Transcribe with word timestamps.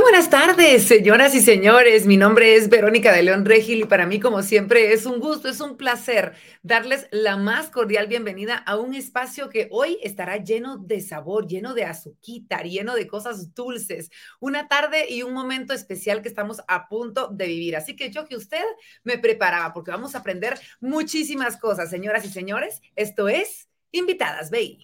Muy 0.00 0.12
buenas 0.12 0.30
tardes, 0.30 0.84
señoras 0.84 1.34
y 1.34 1.42
señores. 1.42 2.06
Mi 2.06 2.16
nombre 2.16 2.54
es 2.54 2.70
Verónica 2.70 3.12
de 3.12 3.22
León 3.22 3.44
Regil 3.44 3.80
y 3.80 3.84
para 3.84 4.06
mí, 4.06 4.18
como 4.18 4.42
siempre, 4.42 4.94
es 4.94 5.04
un 5.04 5.20
gusto, 5.20 5.46
es 5.46 5.60
un 5.60 5.76
placer 5.76 6.32
darles 6.62 7.06
la 7.10 7.36
más 7.36 7.68
cordial 7.68 8.06
bienvenida 8.06 8.56
a 8.56 8.78
un 8.78 8.94
espacio 8.94 9.50
que 9.50 9.68
hoy 9.70 9.98
estará 10.02 10.38
lleno 10.38 10.78
de 10.78 11.02
sabor, 11.02 11.46
lleno 11.46 11.74
de 11.74 11.84
azuquita, 11.84 12.62
lleno 12.62 12.94
de 12.94 13.06
cosas 13.06 13.54
dulces. 13.54 14.08
Una 14.40 14.68
tarde 14.68 15.04
y 15.10 15.22
un 15.22 15.34
momento 15.34 15.74
especial 15.74 16.22
que 16.22 16.28
estamos 16.28 16.62
a 16.66 16.88
punto 16.88 17.28
de 17.28 17.46
vivir. 17.46 17.76
Así 17.76 17.94
que 17.94 18.10
yo 18.10 18.24
que 18.24 18.36
usted 18.36 18.64
me 19.04 19.18
preparaba 19.18 19.74
porque 19.74 19.90
vamos 19.90 20.14
a 20.14 20.20
aprender 20.20 20.58
muchísimas 20.80 21.58
cosas, 21.58 21.90
señoras 21.90 22.24
y 22.24 22.30
señores. 22.30 22.80
Esto 22.96 23.28
es 23.28 23.68
Invitadas 23.92 24.50
Baby. 24.50 24.78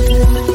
Thank 0.00 0.44
you. 0.44 0.49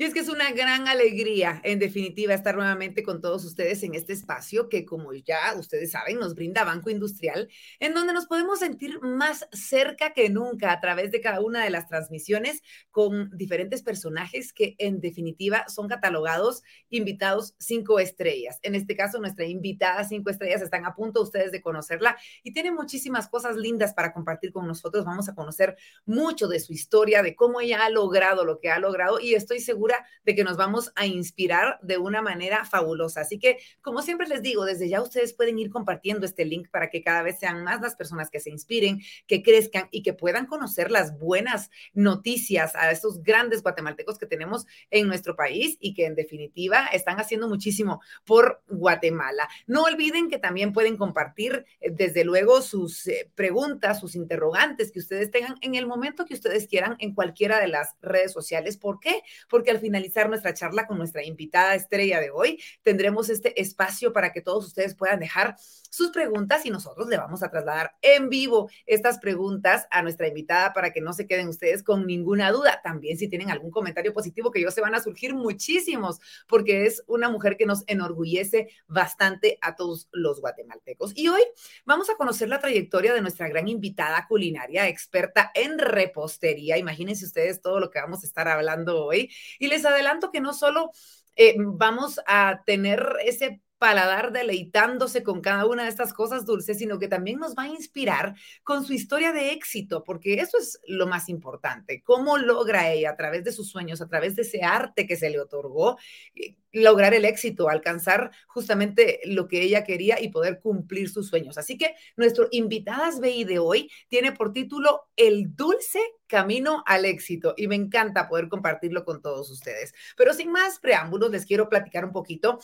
Y 0.00 0.04
es 0.04 0.14
que 0.14 0.20
es 0.20 0.30
una 0.30 0.50
gran 0.52 0.88
alegría, 0.88 1.60
en 1.62 1.78
definitiva, 1.78 2.32
estar 2.32 2.54
nuevamente 2.54 3.02
con 3.02 3.20
todos 3.20 3.44
ustedes 3.44 3.82
en 3.82 3.94
este 3.94 4.14
espacio 4.14 4.70
que, 4.70 4.86
como 4.86 5.12
ya 5.12 5.54
ustedes 5.58 5.90
saben, 5.90 6.18
nos 6.18 6.34
brinda 6.34 6.64
Banco 6.64 6.88
Industrial, 6.88 7.50
en 7.80 7.92
donde 7.92 8.14
nos 8.14 8.24
podemos 8.24 8.60
sentir 8.60 8.98
más 9.02 9.46
cerca 9.52 10.14
que 10.14 10.30
nunca 10.30 10.72
a 10.72 10.80
través 10.80 11.10
de 11.10 11.20
cada 11.20 11.42
una 11.42 11.62
de 11.62 11.68
las 11.68 11.86
transmisiones 11.86 12.62
con 12.90 13.28
diferentes 13.36 13.82
personajes 13.82 14.54
que, 14.54 14.74
en 14.78 15.02
definitiva, 15.02 15.66
son 15.68 15.86
catalogados 15.86 16.62
invitados 16.88 17.54
cinco 17.58 18.00
estrellas. 18.00 18.58
En 18.62 18.74
este 18.74 18.96
caso, 18.96 19.18
nuestra 19.18 19.44
invitada 19.44 20.04
cinco 20.04 20.30
estrellas 20.30 20.62
están 20.62 20.86
a 20.86 20.94
punto 20.94 21.20
ustedes 21.20 21.52
de 21.52 21.60
conocerla 21.60 22.16
y 22.42 22.54
tiene 22.54 22.70
muchísimas 22.70 23.28
cosas 23.28 23.54
lindas 23.56 23.92
para 23.92 24.14
compartir 24.14 24.50
con 24.50 24.66
nosotros. 24.66 25.04
Vamos 25.04 25.28
a 25.28 25.34
conocer 25.34 25.76
mucho 26.06 26.48
de 26.48 26.58
su 26.58 26.72
historia, 26.72 27.22
de 27.22 27.36
cómo 27.36 27.60
ella 27.60 27.84
ha 27.84 27.90
logrado 27.90 28.46
lo 28.46 28.60
que 28.60 28.70
ha 28.70 28.78
logrado 28.78 29.20
y 29.20 29.34
estoy 29.34 29.60
segura 29.60 29.89
de 30.24 30.34
que 30.34 30.44
nos 30.44 30.56
vamos 30.56 30.92
a 30.96 31.06
inspirar 31.06 31.78
de 31.82 31.98
una 31.98 32.22
manera 32.22 32.64
fabulosa. 32.64 33.22
Así 33.22 33.38
que, 33.38 33.58
como 33.80 34.02
siempre 34.02 34.26
les 34.26 34.42
digo, 34.42 34.64
desde 34.64 34.88
ya 34.88 35.02
ustedes 35.02 35.32
pueden 35.32 35.58
ir 35.58 35.70
compartiendo 35.70 36.26
este 36.26 36.44
link 36.44 36.68
para 36.70 36.90
que 36.90 37.02
cada 37.02 37.22
vez 37.22 37.38
sean 37.38 37.64
más 37.64 37.80
las 37.80 37.96
personas 37.96 38.30
que 38.30 38.40
se 38.40 38.50
inspiren, 38.50 39.00
que 39.26 39.42
crezcan 39.42 39.88
y 39.90 40.02
que 40.02 40.12
puedan 40.12 40.46
conocer 40.46 40.90
las 40.90 41.18
buenas 41.18 41.70
noticias 41.92 42.74
a 42.74 42.90
estos 42.90 43.22
grandes 43.22 43.62
guatemaltecos 43.62 44.18
que 44.18 44.26
tenemos 44.26 44.66
en 44.90 45.06
nuestro 45.06 45.36
país 45.36 45.76
y 45.80 45.94
que 45.94 46.06
en 46.06 46.14
definitiva 46.14 46.86
están 46.92 47.18
haciendo 47.18 47.48
muchísimo 47.48 48.00
por 48.24 48.62
Guatemala. 48.68 49.48
No 49.66 49.82
olviden 49.82 50.28
que 50.28 50.38
también 50.38 50.72
pueden 50.72 50.96
compartir 50.96 51.64
eh, 51.80 51.90
desde 51.90 52.24
luego 52.24 52.62
sus 52.62 53.06
eh, 53.06 53.30
preguntas, 53.34 54.00
sus 54.00 54.14
interrogantes 54.14 54.92
que 54.92 54.98
ustedes 54.98 55.30
tengan 55.30 55.56
en 55.60 55.74
el 55.74 55.86
momento 55.86 56.24
que 56.24 56.34
ustedes 56.34 56.66
quieran 56.66 56.96
en 56.98 57.14
cualquiera 57.14 57.60
de 57.60 57.68
las 57.68 57.96
redes 58.00 58.32
sociales. 58.32 58.76
¿Por 58.76 59.00
qué? 59.00 59.22
Porque 59.48 59.70
al 59.70 59.79
finalizar 59.80 60.28
nuestra 60.28 60.54
charla 60.54 60.86
con 60.86 60.98
nuestra 60.98 61.24
invitada 61.24 61.74
estrella 61.74 62.20
de 62.20 62.30
hoy, 62.30 62.62
tendremos 62.82 63.28
este 63.28 63.60
espacio 63.60 64.12
para 64.12 64.32
que 64.32 64.40
todos 64.40 64.66
ustedes 64.66 64.94
puedan 64.94 65.20
dejar 65.20 65.56
sus 65.90 66.10
preguntas 66.10 66.64
y 66.64 66.70
nosotros 66.70 67.08
le 67.08 67.16
vamos 67.16 67.42
a 67.42 67.50
trasladar 67.50 67.96
en 68.00 68.28
vivo 68.28 68.70
estas 68.86 69.18
preguntas 69.18 69.86
a 69.90 70.02
nuestra 70.02 70.28
invitada 70.28 70.72
para 70.72 70.92
que 70.92 71.00
no 71.00 71.12
se 71.12 71.26
queden 71.26 71.48
ustedes 71.48 71.82
con 71.82 72.06
ninguna 72.06 72.52
duda. 72.52 72.80
También 72.82 73.18
si 73.18 73.28
tienen 73.28 73.50
algún 73.50 73.70
comentario 73.70 74.12
positivo, 74.12 74.50
que 74.50 74.62
yo 74.62 74.70
se 74.70 74.80
van 74.80 74.94
a 74.94 75.00
surgir 75.00 75.34
muchísimos, 75.34 76.20
porque 76.46 76.86
es 76.86 77.02
una 77.06 77.28
mujer 77.28 77.56
que 77.56 77.66
nos 77.66 77.82
enorgullece 77.86 78.68
bastante 78.86 79.58
a 79.60 79.74
todos 79.74 80.08
los 80.12 80.40
guatemaltecos. 80.40 81.12
Y 81.16 81.28
hoy 81.28 81.42
vamos 81.84 82.08
a 82.08 82.14
conocer 82.14 82.48
la 82.48 82.60
trayectoria 82.60 83.12
de 83.12 83.20
nuestra 83.20 83.48
gran 83.48 83.68
invitada 83.68 84.26
culinaria, 84.28 84.88
experta 84.88 85.50
en 85.54 85.78
repostería. 85.78 86.78
Imagínense 86.78 87.24
ustedes 87.24 87.60
todo 87.60 87.80
lo 87.80 87.90
que 87.90 88.00
vamos 88.00 88.22
a 88.22 88.26
estar 88.26 88.48
hablando 88.48 89.04
hoy. 89.04 89.30
Y 89.58 89.66
les 89.70 89.84
adelanto 89.86 90.30
que 90.30 90.40
no 90.40 90.52
solo 90.52 90.90
eh, 91.36 91.54
vamos 91.58 92.20
a 92.26 92.62
tener 92.66 93.16
ese 93.24 93.62
paladar 93.80 94.30
deleitándose 94.30 95.22
con 95.22 95.40
cada 95.40 95.64
una 95.64 95.84
de 95.84 95.88
estas 95.88 96.12
cosas 96.12 96.44
dulces, 96.44 96.76
sino 96.76 96.98
que 96.98 97.08
también 97.08 97.38
nos 97.38 97.54
va 97.54 97.62
a 97.62 97.68
inspirar 97.68 98.34
con 98.62 98.84
su 98.84 98.92
historia 98.92 99.32
de 99.32 99.52
éxito, 99.52 100.04
porque 100.04 100.34
eso 100.34 100.58
es 100.58 100.78
lo 100.86 101.06
más 101.06 101.30
importante. 101.30 102.02
¿Cómo 102.02 102.36
logra 102.36 102.92
ella 102.92 103.12
a 103.12 103.16
través 103.16 103.42
de 103.42 103.52
sus 103.52 103.70
sueños, 103.70 104.02
a 104.02 104.06
través 104.06 104.36
de 104.36 104.42
ese 104.42 104.62
arte 104.62 105.06
que 105.06 105.16
se 105.16 105.30
le 105.30 105.40
otorgó, 105.40 105.96
eh, 106.34 106.56
lograr 106.72 107.14
el 107.14 107.24
éxito, 107.24 107.70
alcanzar 107.70 108.32
justamente 108.48 109.20
lo 109.24 109.48
que 109.48 109.62
ella 109.62 109.82
quería 109.82 110.20
y 110.20 110.28
poder 110.28 110.60
cumplir 110.60 111.08
sus 111.08 111.28
sueños? 111.28 111.56
Así 111.56 111.78
que 111.78 111.94
nuestro 112.18 112.48
Invitadas 112.50 113.18
BI 113.18 113.44
de 113.44 113.60
hoy 113.60 113.90
tiene 114.08 114.32
por 114.32 114.52
título 114.52 115.08
El 115.16 115.56
dulce 115.56 116.00
camino 116.26 116.84
al 116.86 117.06
éxito 117.06 117.54
y 117.56 117.66
me 117.66 117.76
encanta 117.76 118.28
poder 118.28 118.50
compartirlo 118.50 119.06
con 119.06 119.22
todos 119.22 119.50
ustedes. 119.50 119.94
Pero 120.18 120.34
sin 120.34 120.52
más 120.52 120.78
preámbulos, 120.80 121.30
les 121.30 121.46
quiero 121.46 121.70
platicar 121.70 122.04
un 122.04 122.12
poquito 122.12 122.58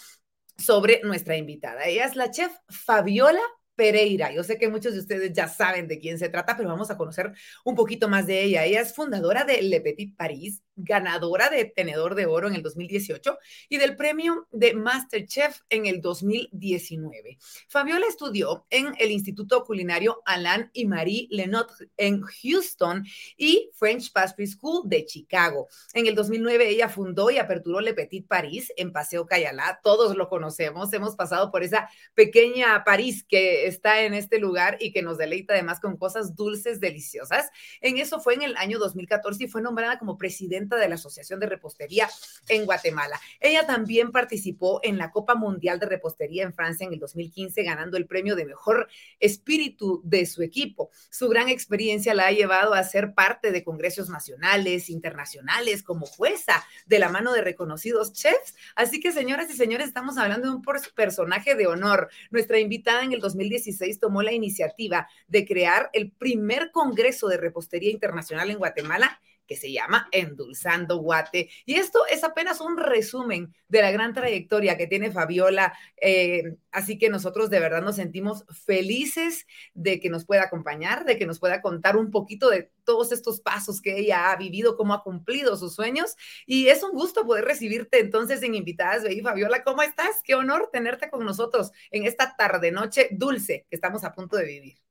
sobre 0.58 1.00
nuestra 1.04 1.36
invitada. 1.36 1.84
Ella 1.84 2.06
es 2.06 2.16
la 2.16 2.30
chef 2.30 2.52
Fabiola 2.68 3.40
Pereira. 3.74 4.32
Yo 4.32 4.42
sé 4.42 4.58
que 4.58 4.68
muchos 4.68 4.94
de 4.94 5.00
ustedes 5.00 5.32
ya 5.32 5.48
saben 5.48 5.86
de 5.86 5.98
quién 5.98 6.18
se 6.18 6.28
trata, 6.28 6.56
pero 6.56 6.68
vamos 6.68 6.90
a 6.90 6.96
conocer 6.96 7.32
un 7.64 7.74
poquito 7.74 8.08
más 8.08 8.26
de 8.26 8.42
ella. 8.42 8.64
Ella 8.64 8.80
es 8.80 8.94
fundadora 8.94 9.44
de 9.44 9.62
Le 9.62 9.80
Petit 9.80 10.16
Paris, 10.16 10.62
ganadora 10.76 11.48
de 11.48 11.64
Tenedor 11.64 12.14
de 12.14 12.26
Oro 12.26 12.48
en 12.48 12.54
el 12.54 12.62
2018 12.62 13.38
y 13.68 13.78
del 13.78 13.96
premio 13.96 14.46
de 14.52 14.74
Masterchef 14.74 15.60
en 15.70 15.86
el 15.86 16.00
2019. 16.00 17.38
Fabiola 17.68 18.06
estudió 18.06 18.66
en 18.70 18.94
el 18.98 19.10
Instituto 19.10 19.64
Culinario 19.64 20.22
Alain 20.26 20.70
y 20.72 20.86
Marie 20.86 21.26
Lenotre 21.30 21.88
en 21.96 22.20
Houston 22.20 23.04
y 23.36 23.70
French 23.74 24.12
Pastry 24.12 24.46
School 24.46 24.82
de 24.84 25.04
Chicago. 25.06 25.68
En 25.94 26.06
el 26.06 26.14
2009 26.14 26.68
ella 26.68 26.88
fundó 26.88 27.30
y 27.30 27.38
aperturó 27.38 27.80
Le 27.80 27.94
Petit 27.94 28.26
Paris 28.26 28.72
en 28.76 28.92
Paseo 28.92 29.26
Cayalá. 29.26 29.80
Todos 29.82 30.16
lo 30.16 30.28
conocemos, 30.28 30.92
hemos 30.92 31.16
pasado 31.16 31.50
por 31.50 31.62
esa 31.62 31.88
pequeña 32.14 32.84
París 32.84 33.24
que 33.26 33.66
está 33.66 34.02
en 34.02 34.14
este 34.14 34.38
lugar 34.38 34.76
y 34.80 34.92
que 34.92 35.02
nos 35.02 35.16
deleita 35.16 35.54
además 35.54 35.80
con 35.80 35.96
cosas 35.96 36.36
dulces, 36.36 36.80
deliciosas. 36.80 37.50
En 37.80 37.96
eso 37.96 38.20
fue 38.20 38.34
en 38.34 38.42
el 38.42 38.56
año 38.56 38.78
2014 38.78 39.44
y 39.44 39.48
fue 39.48 39.62
nombrada 39.62 39.98
como 39.98 40.18
presidenta 40.18 40.65
de 40.74 40.88
la 40.88 40.96
Asociación 40.96 41.38
de 41.38 41.46
Repostería 41.46 42.08
en 42.48 42.64
Guatemala. 42.64 43.20
Ella 43.38 43.64
también 43.64 44.10
participó 44.10 44.80
en 44.82 44.98
la 44.98 45.12
Copa 45.12 45.36
Mundial 45.36 45.78
de 45.78 45.86
Repostería 45.86 46.42
en 46.42 46.52
Francia 46.52 46.84
en 46.84 46.92
el 46.92 46.98
2015, 46.98 47.62
ganando 47.62 47.96
el 47.96 48.06
premio 48.06 48.34
de 48.34 48.44
mejor 48.44 48.88
espíritu 49.20 50.00
de 50.02 50.26
su 50.26 50.42
equipo. 50.42 50.90
Su 51.10 51.28
gran 51.28 51.48
experiencia 51.48 52.14
la 52.14 52.26
ha 52.26 52.32
llevado 52.32 52.74
a 52.74 52.82
ser 52.82 53.14
parte 53.14 53.52
de 53.52 53.62
congresos 53.62 54.08
nacionales, 54.08 54.90
internacionales, 54.90 55.84
como 55.84 56.06
jueza 56.06 56.64
de 56.86 56.98
la 56.98 57.08
mano 57.08 57.32
de 57.32 57.42
reconocidos 57.42 58.12
chefs. 58.12 58.54
Así 58.74 58.98
que, 58.98 59.12
señoras 59.12 59.50
y 59.50 59.54
señores, 59.54 59.86
estamos 59.86 60.18
hablando 60.18 60.48
de 60.48 60.56
un 60.56 60.62
personaje 60.94 61.54
de 61.54 61.66
honor. 61.66 62.08
Nuestra 62.30 62.58
invitada 62.58 63.04
en 63.04 63.12
el 63.12 63.20
2016 63.20 64.00
tomó 64.00 64.22
la 64.22 64.32
iniciativa 64.32 65.08
de 65.28 65.46
crear 65.46 65.90
el 65.92 66.10
primer 66.10 66.70
Congreso 66.72 67.28
de 67.28 67.36
Repostería 67.36 67.90
Internacional 67.90 68.50
en 68.50 68.58
Guatemala 68.58 69.20
que 69.46 69.56
se 69.56 69.72
llama 69.72 70.08
Endulzando 70.12 70.98
Guate. 70.98 71.50
Y 71.64 71.74
esto 71.74 72.00
es 72.10 72.24
apenas 72.24 72.60
un 72.60 72.76
resumen 72.76 73.54
de 73.68 73.82
la 73.82 73.90
gran 73.90 74.12
trayectoria 74.12 74.76
que 74.76 74.86
tiene 74.86 75.10
Fabiola. 75.10 75.72
Eh, 75.96 76.56
así 76.70 76.98
que 76.98 77.08
nosotros 77.08 77.50
de 77.50 77.60
verdad 77.60 77.82
nos 77.82 77.96
sentimos 77.96 78.44
felices 78.64 79.46
de 79.74 80.00
que 80.00 80.10
nos 80.10 80.24
pueda 80.24 80.44
acompañar, 80.44 81.04
de 81.04 81.18
que 81.18 81.26
nos 81.26 81.38
pueda 81.38 81.62
contar 81.62 81.96
un 81.96 82.10
poquito 82.10 82.50
de 82.50 82.70
todos 82.84 83.12
estos 83.12 83.40
pasos 83.40 83.80
que 83.80 83.98
ella 83.98 84.30
ha 84.30 84.36
vivido, 84.36 84.76
cómo 84.76 84.94
ha 84.94 85.02
cumplido 85.02 85.56
sus 85.56 85.74
sueños. 85.74 86.16
Y 86.46 86.68
es 86.68 86.82
un 86.82 86.92
gusto 86.92 87.26
poder 87.26 87.44
recibirte 87.44 88.00
entonces 88.00 88.42
en 88.42 88.54
Invitadas 88.54 89.02
de 89.02 89.20
Fabiola, 89.22 89.64
¿cómo 89.64 89.82
estás? 89.82 90.22
Qué 90.22 90.34
honor 90.34 90.70
tenerte 90.72 91.10
con 91.10 91.24
nosotros 91.24 91.72
en 91.90 92.06
esta 92.06 92.36
tarde 92.36 92.70
noche 92.70 93.08
dulce 93.10 93.66
que 93.68 93.76
estamos 93.76 94.04
a 94.04 94.12
punto 94.12 94.36
de 94.36 94.44
vivir. 94.44 94.85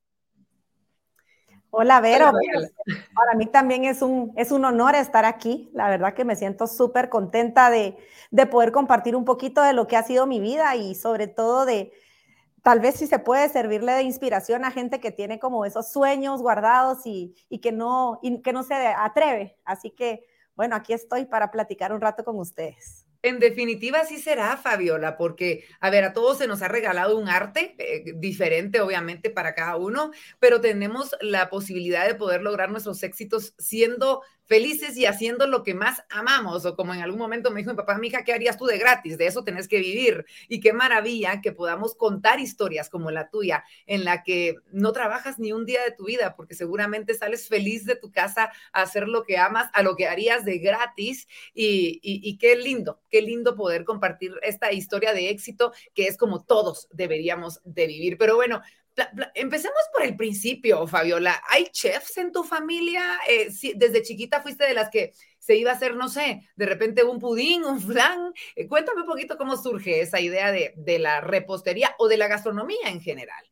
Hola, 1.78 2.00
Vero. 2.00 2.32
Para 3.14 3.34
mí 3.36 3.48
también 3.48 3.84
es 3.84 4.02
un, 4.02 4.32
es 4.38 4.54
un 4.54 4.64
honor 4.64 4.96
estar 4.96 5.26
aquí. 5.26 5.70
La 5.74 5.90
verdad 5.90 6.14
que 6.14 6.24
me 6.24 6.38
siento 6.38 6.68
súper 6.68 7.10
contenta 7.10 7.70
de, 7.70 7.98
de, 8.32 8.46
poder 8.46 8.72
compartir 8.72 9.14
un 9.14 9.26
poquito 9.26 9.62
de 9.62 9.74
lo 9.74 9.86
que 9.86 9.98
ha 9.98 10.04
sido 10.04 10.26
mi 10.26 10.40
vida 10.40 10.78
y 10.78 10.96
sobre 10.96 11.28
todo 11.28 11.66
de, 11.66 11.92
tal 12.64 12.80
vez 12.80 12.96
si 12.96 13.08
se 13.08 13.20
puede 13.20 13.50
servirle 13.50 13.92
de 13.92 14.04
inspiración 14.04 14.64
a 14.64 14.72
gente 14.72 15.02
que 15.02 15.12
tiene 15.12 15.38
como 15.38 15.66
esos 15.66 15.92
sueños 15.92 16.42
guardados 16.42 17.06
y, 17.06 17.36
y 17.50 17.60
que, 17.60 17.74
no, 17.74 18.20
y 18.22 18.42
que 18.42 18.54
no 18.54 18.64
se 18.64 18.74
atreve. 18.74 19.58
Así 19.66 19.92
que, 19.92 20.26
bueno, 20.56 20.78
aquí 20.78 20.94
estoy 20.94 21.26
para 21.26 21.52
platicar 21.52 21.92
un 21.92 22.00
rato 22.00 22.24
con 22.24 22.40
ustedes. 22.40 23.05
En 23.26 23.40
definitiva, 23.40 24.06
sí 24.06 24.20
será, 24.20 24.56
Fabiola, 24.56 25.18
porque, 25.18 25.66
a 25.80 25.90
ver, 25.90 26.04
a 26.04 26.14
todos 26.14 26.38
se 26.38 26.46
nos 26.46 26.62
ha 26.62 26.68
regalado 26.68 27.18
un 27.18 27.28
arte 27.28 27.74
eh, 27.80 28.14
diferente, 28.18 28.82
obviamente, 28.82 29.32
para 29.32 29.56
cada 29.56 29.78
uno, 29.78 30.12
pero 30.38 30.62
tenemos 30.62 31.16
la 31.22 31.50
posibilidad 31.50 32.06
de 32.06 32.14
poder 32.14 32.44
lograr 32.44 32.70
nuestros 32.70 33.02
éxitos 33.02 33.56
siendo 33.58 34.22
felices 34.46 34.96
y 34.98 35.06
haciendo 35.06 35.48
lo 35.48 35.64
que 35.64 35.74
más 35.74 36.04
amamos, 36.10 36.66
o 36.66 36.76
como 36.76 36.94
en 36.94 37.02
algún 37.02 37.20
momento 37.20 37.52
me 37.52 37.60
dijo 37.60 37.72
mi 37.72 37.78
papá, 37.78 37.98
mi 37.98 38.08
hija, 38.08 38.24
¿qué 38.24 38.34
harías 38.34 38.58
tú 38.58 38.66
de 38.66 38.78
gratis? 38.78 39.18
De 39.18 39.28
eso 39.28 39.44
tenés 39.44 39.68
que 39.68 39.80
vivir. 39.80 40.26
Y 40.48 40.60
qué 40.60 40.74
maravilla 40.74 41.42
que 41.42 41.52
podamos 41.52 41.96
contar 41.96 42.40
historias 42.40 42.90
como 42.90 43.12
la 43.12 43.30
tuya, 43.30 43.64
en 43.86 44.06
la 44.06 44.24
que 44.24 44.56
no 44.72 44.92
trabajas 44.92 45.40
ni 45.40 45.52
un 45.52 45.66
día 45.66 45.84
de 45.84 45.92
tu 45.92 46.06
vida, 46.06 46.36
porque 46.36 46.56
seguramente 46.56 47.14
sales 47.14 47.48
feliz 47.48 47.86
de 47.86 47.96
tu 47.96 48.12
casa 48.12 48.52
a 48.72 48.82
hacer 48.82 49.08
lo 49.08 49.24
que 49.24 49.38
amas, 49.38 49.70
a 49.74 49.84
lo 49.84 49.96
que 49.96 50.08
harías 50.08 50.46
de 50.46 50.60
gratis. 50.60 51.28
Y, 51.54 52.00
y 52.02 52.38
qué 52.38 52.56
lindo, 52.56 53.02
qué 53.10 53.22
lindo 53.22 53.56
poder 53.56 53.84
compartir 53.86 54.34
esta 54.44 54.72
historia 54.72 55.14
de 55.14 55.30
éxito 55.30 55.74
que 55.94 56.08
es 56.08 56.18
como 56.18 56.44
todos 56.44 56.88
deberíamos 56.92 57.62
de 57.64 57.88
vivir. 57.88 58.18
Pero 58.18 58.36
bueno, 58.36 58.62
Empecemos 59.34 59.80
por 59.92 60.04
el 60.04 60.16
principio, 60.16 60.88
Fabiola. 60.88 61.42
¿Hay 61.50 61.66
chefs 61.66 62.18
en 62.18 62.32
tu 62.32 62.44
familia? 62.44 63.20
Eh, 63.28 63.50
desde 63.76 64.02
chiquita 64.02 64.42
fuiste 64.42 64.66
de 64.66 64.74
las 64.74 64.90
que 64.90 65.14
se 65.40 65.56
iba 65.56 65.72
a 65.72 65.76
hacer, 65.76 65.96
no 65.96 66.10
sé, 66.10 66.50
de 66.56 66.66
repente 66.66 67.04
un 67.04 67.20
pudín, 67.20 67.66
un 67.66 67.82
flan. 67.82 68.34
Eh, 68.56 68.68
cuéntame 68.68 69.02
un 69.02 69.08
poquito 69.08 69.38
cómo 69.38 69.58
surge 69.58 70.02
esa 70.02 70.20
idea 70.20 70.52
de, 70.52 70.74
de 70.78 71.00
la 71.00 71.22
repostería 71.22 71.94
o 72.00 72.08
de 72.08 72.18
la 72.18 72.28
gastronomía 72.28 72.90
en 72.90 73.02
general. 73.02 73.46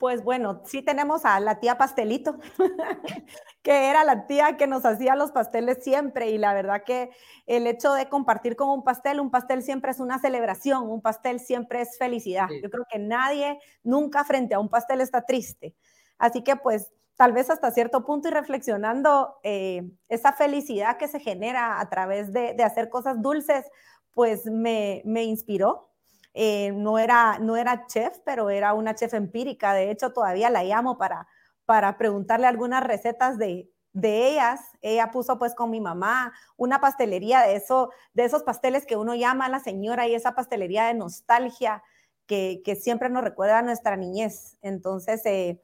Pues 0.00 0.24
bueno, 0.24 0.62
sí 0.64 0.80
tenemos 0.80 1.26
a 1.26 1.38
la 1.40 1.60
tía 1.60 1.76
Pastelito, 1.76 2.38
que 3.62 3.90
era 3.90 4.02
la 4.02 4.26
tía 4.26 4.56
que 4.56 4.66
nos 4.66 4.86
hacía 4.86 5.14
los 5.14 5.30
pasteles 5.30 5.84
siempre 5.84 6.30
y 6.30 6.38
la 6.38 6.54
verdad 6.54 6.84
que 6.86 7.10
el 7.44 7.66
hecho 7.66 7.92
de 7.92 8.08
compartir 8.08 8.56
con 8.56 8.70
un 8.70 8.82
pastel, 8.82 9.20
un 9.20 9.30
pastel 9.30 9.62
siempre 9.62 9.90
es 9.90 10.00
una 10.00 10.18
celebración, 10.18 10.88
un 10.88 11.02
pastel 11.02 11.38
siempre 11.38 11.82
es 11.82 11.98
felicidad. 11.98 12.48
Yo 12.62 12.70
creo 12.70 12.86
que 12.90 12.98
nadie 12.98 13.60
nunca 13.82 14.24
frente 14.24 14.54
a 14.54 14.58
un 14.58 14.70
pastel 14.70 15.02
está 15.02 15.26
triste. 15.26 15.74
Así 16.16 16.42
que 16.42 16.56
pues 16.56 16.90
tal 17.16 17.34
vez 17.34 17.50
hasta 17.50 17.70
cierto 17.70 18.02
punto 18.06 18.28
y 18.28 18.30
reflexionando 18.30 19.38
eh, 19.42 19.86
esa 20.08 20.32
felicidad 20.32 20.96
que 20.96 21.08
se 21.08 21.20
genera 21.20 21.78
a 21.78 21.90
través 21.90 22.32
de, 22.32 22.56
hacer 22.64 22.88
cosas 22.88 23.20
dulces, 23.20 23.66
pues 24.14 24.46
me, 24.46 25.02
me 25.04 25.24
inspiró 25.24 25.89
eh, 26.34 26.72
no, 26.72 26.98
era, 26.98 27.38
no 27.38 27.56
era 27.56 27.86
chef, 27.86 28.18
pero 28.24 28.50
era 28.50 28.74
una 28.74 28.94
chef 28.94 29.14
empírica. 29.14 29.74
De 29.74 29.90
hecho, 29.90 30.12
todavía 30.12 30.50
la 30.50 30.64
llamo 30.64 30.98
para, 30.98 31.26
para 31.64 31.96
preguntarle 31.98 32.46
algunas 32.46 32.84
recetas 32.84 33.38
de, 33.38 33.70
de 33.92 34.28
ellas. 34.32 34.60
Ella 34.80 35.10
puso 35.10 35.38
pues 35.38 35.54
con 35.54 35.70
mi 35.70 35.80
mamá 35.80 36.32
una 36.56 36.80
pastelería 36.80 37.40
de, 37.42 37.56
eso, 37.56 37.90
de 38.14 38.24
esos 38.24 38.42
pasteles 38.42 38.86
que 38.86 38.96
uno 38.96 39.14
llama 39.14 39.46
a 39.46 39.50
la 39.50 39.60
señora 39.60 40.06
y 40.06 40.14
esa 40.14 40.34
pastelería 40.34 40.86
de 40.86 40.94
nostalgia 40.94 41.82
que, 42.26 42.62
que 42.64 42.76
siempre 42.76 43.08
nos 43.10 43.24
recuerda 43.24 43.58
a 43.58 43.62
nuestra 43.62 43.96
niñez. 43.96 44.56
Entonces, 44.62 45.24
eh, 45.26 45.60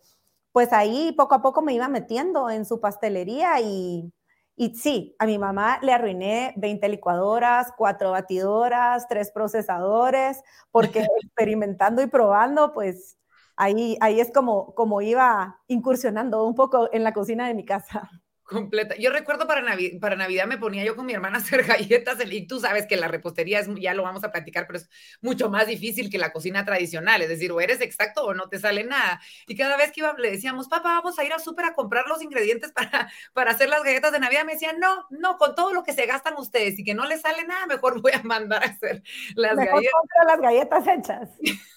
pues 0.52 0.72
ahí 0.72 1.12
poco 1.16 1.34
a 1.36 1.42
poco 1.42 1.62
me 1.62 1.74
iba 1.74 1.88
metiendo 1.88 2.50
en 2.50 2.64
su 2.64 2.80
pastelería 2.80 3.60
y, 3.60 4.12
y 4.56 4.74
sí, 4.76 5.14
a 5.18 5.26
mi 5.26 5.38
mamá 5.38 5.78
le 5.82 5.92
arruiné 5.92 6.54
20 6.56 6.88
licuadoras, 6.88 7.72
cuatro 7.76 8.12
batidoras, 8.12 9.06
tres 9.08 9.30
procesadores, 9.30 10.42
porque 10.70 11.00
experimentando 11.22 12.02
y 12.02 12.06
probando, 12.06 12.72
pues 12.72 13.18
ahí, 13.56 13.96
ahí 14.00 14.20
es 14.20 14.32
como, 14.32 14.74
como 14.74 15.02
iba 15.02 15.60
incursionando 15.68 16.44
un 16.46 16.54
poco 16.54 16.88
en 16.92 17.04
la 17.04 17.12
cocina 17.12 17.46
de 17.48 17.54
mi 17.54 17.64
casa 17.64 18.10
completa. 18.46 18.94
Yo 18.96 19.10
recuerdo 19.10 19.46
para, 19.46 19.62
para 20.00 20.16
Navidad 20.16 20.46
me 20.46 20.56
ponía 20.56 20.84
yo 20.84 20.96
con 20.96 21.04
mi 21.04 21.12
hermana 21.12 21.38
a 21.38 21.40
hacer 21.40 21.64
galletas 21.64 22.18
y 22.24 22.46
tú 22.46 22.60
sabes 22.60 22.86
que 22.86 22.96
la 22.96 23.08
repostería 23.08 23.58
es, 23.60 23.68
ya 23.78 23.92
lo 23.94 24.02
vamos 24.02 24.24
a 24.24 24.32
platicar, 24.32 24.66
pero 24.66 24.78
es 24.78 24.88
mucho 25.20 25.50
más 25.50 25.66
difícil 25.66 26.10
que 26.10 26.18
la 26.18 26.32
cocina 26.32 26.64
tradicional, 26.64 27.22
es 27.22 27.28
decir, 27.28 27.52
o 27.52 27.60
eres 27.60 27.80
exacto 27.80 28.24
o 28.24 28.34
no 28.34 28.48
te 28.48 28.58
sale 28.58 28.84
nada. 28.84 29.20
Y 29.46 29.56
cada 29.56 29.76
vez 29.76 29.92
que 29.92 30.00
iba 30.00 30.14
le 30.16 30.30
decíamos, 30.30 30.68
papá, 30.68 30.94
vamos 30.94 31.18
a 31.18 31.24
ir 31.24 31.32
al 31.32 31.40
súper 31.40 31.66
a 31.66 31.74
comprar 31.74 32.06
los 32.06 32.22
ingredientes 32.22 32.72
para, 32.72 33.10
para 33.32 33.50
hacer 33.50 33.68
las 33.68 33.82
galletas 33.82 34.12
de 34.12 34.20
Navidad, 34.20 34.44
me 34.44 34.52
decían, 34.52 34.78
no, 34.78 35.06
no, 35.10 35.36
con 35.36 35.54
todo 35.54 35.72
lo 35.72 35.82
que 35.82 35.92
se 35.92 36.06
gastan 36.06 36.34
ustedes 36.36 36.78
y 36.78 36.84
que 36.84 36.94
no 36.94 37.06
les 37.06 37.22
sale 37.22 37.44
nada, 37.44 37.66
mejor 37.66 38.00
voy 38.00 38.12
a 38.12 38.22
mandar 38.22 38.62
a 38.62 38.66
hacer 38.66 39.02
las 39.34 39.56
mejor 39.56 39.82
galletas. 39.82 40.26
las 40.26 40.40
galletas 40.40 40.86
hechas. 40.86 41.28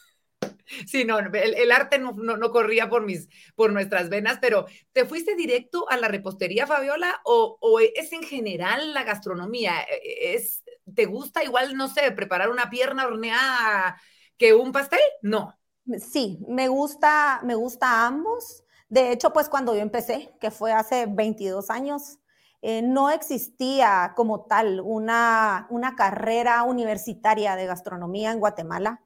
Sí, 0.87 1.03
no, 1.05 1.17
el, 1.19 1.71
arte 1.71 1.99
no, 1.99 2.13
no, 2.13 2.51
corría 2.51 2.89
por, 2.89 3.03
mis, 3.03 3.27
por 3.55 3.73
nuestras 3.73 4.09
venas, 4.09 4.37
pero 4.39 4.65
¿te 4.91 5.05
fuiste 5.05 5.35
directo 5.35 5.89
a 5.89 5.97
la 5.97 6.07
repostería, 6.07 6.67
Fabiola, 6.67 7.21
o, 7.25 7.57
o, 7.59 7.79
es 7.79 8.13
en 8.13 8.23
general 8.23 8.93
la 8.93 9.03
gastronomía? 9.03 9.81
E, 9.81 10.35
¿Es, 10.35 10.63
¿Te 10.95 11.05
gusta 11.05 11.43
igual, 11.43 11.75
no 11.75 11.87
sé, 11.87 12.11
preparar 12.11 12.49
una 12.49 12.69
pierna 12.69 13.07
horneada 13.07 13.99
que 14.37 14.53
un 14.53 14.71
pastel? 14.71 14.99
No. 15.21 15.55
Sí, 15.99 16.39
me 16.47 16.67
gusta, 16.67 17.41
me 17.43 17.55
gusta 17.55 18.05
ambos. 18.05 18.63
De 18.89 19.11
hecho, 19.11 19.33
pues 19.33 19.49
cuando 19.49 19.75
yo 19.75 19.81
empecé, 19.81 20.33
que 20.39 20.51
fue 20.51 20.71
hace 20.71 21.07
22 21.07 21.69
años, 21.69 22.19
eh, 22.61 22.81
no 22.81 23.09
existía 23.09 24.13
como 24.15 24.45
tal 24.45 24.81
una, 24.81 25.67
una 25.69 25.95
carrera 25.95 26.63
universitaria 26.63 27.55
de 27.55 27.65
gastronomía 27.65 28.31
en 28.31 28.39
Guatemala 28.39 29.01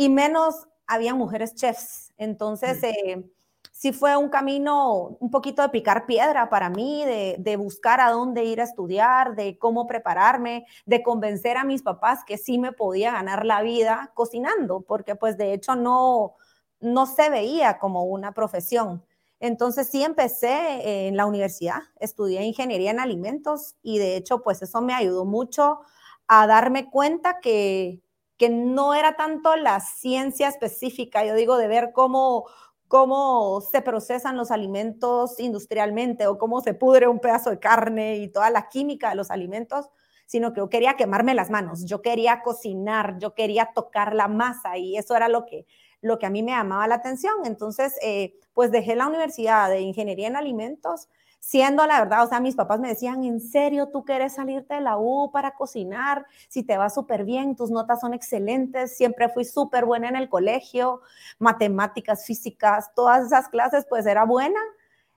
y 0.00 0.08
menos 0.08 0.66
había 0.86 1.14
mujeres 1.14 1.54
chefs. 1.54 2.14
Entonces, 2.16 2.82
eh, 2.84 3.22
sí 3.70 3.92
fue 3.92 4.16
un 4.16 4.30
camino 4.30 5.18
un 5.20 5.30
poquito 5.30 5.60
de 5.60 5.68
picar 5.68 6.06
piedra 6.06 6.48
para 6.48 6.70
mí, 6.70 7.04
de, 7.04 7.56
buscar 7.58 8.00
a 8.00 8.10
dónde 8.10 8.44
ir 8.44 8.62
a 8.62 8.64
estudiar, 8.64 9.36
de 9.36 9.58
cómo 9.58 9.86
prepararme, 9.86 10.64
de 10.86 11.02
convencer 11.02 11.58
a 11.58 11.64
mis 11.64 11.82
papás 11.82 12.24
que 12.24 12.38
sí 12.38 12.56
me 12.56 12.72
podía 12.72 13.12
ganar 13.12 13.44
la 13.44 13.60
vida 13.60 14.10
cocinando, 14.14 14.80
porque 14.80 15.16
pues 15.16 15.36
de 15.36 15.52
hecho 15.52 15.76
no, 15.76 16.36
no 16.80 17.04
se 17.04 17.28
veía 17.28 17.78
como 17.78 18.04
una 18.04 18.32
profesión. 18.32 19.04
Entonces 19.38 19.90
sí 19.90 20.02
empecé 20.02 21.08
en 21.08 21.16
la 21.18 21.26
universidad, 21.26 21.82
estudié 21.98 22.42
ingeniería 22.44 22.90
en 22.90 23.00
alimentos 23.00 23.74
y 23.82 23.98
de 23.98 24.16
hecho 24.16 24.42
pues 24.42 24.62
eso 24.62 24.80
me 24.80 24.94
ayudó 24.94 25.26
mucho 25.26 25.80
a 26.26 26.46
darme 26.46 26.88
cuenta 26.88 27.38
que, 27.40 28.00
que 28.40 28.48
no 28.48 28.94
era 28.94 29.16
tanto 29.16 29.54
la 29.54 29.80
ciencia 29.80 30.48
específica, 30.48 31.26
yo 31.26 31.34
digo, 31.34 31.58
de 31.58 31.68
ver 31.68 31.90
cómo, 31.92 32.46
cómo 32.88 33.60
se 33.60 33.82
procesan 33.82 34.38
los 34.38 34.50
alimentos 34.50 35.38
industrialmente 35.38 36.26
o 36.26 36.38
cómo 36.38 36.62
se 36.62 36.72
pudre 36.72 37.06
un 37.06 37.20
pedazo 37.20 37.50
de 37.50 37.58
carne 37.58 38.16
y 38.16 38.28
toda 38.28 38.48
la 38.48 38.70
química 38.70 39.10
de 39.10 39.16
los 39.16 39.30
alimentos, 39.30 39.90
sino 40.24 40.54
que 40.54 40.60
yo 40.60 40.70
quería 40.70 40.96
quemarme 40.96 41.34
las 41.34 41.50
manos, 41.50 41.84
yo 41.84 42.00
quería 42.00 42.40
cocinar, 42.40 43.18
yo 43.18 43.34
quería 43.34 43.72
tocar 43.74 44.14
la 44.14 44.26
masa 44.26 44.78
y 44.78 44.96
eso 44.96 45.14
era 45.14 45.28
lo 45.28 45.44
que, 45.44 45.66
lo 46.00 46.18
que 46.18 46.24
a 46.24 46.30
mí 46.30 46.42
me 46.42 46.52
llamaba 46.52 46.88
la 46.88 46.94
atención. 46.94 47.34
Entonces, 47.44 47.94
eh, 48.00 48.38
pues 48.54 48.70
dejé 48.70 48.96
la 48.96 49.06
universidad 49.06 49.68
de 49.68 49.82
ingeniería 49.82 50.28
en 50.28 50.36
alimentos 50.36 51.10
siendo 51.40 51.86
la 51.86 51.98
verdad, 51.98 52.24
o 52.24 52.28
sea, 52.28 52.38
mis 52.38 52.54
papás 52.54 52.78
me 52.78 52.88
decían, 52.88 53.24
¿en 53.24 53.40
serio 53.40 53.88
tú 53.88 54.04
quieres 54.04 54.34
salirte 54.34 54.74
de 54.74 54.82
la 54.82 54.98
U 54.98 55.30
para 55.32 55.54
cocinar? 55.54 56.26
Si 56.48 56.62
te 56.62 56.76
va 56.76 56.90
súper 56.90 57.24
bien, 57.24 57.56
tus 57.56 57.70
notas 57.70 58.00
son 58.00 58.14
excelentes, 58.14 58.96
siempre 58.96 59.28
fui 59.30 59.44
súper 59.44 59.86
buena 59.86 60.08
en 60.08 60.16
el 60.16 60.28
colegio, 60.28 61.00
matemáticas, 61.38 62.24
físicas, 62.26 62.94
todas 62.94 63.26
esas 63.26 63.48
clases, 63.48 63.86
pues 63.88 64.06
era 64.06 64.24
buena. 64.24 64.60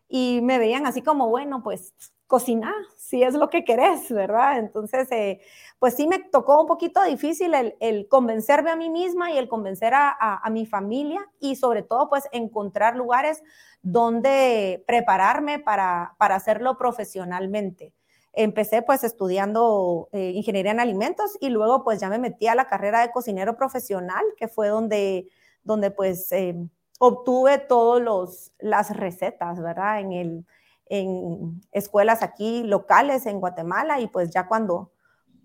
Y 0.07 0.41
me 0.43 0.59
veían 0.59 0.85
así 0.85 1.01
como, 1.01 1.27
bueno, 1.29 1.61
pues 1.61 1.93
cocinar, 2.33 2.73
si 2.97 3.21
es 3.21 3.35
lo 3.35 3.49
que 3.51 3.63
querés, 3.63 4.11
¿verdad? 4.11 4.57
Entonces, 4.57 5.11
eh, 5.11 5.39
pues 5.77 5.93
sí 5.95 6.07
me 6.07 6.17
tocó 6.17 6.61
un 6.61 6.65
poquito 6.67 7.03
difícil 7.03 7.53
el, 7.53 8.07
convencerme 8.07 8.71
a 8.71 8.75
mí 8.75 8.89
misma 8.89 9.31
y 9.31 9.37
el 9.37 9.47
convencer 9.47 9.93
a, 9.93 10.41
mi 10.49 10.65
familia 10.65 11.29
y 11.39 11.57
sobre 11.57 11.83
todo, 11.83 12.09
pues 12.09 12.27
encontrar 12.31 12.95
lugares 12.95 13.43
donde 13.83 14.83
prepararme 14.87 15.59
para, 15.59 16.15
para 16.17 16.35
hacerlo 16.35 16.77
profesionalmente. 16.77 17.93
Empecé 18.33 18.81
pues 18.81 19.03
estudiando 19.03 20.09
eh, 20.11 20.31
ingeniería 20.31 20.71
en 20.71 20.79
alimentos 20.79 21.37
y 21.39 21.49
luego 21.49 21.83
pues 21.83 21.99
ya 21.99 22.09
me 22.09 22.17
metí 22.17 22.47
a 22.47 22.55
la 22.55 22.67
carrera 22.67 23.01
de 23.01 23.11
cocinero 23.11 23.55
profesional, 23.55 24.23
que 24.37 24.47
fue 24.47 24.69
donde, 24.69 25.27
donde 25.63 25.91
pues 25.91 26.31
eh, 26.31 26.55
obtuve 26.97 27.59
todas 27.59 28.51
las 28.57 28.95
recetas, 28.95 29.61
¿verdad? 29.61 29.99
En 29.99 30.13
el 30.13 30.45
en 30.87 31.61
escuelas 31.71 32.21
aquí 32.23 32.63
locales 32.63 33.25
en 33.25 33.39
Guatemala 33.39 33.99
y 33.99 34.07
pues 34.07 34.29
ya 34.29 34.47
cuando, 34.47 34.91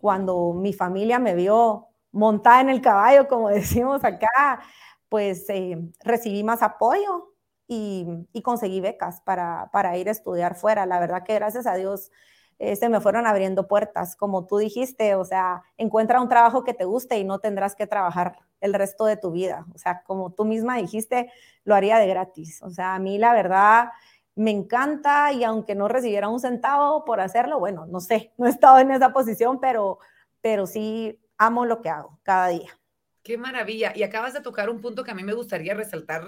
cuando 0.00 0.52
mi 0.52 0.72
familia 0.72 1.18
me 1.18 1.34
vio 1.34 1.86
montada 2.12 2.60
en 2.60 2.70
el 2.70 2.80
caballo, 2.80 3.28
como 3.28 3.48
decimos 3.48 4.04
acá, 4.04 4.60
pues 5.08 5.48
eh, 5.48 5.78
recibí 6.04 6.42
más 6.44 6.62
apoyo 6.62 7.32
y, 7.68 8.42
conseguí 8.42 8.80
becas 8.80 9.20
para, 9.20 9.68
para, 9.72 9.96
ir 9.98 10.08
a 10.08 10.12
estudiar 10.12 10.54
fuera. 10.56 10.86
La 10.86 10.98
verdad 10.98 11.22
que 11.22 11.34
gracias 11.34 11.66
a 11.66 11.74
Dios 11.74 12.10
eh, 12.58 12.74
se 12.74 12.88
me 12.88 13.00
fueron 13.00 13.26
abriendo 13.26 13.68
puertas, 13.68 14.16
como 14.16 14.46
tú 14.46 14.58
dijiste, 14.58 15.14
o 15.14 15.24
sea, 15.24 15.62
encuentra 15.76 16.20
un 16.20 16.28
trabajo 16.28 16.64
que 16.64 16.74
te 16.74 16.84
guste 16.84 17.18
y 17.18 17.24
no 17.24 17.38
tendrás 17.38 17.76
que 17.76 17.86
trabajar 17.86 18.36
el 18.60 18.74
resto 18.74 19.04
de 19.04 19.16
tu 19.16 19.30
vida. 19.30 19.66
O 19.74 19.78
sea, 19.78 20.02
como 20.02 20.32
tú 20.32 20.44
misma 20.44 20.78
dijiste, 20.78 21.30
lo 21.64 21.74
haría 21.74 21.98
de 21.98 22.08
gratis. 22.08 22.60
O 22.62 22.70
sea, 22.70 22.94
a 22.94 22.98
mí 22.98 23.18
la 23.18 23.32
verdad 23.34 23.90
me 24.34 24.50
encanta 24.50 25.32
y 25.32 25.44
aunque 25.44 25.74
no 25.74 25.88
recibiera 25.88 26.28
un 26.28 26.40
centavo 26.40 27.04
por 27.04 27.20
hacerlo, 27.20 27.58
bueno, 27.58 27.86
no 27.86 28.00
sé, 28.00 28.32
no 28.38 28.46
he 28.46 28.50
estado 28.50 28.78
en 28.78 28.90
esa 28.90 29.12
posición, 29.12 29.60
pero, 29.60 29.98
pero 30.40 30.66
sí 30.66 31.20
amo 31.36 31.64
lo 31.64 31.82
que 31.82 31.90
hago 31.90 32.18
cada 32.22 32.48
día. 32.48 32.78
Qué 33.22 33.36
maravilla. 33.36 33.92
Y 33.94 34.04
acabas 34.04 34.32
de 34.32 34.40
tocar 34.40 34.70
un 34.70 34.80
punto 34.80 35.04
que 35.04 35.10
a 35.10 35.14
mí 35.14 35.22
me 35.22 35.34
gustaría 35.34 35.74
resaltar, 35.74 36.24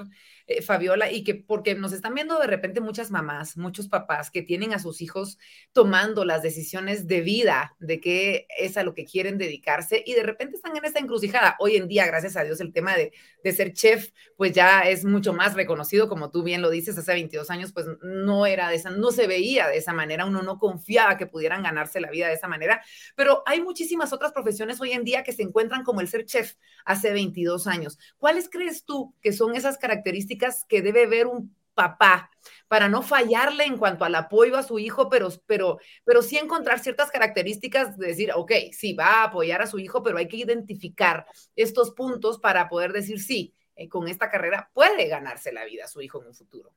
eh, 0.51 0.63
Fabiola, 0.63 1.13
y 1.13 1.23
que 1.23 1.37
porque 1.37 1.77
nos 1.77 1.93
están 1.93 2.13
viendo 2.15 2.37
de 2.41 2.49
repente 2.49 2.81
muchas 2.81 3.13
mamás, 3.13 3.57
muchos 3.57 3.87
papás 3.87 4.33
que 4.33 4.43
tienen 4.43 4.75
a 4.75 4.81
sus 4.81 5.01
hijos 5.01 5.39
tomando 5.73 6.25
las 6.25 6.43
decisiones 6.43 7.07
de 7.07 7.21
vida, 7.21 7.77
de 7.79 8.01
qué 8.01 8.49
es 8.59 8.77
a 8.77 8.83
lo 8.83 8.93
que 8.93 9.05
quieren 9.05 9.39
dedicarse, 9.39 10.03
y 10.05 10.15
de 10.15 10.25
repente 10.25 10.57
están 10.57 10.77
en 10.77 10.85
esta 10.85 10.99
encrucijada. 10.99 11.55
Hoy 11.61 11.77
en 11.77 11.87
día, 11.87 12.05
gracias 12.05 12.37
a 12.37 12.43
Dios, 12.43 12.61
el 12.61 12.73
tema 12.73 12.97
de, 12.97 13.13
de 13.45 13.53
ser 13.53 13.73
chef, 13.75 14.11
pues 14.37 14.51
ya 14.53 14.81
es 14.83 15.05
mucho 15.05 15.33
más 15.33 15.55
reconocido, 15.55 16.09
como 16.09 16.33
tú 16.33 16.43
bien 16.43 16.63
lo 16.63 16.71
dices, 16.71 16.99
hace 16.99 17.13
22 17.13 17.49
años, 17.51 17.73
pues 17.73 17.87
no 18.03 18.45
era 18.45 18.69
de 18.71 18.75
esa, 18.75 18.91
no 18.91 19.13
se 19.13 19.29
veía 19.29 19.69
de 19.69 19.77
esa 19.77 19.93
manera, 19.93 20.27
uno 20.27 20.43
no 20.43 20.59
confiaba 20.59 21.17
que 21.17 21.27
pudieran 21.27 21.63
ganarse 21.63 22.01
la 22.01 22.11
vida 22.11 22.27
de 22.27 22.35
esa 22.35 22.49
manera, 22.49 22.83
pero 23.15 23.45
hay 23.47 23.63
muchísimas 23.63 24.13
otras 24.13 24.33
profesiones 24.33 24.81
hoy 24.81 24.91
en 24.93 25.05
día 25.05 25.23
que 25.23 25.33
se 25.33 25.43
encuentran 25.43 25.85
como 25.85 26.01
el 26.01 26.09
ser 26.09 26.25
chef 26.25 26.55
hace 26.85 27.13
22 27.13 27.69
años. 27.69 28.01
¿Cuáles 28.19 28.49
crees 28.51 28.85
tú 28.85 29.15
que 29.23 29.33
son 29.33 29.55
esas 29.55 29.79
características 29.79 30.40
que 30.69 30.83
debe 30.83 31.07
ver 31.07 31.27
un 31.27 31.55
papá 31.75 32.31
para 32.69 32.89
no 32.89 33.03
fallarle 33.03 33.65
en 33.65 33.79
cuanto 33.79 34.05
al 34.05 34.15
apoyo 34.15 34.57
a 34.57 34.63
su 34.63 34.79
hijo, 34.79 35.09
pero, 35.09 35.29
pero, 35.47 35.79
pero 36.05 36.23
sí 36.23 36.37
encontrar 36.37 36.79
ciertas 36.79 37.11
características 37.11 37.97
de 37.97 38.09
decir, 38.09 38.33
ok, 38.35 38.53
sí, 38.73 38.95
va 38.95 39.23
a 39.23 39.25
apoyar 39.25 39.63
a 39.63 39.67
su 39.67 39.79
hijo, 39.79 40.03
pero 40.03 40.19
hay 40.19 40.29
que 40.29 40.37
identificar 40.37 41.27
estos 41.57 41.93
puntos 41.93 42.39
para 42.39 42.69
poder 42.69 42.93
decir, 42.93 43.21
sí, 43.21 43.55
eh, 43.77 43.89
con 43.89 44.09
esta 44.09 44.31
carrera 44.31 44.71
puede 44.73 45.09
ganarse 45.09 45.53
la 45.53 45.65
vida 45.65 45.85
a 45.85 45.89
su 45.89 46.01
hijo 46.01 46.21
en 46.21 46.29
un 46.29 46.35
futuro. 46.35 46.73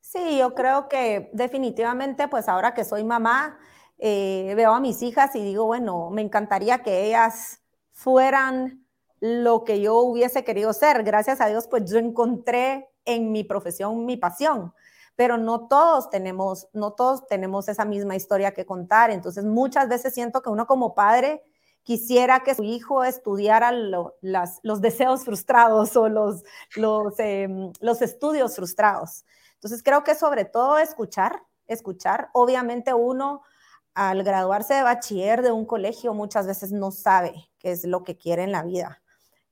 Sí, 0.00 0.38
yo 0.38 0.54
creo 0.54 0.88
que 0.88 1.30
definitivamente, 1.32 2.28
pues 2.28 2.48
ahora 2.48 2.74
que 2.74 2.84
soy 2.84 3.02
mamá, 3.02 3.58
eh, 3.98 4.52
veo 4.54 4.72
a 4.72 4.80
mis 4.80 5.02
hijas 5.02 5.34
y 5.34 5.42
digo, 5.42 5.64
bueno, 5.64 6.10
me 6.10 6.22
encantaría 6.22 6.82
que 6.82 7.06
ellas 7.06 7.62
fueran 7.90 8.85
lo 9.20 9.64
que 9.64 9.80
yo 9.80 9.98
hubiese 10.00 10.44
querido 10.44 10.72
ser. 10.72 11.02
Gracias 11.02 11.40
a 11.40 11.46
Dios, 11.46 11.66
pues 11.68 11.90
yo 11.90 11.98
encontré 11.98 12.88
en 13.04 13.32
mi 13.32 13.44
profesión 13.44 14.04
mi 14.04 14.16
pasión, 14.16 14.74
pero 15.14 15.38
no 15.38 15.68
todos 15.68 16.10
tenemos, 16.10 16.68
no 16.72 16.92
todos 16.92 17.26
tenemos 17.26 17.68
esa 17.68 17.84
misma 17.84 18.16
historia 18.16 18.52
que 18.52 18.66
contar. 18.66 19.10
Entonces, 19.10 19.44
muchas 19.44 19.88
veces 19.88 20.12
siento 20.12 20.42
que 20.42 20.50
uno 20.50 20.66
como 20.66 20.94
padre 20.94 21.42
quisiera 21.82 22.40
que 22.42 22.54
su 22.54 22.64
hijo 22.64 23.04
estudiara 23.04 23.70
los 23.72 24.80
deseos 24.80 25.24
frustrados 25.24 25.96
o 25.96 26.08
los, 26.08 26.42
em, 27.18 27.72
los 27.80 28.02
estudios 28.02 28.56
frustrados. 28.56 29.24
Entonces, 29.54 29.82
creo 29.82 30.02
que 30.02 30.14
sobre 30.14 30.44
todo 30.44 30.78
escuchar, 30.78 31.42
escuchar. 31.66 32.28
Obviamente 32.34 32.92
uno 32.92 33.42
al 33.94 34.22
graduarse 34.24 34.74
de 34.74 34.82
bachiller 34.82 35.42
de 35.42 35.52
un 35.52 35.64
colegio 35.64 36.12
muchas 36.12 36.46
veces 36.46 36.70
no 36.72 36.90
sabe 36.90 37.50
qué 37.58 37.70
es 37.70 37.84
lo 37.84 38.04
que 38.04 38.16
quiere 38.18 38.42
en 38.42 38.52
la 38.52 38.62
vida. 38.62 39.02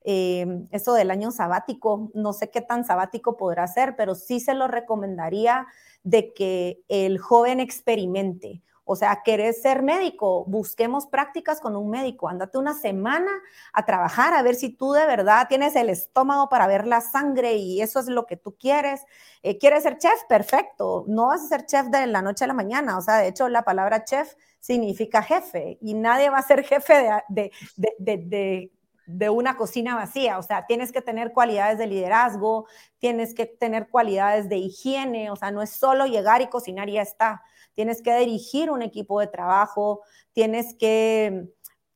Eh, 0.05 0.45
eso 0.71 0.93
del 0.93 1.11
año 1.11 1.31
sabático, 1.31 2.11
no 2.13 2.31
sé 2.33 2.51
qué 2.51 2.61
tan 2.61 2.85
sabático 2.85 3.37
podrá 3.37 3.67
ser, 3.67 3.95
pero 3.95 4.15
sí 4.15 4.39
se 4.39 4.53
lo 4.53 4.67
recomendaría 4.67 5.67
de 6.03 6.33
que 6.33 6.83
el 6.87 7.17
joven 7.17 7.59
experimente. 7.59 8.61
O 8.87 8.95
sea, 8.95 9.23
querés 9.25 9.63
ser 9.63 9.81
médico, 9.81 10.45
busquemos 10.45 11.07
prácticas 11.07 11.59
con 11.59 11.75
un 11.75 11.89
médico, 11.89 12.29
andate 12.29 12.59
una 12.59 12.75
semana 12.75 13.31
a 13.73 13.83
trabajar 13.83 14.35
a 14.35 14.43
ver 14.43 14.53
si 14.53 14.69
tú 14.69 14.91
de 14.93 15.07
verdad 15.07 15.47
tienes 15.49 15.75
el 15.75 15.89
estómago 15.89 16.49
para 16.49 16.67
ver 16.67 16.85
la 16.85 17.01
sangre 17.01 17.55
y 17.55 17.81
eso 17.81 17.99
es 17.99 18.05
lo 18.07 18.27
que 18.27 18.37
tú 18.37 18.55
quieres. 18.59 19.01
Eh, 19.41 19.57
¿Quieres 19.57 19.81
ser 19.83 19.97
chef? 19.97 20.13
Perfecto, 20.29 21.03
no 21.07 21.27
vas 21.27 21.41
a 21.45 21.47
ser 21.47 21.65
chef 21.65 21.87
de 21.87 22.05
la 22.05 22.21
noche 22.21 22.43
a 22.45 22.47
la 22.47 22.53
mañana. 22.53 22.95
O 22.97 23.01
sea, 23.01 23.17
de 23.17 23.27
hecho, 23.29 23.49
la 23.49 23.63
palabra 23.63 24.03
chef 24.05 24.35
significa 24.59 25.23
jefe 25.23 25.79
y 25.81 25.95
nadie 25.95 26.29
va 26.29 26.37
a 26.37 26.43
ser 26.43 26.63
jefe 26.67 26.93
de, 27.29 27.51
de 27.75 28.17
de 28.17 28.71
una 29.07 29.55
cocina 29.57 29.95
vacía, 29.95 30.37
o 30.37 30.43
sea, 30.43 30.65
tienes 30.65 30.91
que 30.91 31.01
tener 31.01 31.31
cualidades 31.31 31.77
de 31.77 31.87
liderazgo, 31.87 32.67
tienes 32.97 33.33
que 33.33 33.45
tener 33.45 33.89
cualidades 33.89 34.49
de 34.49 34.57
higiene, 34.57 35.29
o 35.29 35.35
sea, 35.35 35.51
no 35.51 35.61
es 35.61 35.69
solo 35.69 36.05
llegar 36.05 36.41
y 36.41 36.47
cocinar 36.47 36.89
y 36.89 36.93
ya 36.93 37.01
está, 37.01 37.43
tienes 37.73 38.01
que 38.01 38.17
dirigir 38.17 38.71
un 38.71 38.81
equipo 38.81 39.19
de 39.19 39.27
trabajo, 39.27 40.01
tienes 40.33 40.75
que, 40.75 41.49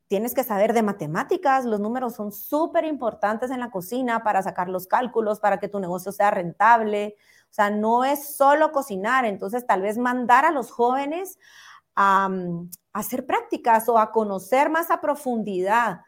tienes 0.08 0.34
que 0.34 0.44
saber 0.44 0.74
de 0.74 0.84
matemáticas, 0.84 1.66
los 1.66 1.80
números 1.80 2.16
son 2.16 2.32
súper 2.32 2.86
importantes 2.86 3.50
en 3.52 3.60
la 3.60 3.72
cocina 3.72 4.24
para 4.24 4.44
sacar 4.44 4.70
los 4.70 4.88
cálculos, 4.88 5.40
para 5.40 5.60
que 5.60 5.68
tu 5.68 5.80
negocio 5.80 6.12
sea 6.12 6.32
rentable, 6.32 7.16
o 7.50 7.54
sea, 7.54 7.72
no 7.72 8.06
es 8.06 8.36
solo 8.36 8.72
cocinar, 8.72 9.26
entonces 9.26 9.66
tal 9.66 9.82
vez 9.82 9.98
mandar 9.98 10.46
a 10.46 10.52
los 10.52 10.70
jóvenes 10.72 11.40
a, 11.96 12.30
mm, 12.30 12.70
a 12.94 13.00
hacer 13.00 13.26
prácticas 13.26 13.90
o 13.90 13.98
a 13.98 14.12
conocer 14.12 14.70
más 14.70 14.92
a 14.92 15.02
profundidad 15.02 16.02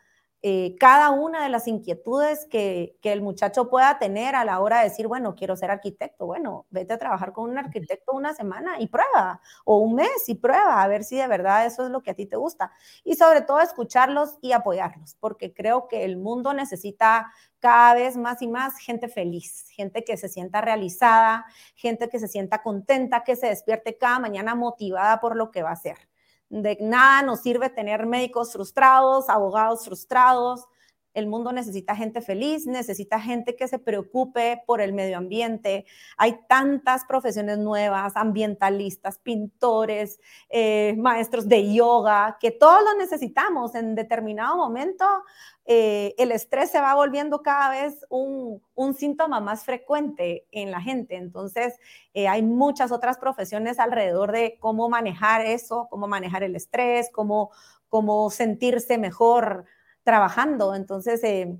eh, 0.43 0.75
cada 0.79 1.11
una 1.11 1.43
de 1.43 1.49
las 1.49 1.67
inquietudes 1.67 2.47
que, 2.49 2.97
el 3.03 3.21
muchacho 3.21 3.69
pueda 3.69 3.99
tener 3.99 4.35
a 4.35 4.45
la 4.45 4.59
hora 4.59 4.79
de 4.79 4.85
decir, 4.85 5.07
bueno, 5.07 5.35
quiero 5.35 5.55
ser 5.55 5.69
arquitecto. 5.69 6.25
Bueno, 6.25 6.65
vete 6.69 6.93
a 6.93 6.97
trabajar 6.97 7.33
con 7.33 7.49
un 7.49 7.57
arquitecto 7.57 8.13
una 8.13 8.33
semana 8.33 8.79
y 8.79 8.87
prueba, 8.87 9.41
o 9.65 9.77
un 9.77 9.95
mes 9.95 10.27
y 10.27 10.35
prueba, 10.35 10.81
a 10.81 10.87
ver 10.87 11.03
si 11.03 11.17
de 11.17 11.27
verdad 11.27 11.65
eso 11.65 11.85
es 11.85 11.91
lo 11.91 12.01
que 12.01 12.11
a 12.11 12.13
ti 12.15 12.25
te 12.25 12.37
gusta. 12.37 12.71
Y 13.03 13.15
sobre 13.15 13.41
todo 13.41 13.59
escucharlos 13.59 14.37
y 14.41 14.53
apoyarlos, 14.53 15.15
porque 15.19 15.53
creo 15.53 15.87
que 15.87 16.05
el 16.05 16.17
mundo 16.17 16.53
necesita 16.53 17.31
cada 17.59 17.93
vez 17.93 18.17
más 18.17 18.41
y 18.41 18.47
más 18.47 18.77
gente 18.77 19.07
feliz, 19.09 19.67
gente 19.69 20.03
que 20.03 20.17
se 20.17 20.29
sienta 20.29 20.61
realizada, 20.61 21.45
gente 21.75 22.09
que 22.09 22.19
se 22.19 22.27
sienta 22.27 22.63
contenta, 22.63 23.23
que 23.23 23.35
se 23.35 23.47
despierte 23.47 23.97
cada 23.97 24.19
mañana 24.19 24.55
motivada 24.55 25.19
por 25.19 25.35
lo 25.35 25.51
que 25.51 25.63
va 25.63 25.69
a 25.69 25.73
hacer. 25.73 26.10
De 26.51 26.77
nada 26.81 27.23
nos 27.23 27.39
sirve 27.39 27.69
tener 27.69 28.05
médicos 28.05 28.51
frustrados, 28.51 29.29
abogados 29.29 29.85
frustrados. 29.85 30.67
El 31.13 31.27
mundo 31.27 31.51
necesita 31.51 31.95
gente 31.95 32.21
feliz, 32.21 32.65
necesita 32.67 33.19
gente 33.19 33.55
que 33.55 33.67
se 33.67 33.79
preocupe 33.79 34.63
por 34.65 34.81
el 34.81 34.93
medio 34.93 35.17
ambiente. 35.17 35.85
Hay 36.17 36.39
tantas 36.47 37.05
profesiones 37.05 37.57
nuevas, 37.57 38.15
ambientalistas, 38.15 39.17
pintores, 39.17 40.19
eh, 40.49 40.95
maestros 40.97 41.49
de 41.49 41.73
yoga, 41.73 42.37
que 42.39 42.51
todos 42.51 42.83
los 42.83 42.95
necesitamos. 42.97 43.75
En 43.75 43.95
determinado 43.95 44.55
momento 44.55 45.05
eh, 45.65 46.15
el 46.17 46.31
estrés 46.31 46.71
se 46.71 46.81
va 46.81 46.95
volviendo 46.95 47.41
cada 47.41 47.69
vez 47.69 48.05
un, 48.09 48.61
síntoma 48.97 49.39
más 49.39 49.63
frecuente 49.63 50.47
en 50.51 50.71
la 50.71 50.81
gente. 50.81 51.15
Entonces, 51.15 51.75
eh, 52.13 52.27
hay 52.27 52.41
muchas 52.41 52.91
otras 52.91 53.17
profesiones 53.17 53.79
alrededor 53.79 54.31
de 54.31 54.57
cómo 54.59 54.89
manejar 54.89 55.45
eso, 55.45 55.87
cómo 55.89 56.07
manejar 56.07 56.43
el 56.43 56.55
estrés, 56.55 57.09
cómo 57.11 57.51
sentirse 58.31 58.97
mejor 58.97 59.65
trabajando. 60.03 60.75
Entonces, 60.75 61.23
eh, 61.23 61.57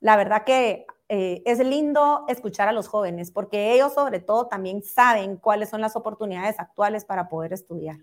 la 0.00 0.16
verdad 0.16 0.44
que 0.44 0.86
es 1.08 1.58
lindo 1.58 2.24
escuchar 2.26 2.68
a 2.68 2.72
los 2.72 2.88
jóvenes 2.88 3.30
porque 3.30 3.74
ellos 3.74 3.92
sobre 3.92 4.18
todo 4.18 4.48
también 4.48 4.82
saben 4.82 5.36
cuáles 5.36 5.68
son 5.68 5.82
las 5.82 5.94
oportunidades 5.94 6.58
actuales 6.58 7.04
para 7.04 7.28
poder 7.28 7.52
estudiar. 7.52 7.98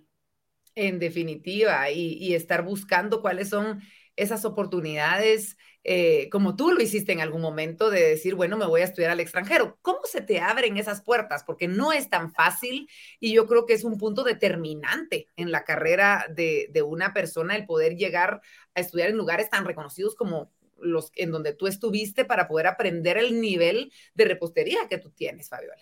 En 0.75 0.99
definitiva, 0.99 1.89
y 1.89 2.35
estar 2.35 2.63
buscando 2.63 3.21
cuáles 3.23 3.49
son 3.49 3.81
esas 4.15 4.45
oportunidades, 4.45 5.57
eh, 5.85 6.29
como 6.29 6.55
tú 6.55 6.71
lo 6.71 6.81
hiciste 6.81 7.13
en 7.13 7.21
algún 7.21 7.41
momento, 7.41 7.89
de 7.89 8.01
decir, 8.01 8.35
bueno, 8.35 8.57
me 8.57 8.65
voy 8.65 8.81
a 8.81 8.85
estudiar 8.85 9.11
al 9.11 9.19
extranjero. 9.19 9.77
¿Cómo 9.81 9.99
se 10.03 10.21
te 10.21 10.39
abren 10.39 10.77
esas 10.77 11.01
puertas? 11.01 11.43
Porque 11.43 11.67
no 11.67 11.93
es 11.93 12.09
tan 12.09 12.33
fácil 12.33 12.89
y 13.19 13.33
yo 13.33 13.47
creo 13.47 13.65
que 13.65 13.73
es 13.73 13.83
un 13.83 13.97
punto 13.97 14.23
determinante 14.23 15.27
en 15.37 15.51
la 15.51 15.63
carrera 15.63 16.25
de, 16.29 16.69
una 16.85 17.13
persona 17.13 17.55
el 17.55 17.65
poder 17.65 17.95
llegar 17.95 18.41
a 18.75 18.79
estudiar 18.79 19.09
en 19.09 19.17
lugares 19.17 19.49
tan 19.49 19.65
reconocidos 19.65 20.15
como 20.15 20.51
los 20.81 21.11
en 21.15 21.31
donde 21.31 21.53
tú 21.53 21.67
estuviste 21.67 22.23
para 22.23 22.47
poder 22.47 22.67
aprender 22.67 23.17
el 23.17 23.41
nivel 23.41 23.91
de 24.13 24.25
repostería 24.25 24.87
que 24.89 24.97
tú 24.97 25.11
tienes, 25.11 25.49
Fabiola. 25.49 25.81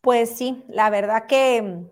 Pues 0.00 0.30
sí, 0.30 0.64
la 0.68 0.88
verdad 0.90 1.26
que 1.26 1.82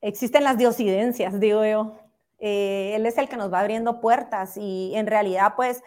existen 0.00 0.44
las 0.44 0.56
diosidencias, 0.56 1.40
digo 1.40 1.64
yo. 1.64 1.98
Eh, 2.38 2.92
él 2.94 3.06
es 3.06 3.18
el 3.18 3.28
que 3.28 3.36
nos 3.36 3.52
va 3.52 3.60
abriendo 3.60 4.00
puertas 4.00 4.56
y 4.56 4.92
en 4.94 5.06
realidad 5.06 5.54
pues 5.56 5.82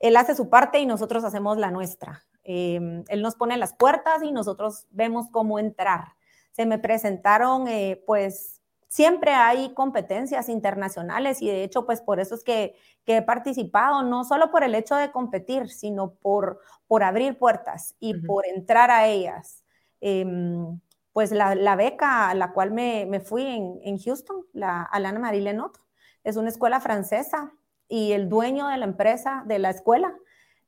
él 0.00 0.16
hace 0.16 0.34
su 0.34 0.48
parte 0.48 0.80
y 0.80 0.86
nosotros 0.86 1.22
hacemos 1.24 1.58
la 1.58 1.70
nuestra. 1.70 2.24
Em, 2.42 3.04
él 3.08 3.22
nos 3.22 3.36
pone 3.36 3.56
las 3.58 3.74
puertas 3.74 4.22
y 4.22 4.32
nosotros 4.32 4.86
vemos 4.90 5.28
cómo 5.30 5.58
entrar. 5.58 6.14
Se 6.52 6.66
me 6.66 6.78
presentaron 6.78 7.68
eh, 7.68 8.02
pues 8.06 8.60
siempre 8.88 9.32
hay 9.32 9.72
competencias 9.74 10.48
internacionales 10.48 11.42
y 11.42 11.48
de 11.48 11.62
hecho 11.62 11.86
pues 11.86 12.00
por 12.00 12.18
eso 12.18 12.34
es 12.34 12.42
que, 12.42 12.74
he 13.06 13.22
participado, 13.22 14.04
no 14.04 14.22
solo 14.22 14.52
por 14.52 14.62
el 14.62 14.72
hecho 14.72 14.94
de 14.94 15.10
competir, 15.10 15.68
sino 15.68 16.14
por, 16.14 16.60
por 16.86 17.02
abrir 17.02 17.36
puertas 17.38 17.96
y 17.98 18.14
por 18.14 18.46
entrar 18.46 18.92
a 18.92 19.08
ellas. 19.08 19.64
Em, 20.00 20.78
pues 21.12 21.32
la, 21.32 21.74
beca 21.74 22.30
a 22.30 22.34
la 22.36 22.52
cual 22.52 22.70
me, 22.70 23.18
fui 23.18 23.42
en, 23.82 23.98
Houston, 23.98 24.46
la 24.52 24.84
Alana 24.84 25.18
Marie 25.18 25.40
Lenot, 25.40 25.76
es 26.22 26.36
una 26.36 26.50
escuela 26.50 26.78
francesa 26.78 27.52
y 27.90 28.12
el 28.12 28.28
dueño 28.28 28.68
de 28.68 28.78
la 28.78 28.86
empresa, 28.86 29.42
de 29.46 29.58
la 29.58 29.70
escuela, 29.70 30.14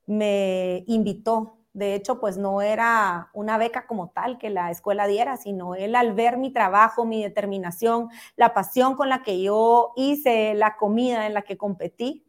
me 0.06 0.84
invitó. 0.86 1.58
De 1.72 1.94
hecho, 1.94 2.20
pues 2.20 2.36
no 2.36 2.60
era 2.60 3.30
una 3.32 3.56
beca 3.56 3.86
como 3.86 4.10
tal 4.10 4.36
que 4.36 4.50
la 4.50 4.70
escuela 4.70 5.06
diera, 5.06 5.38
sino 5.38 5.74
él 5.74 5.94
al 5.94 6.12
ver 6.12 6.36
mi 6.36 6.52
trabajo, 6.52 7.06
mi 7.06 7.22
determinación, 7.22 8.10
la 8.36 8.52
pasión 8.52 8.94
con 8.96 9.08
la 9.08 9.22
que 9.22 9.40
yo 9.40 9.92
hice 9.96 10.52
la 10.54 10.76
comida 10.76 11.26
en 11.26 11.32
la 11.32 11.42
que 11.42 11.56
competí, 11.56 12.26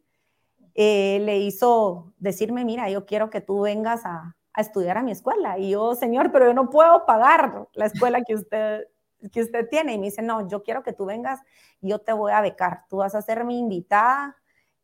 eh, 0.74 1.18
le 1.22 1.38
hizo 1.38 2.14
decirme, 2.18 2.64
mira, 2.64 2.88
yo 2.88 3.04
quiero 3.04 3.28
que 3.28 3.40
tú 3.40 3.62
vengas 3.62 4.06
a, 4.06 4.36
a, 4.52 4.60
estudiar 4.60 4.96
a 4.96 5.02
mi 5.02 5.10
escuela. 5.10 5.58
Y 5.58 5.70
yo, 5.70 5.94
señor, 5.94 6.32
pero 6.32 6.46
yo 6.46 6.54
no 6.54 6.70
puedo 6.70 7.04
pagar 7.04 7.66
la 7.74 7.86
escuela 7.86 8.22
que 8.22 8.34
usted, 8.34 8.86
que 9.32 9.42
usted 9.42 9.68
tiene. 9.68 9.94
Y 9.94 9.98
me 9.98 10.06
dice, 10.06 10.22
no, 10.22 10.48
yo 10.48 10.62
quiero 10.62 10.82
que 10.82 10.92
tú 10.92 11.04
vengas 11.04 11.40
yo 11.80 11.98
te 11.98 12.12
voy 12.12 12.32
a 12.32 12.40
becar. 12.40 12.84
Tú 12.88 12.98
vas 12.98 13.14
a 13.14 13.22
ser 13.22 13.44
mi 13.44 13.58
invitada 13.58 14.36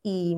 y, 0.02 0.36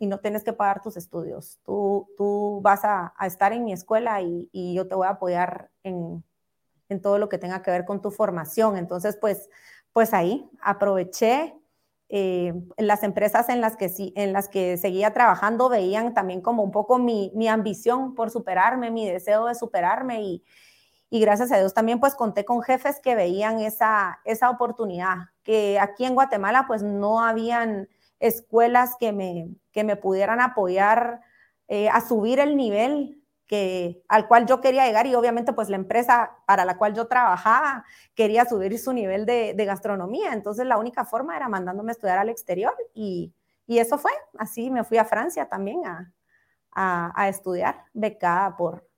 no 0.00 0.20
tienes 0.20 0.44
que 0.44 0.52
pagar 0.52 0.82
tus 0.82 0.98
estudios. 0.98 1.58
Tú, 1.64 2.10
tú 2.18 2.60
vas 2.62 2.84
a, 2.84 3.14
estar 3.24 3.54
en 3.54 3.64
mi 3.64 3.72
escuela 3.72 4.20
y, 4.20 4.50
y, 4.52 4.74
yo 4.74 4.86
te 4.86 4.94
voy 4.94 5.06
a 5.06 5.10
apoyar 5.10 5.70
en, 5.82 6.22
en 6.90 7.00
todo 7.00 7.18
lo 7.18 7.28
que 7.30 7.38
tenga 7.38 7.62
que 7.62 7.70
ver 7.70 7.84
con 7.84 8.02
tu 8.02 8.10
formación. 8.10 8.76
Entonces, 8.76 9.16
pues, 9.18 9.48
pues 9.92 10.12
ahí 10.12 10.46
aproveché 10.60 11.54
eh, 12.08 12.54
las 12.76 13.02
empresas 13.02 13.48
en 13.48 13.60
las, 13.60 13.76
que, 13.76 13.90
en 14.14 14.32
las 14.32 14.48
que 14.48 14.76
seguía 14.76 15.12
trabajando 15.12 15.68
veían 15.68 16.14
también 16.14 16.42
como 16.42 16.62
un 16.62 16.70
poco 16.70 16.98
mi, 16.98 17.32
mi 17.34 17.48
ambición 17.48 18.14
por 18.14 18.30
superarme, 18.30 18.90
mi 18.90 19.08
deseo 19.08 19.46
de 19.46 19.54
superarme 19.54 20.22
y, 20.22 20.44
y, 21.10 21.20
gracias 21.20 21.50
a 21.50 21.58
Dios 21.58 21.72
también 21.72 22.00
pues 22.00 22.14
conté 22.14 22.44
con 22.44 22.62
jefes 22.62 23.00
que 23.00 23.14
veían 23.14 23.58
esa, 23.58 24.20
esa 24.24 24.50
oportunidad, 24.50 25.30
que 25.42 25.78
aquí 25.80 26.04
en 26.04 26.14
Guatemala 26.14 26.66
pues 26.68 26.82
no 26.82 27.20
habían 27.24 27.88
escuelas 28.20 28.96
que 28.98 29.12
me, 29.12 29.48
que 29.72 29.84
me 29.84 29.96
pudieran 29.96 30.40
apoyar 30.40 31.20
eh, 31.68 31.88
a 31.88 32.00
subir 32.00 32.40
el 32.40 32.56
nivel 32.56 33.22
que, 33.46 34.02
al 34.08 34.26
cual 34.26 34.46
yo 34.46 34.60
quería 34.60 34.86
llegar 34.86 35.06
y 35.06 35.14
obviamente 35.14 35.52
pues 35.52 35.68
la 35.68 35.76
empresa 35.76 36.32
para 36.46 36.64
la 36.64 36.78
cual 36.78 36.94
yo 36.94 37.06
trabajaba 37.06 37.84
quería 38.14 38.44
subir 38.46 38.78
su 38.78 38.92
nivel 38.92 39.26
de, 39.26 39.54
gastronomía. 39.64 40.32
Entonces 40.32 40.66
la 40.66 40.78
única 40.78 41.04
forma 41.04 41.36
era 41.36 41.48
mandándome 41.48 41.90
a 41.90 41.92
estudiar 41.92 42.18
al 42.18 42.28
exterior 42.28 42.74
y, 42.94 43.34
y 43.66 43.78
eso 43.78 43.98
fue. 43.98 44.12
Así 44.38 44.70
me 44.70 44.84
fui 44.84 44.98
a 44.98 45.04
Francia 45.04 45.48
también 45.48 45.86
a, 45.86 46.12
a, 46.72 47.12
a, 47.14 47.28
estudiar, 47.28 47.84
becada 47.92 48.56
por, 48.56 48.88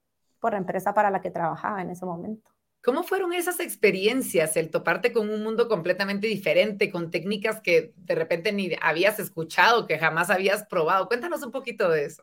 por 0.40 0.52
la 0.52 0.58
empresa 0.58 0.94
para 0.94 1.10
la 1.10 1.20
que 1.20 1.30
trabajaba 1.30 1.82
en 1.82 1.90
ese 1.90 2.06
momento. 2.06 2.55
¿Cómo 2.86 3.02
fueron 3.02 3.32
esas 3.32 3.58
experiencias, 3.58 4.56
el 4.56 4.70
toparte 4.70 5.12
con 5.12 5.28
un 5.28 5.42
mundo 5.42 5.66
completamente 5.66 6.28
diferente, 6.28 6.88
con 6.88 7.10
técnicas 7.10 7.60
que 7.60 7.92
de 7.96 8.14
repente 8.14 8.52
ni 8.52 8.70
habías 8.80 9.18
escuchado, 9.18 9.88
que 9.88 9.98
jamás 9.98 10.30
habías 10.30 10.64
probado? 10.66 11.08
Cuéntanos 11.08 11.42
un 11.42 11.50
poquito 11.50 11.88
de 11.88 12.04
eso. 12.04 12.22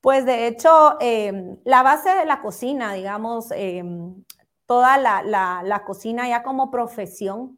Pues 0.00 0.26
de 0.26 0.48
hecho, 0.48 0.96
eh, 0.98 1.32
la 1.64 1.84
base 1.84 2.10
de 2.12 2.24
la 2.24 2.40
cocina, 2.40 2.92
digamos, 2.94 3.52
eh, 3.52 3.84
toda 4.66 4.98
la, 4.98 5.22
la, 5.22 5.62
la, 5.64 5.84
cocina 5.84 6.28
ya 6.28 6.42
como 6.42 6.72
profesión 6.72 7.56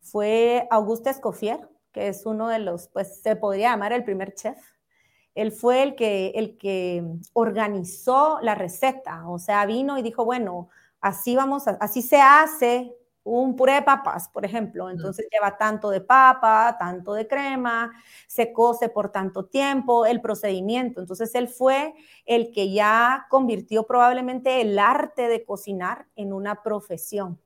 fue 0.00 0.66
Auguste 0.72 1.10
Escoffier, 1.10 1.68
que 1.92 2.08
es 2.08 2.26
uno 2.26 2.48
de 2.48 2.58
los, 2.58 2.88
pues 2.88 3.22
se 3.22 3.36
podría 3.36 3.70
llamar 3.70 3.92
el 3.92 4.02
primer 4.02 4.34
chef. 4.34 4.58
Él 5.36 5.52
fue 5.52 5.84
el 5.84 5.94
que, 5.94 6.32
el 6.34 6.58
que 6.58 7.04
organizó 7.32 8.40
la 8.42 8.56
receta, 8.56 9.28
o 9.28 9.38
sea, 9.38 9.64
vino 9.66 9.98
y 9.98 10.02
dijo, 10.02 10.24
bueno, 10.24 10.68
así 11.04 11.36
vamos, 11.36 11.68
a, 11.68 11.72
así 11.80 12.00
se 12.00 12.18
hace 12.18 12.96
un 13.24 13.56
puré 13.56 13.74
de 13.74 13.82
papas, 13.82 14.28
por 14.30 14.44
ejemplo. 14.44 14.88
Entonces 14.88 15.26
lleva 15.30 15.56
tanto 15.58 15.90
de 15.90 16.00
papa, 16.00 16.76
tanto 16.78 17.12
de 17.12 17.26
crema, 17.26 17.92
se 18.26 18.52
cose 18.52 18.88
por 18.88 19.10
tanto 19.10 19.44
tiempo, 19.44 20.06
el 20.06 20.22
procedimiento. 20.22 21.00
Entonces 21.00 21.34
él 21.34 21.48
fue 21.48 21.94
el 22.24 22.52
que 22.52 22.72
ya 22.72 23.26
convirtió 23.28 23.86
probablemente 23.86 24.62
el 24.62 24.78
arte 24.78 25.28
de 25.28 25.44
cocinar 25.44 26.06
en 26.16 26.32
una 26.32 26.62
profesión. 26.62 27.38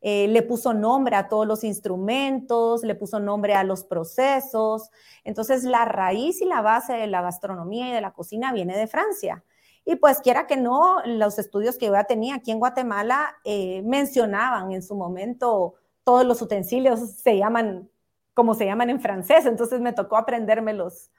Eh, 0.00 0.28
le 0.28 0.42
puso 0.42 0.72
nombre 0.72 1.16
a 1.16 1.28
todos 1.28 1.46
los 1.46 1.64
instrumentos, 1.64 2.82
le 2.84 2.94
puso 2.94 3.18
nombre 3.18 3.54
a 3.54 3.64
los 3.64 3.82
procesos. 3.84 4.90
Entonces 5.24 5.64
la 5.64 5.84
raíz 5.84 6.40
y 6.40 6.44
la 6.44 6.60
base 6.62 6.92
de 6.94 7.08
la 7.08 7.22
gastronomía 7.22 7.88
y 7.88 7.92
de 7.92 8.00
la 8.00 8.12
cocina 8.12 8.52
viene 8.52 8.76
de 8.76 8.86
Francia. 8.86 9.44
Y 9.84 9.96
pues 9.96 10.20
quiera 10.20 10.46
que 10.46 10.56
no, 10.56 11.02
los 11.04 11.38
estudios 11.38 11.76
que 11.76 11.86
yo 11.86 11.92
ya 11.92 12.04
tenía 12.04 12.36
aquí 12.36 12.50
en 12.50 12.60
Guatemala 12.60 13.36
eh, 13.44 13.82
mencionaban 13.82 14.72
en 14.72 14.82
su 14.82 14.94
momento 14.94 15.74
todos 16.04 16.24
los 16.24 16.40
utensilios, 16.40 17.00
se 17.16 17.38
llaman 17.38 17.88
como 18.34 18.54
se 18.54 18.64
llaman 18.64 18.90
en 18.90 19.00
francés, 19.00 19.44
entonces 19.46 19.80
me 19.80 19.92
tocó 19.92 20.16
aprenderme 20.16 20.72
los, 20.72 21.10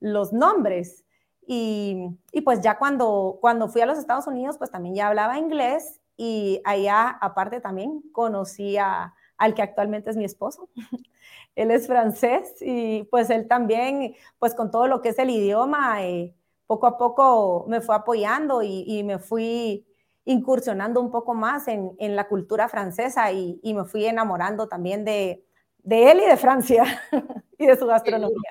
los 0.00 0.32
nombres. 0.32 1.04
Y, 1.46 2.08
y, 2.32 2.40
pues 2.40 2.60
ya 2.60 2.76
cuando, 2.78 3.38
cuando 3.40 3.68
fui 3.68 3.80
a 3.80 3.86
los 3.86 3.98
Estados 3.98 4.26
Unidos, 4.26 4.58
pues 4.58 4.70
también 4.70 4.96
ya 4.96 5.08
hablaba 5.08 5.38
inglés 5.38 6.00
y 6.16 6.60
allá 6.64 7.08
aparte 7.08 7.60
también 7.60 8.02
conocí 8.12 8.76
a, 8.78 9.14
al 9.38 9.54
que 9.54 9.62
actualmente 9.62 10.10
es 10.10 10.16
mi 10.16 10.24
esposo. 10.24 10.68
él 11.56 11.70
es 11.70 11.86
francés 11.86 12.56
y 12.60 13.04
pues 13.04 13.30
él 13.30 13.48
también, 13.48 14.14
pues 14.38 14.54
con 14.54 14.70
todo 14.70 14.86
lo 14.88 15.02
que 15.02 15.10
es 15.10 15.18
el 15.18 15.30
idioma, 15.30 16.04
eh, 16.04 16.34
poco 16.66 16.86
a 16.86 16.98
poco 16.98 17.64
me 17.68 17.80
fue 17.80 17.94
apoyando 17.94 18.62
y, 18.62 19.02
me 19.04 19.18
fui 19.18 19.86
incursionando 20.24 21.00
un 21.00 21.10
poco 21.10 21.34
más 21.34 21.68
en, 21.68 22.16
la 22.16 22.28
cultura 22.28 22.68
francesa 22.68 23.32
y, 23.32 23.60
me 23.74 23.84
fui 23.84 24.06
enamorando 24.06 24.68
también 24.68 25.04
de, 25.04 25.44
de 25.78 26.10
él 26.10 26.20
y 26.24 26.28
de 26.28 26.36
Francia 26.36 26.84
y 27.58 27.66
de 27.66 27.76
su 27.76 27.86
gastronomía. 27.86 28.50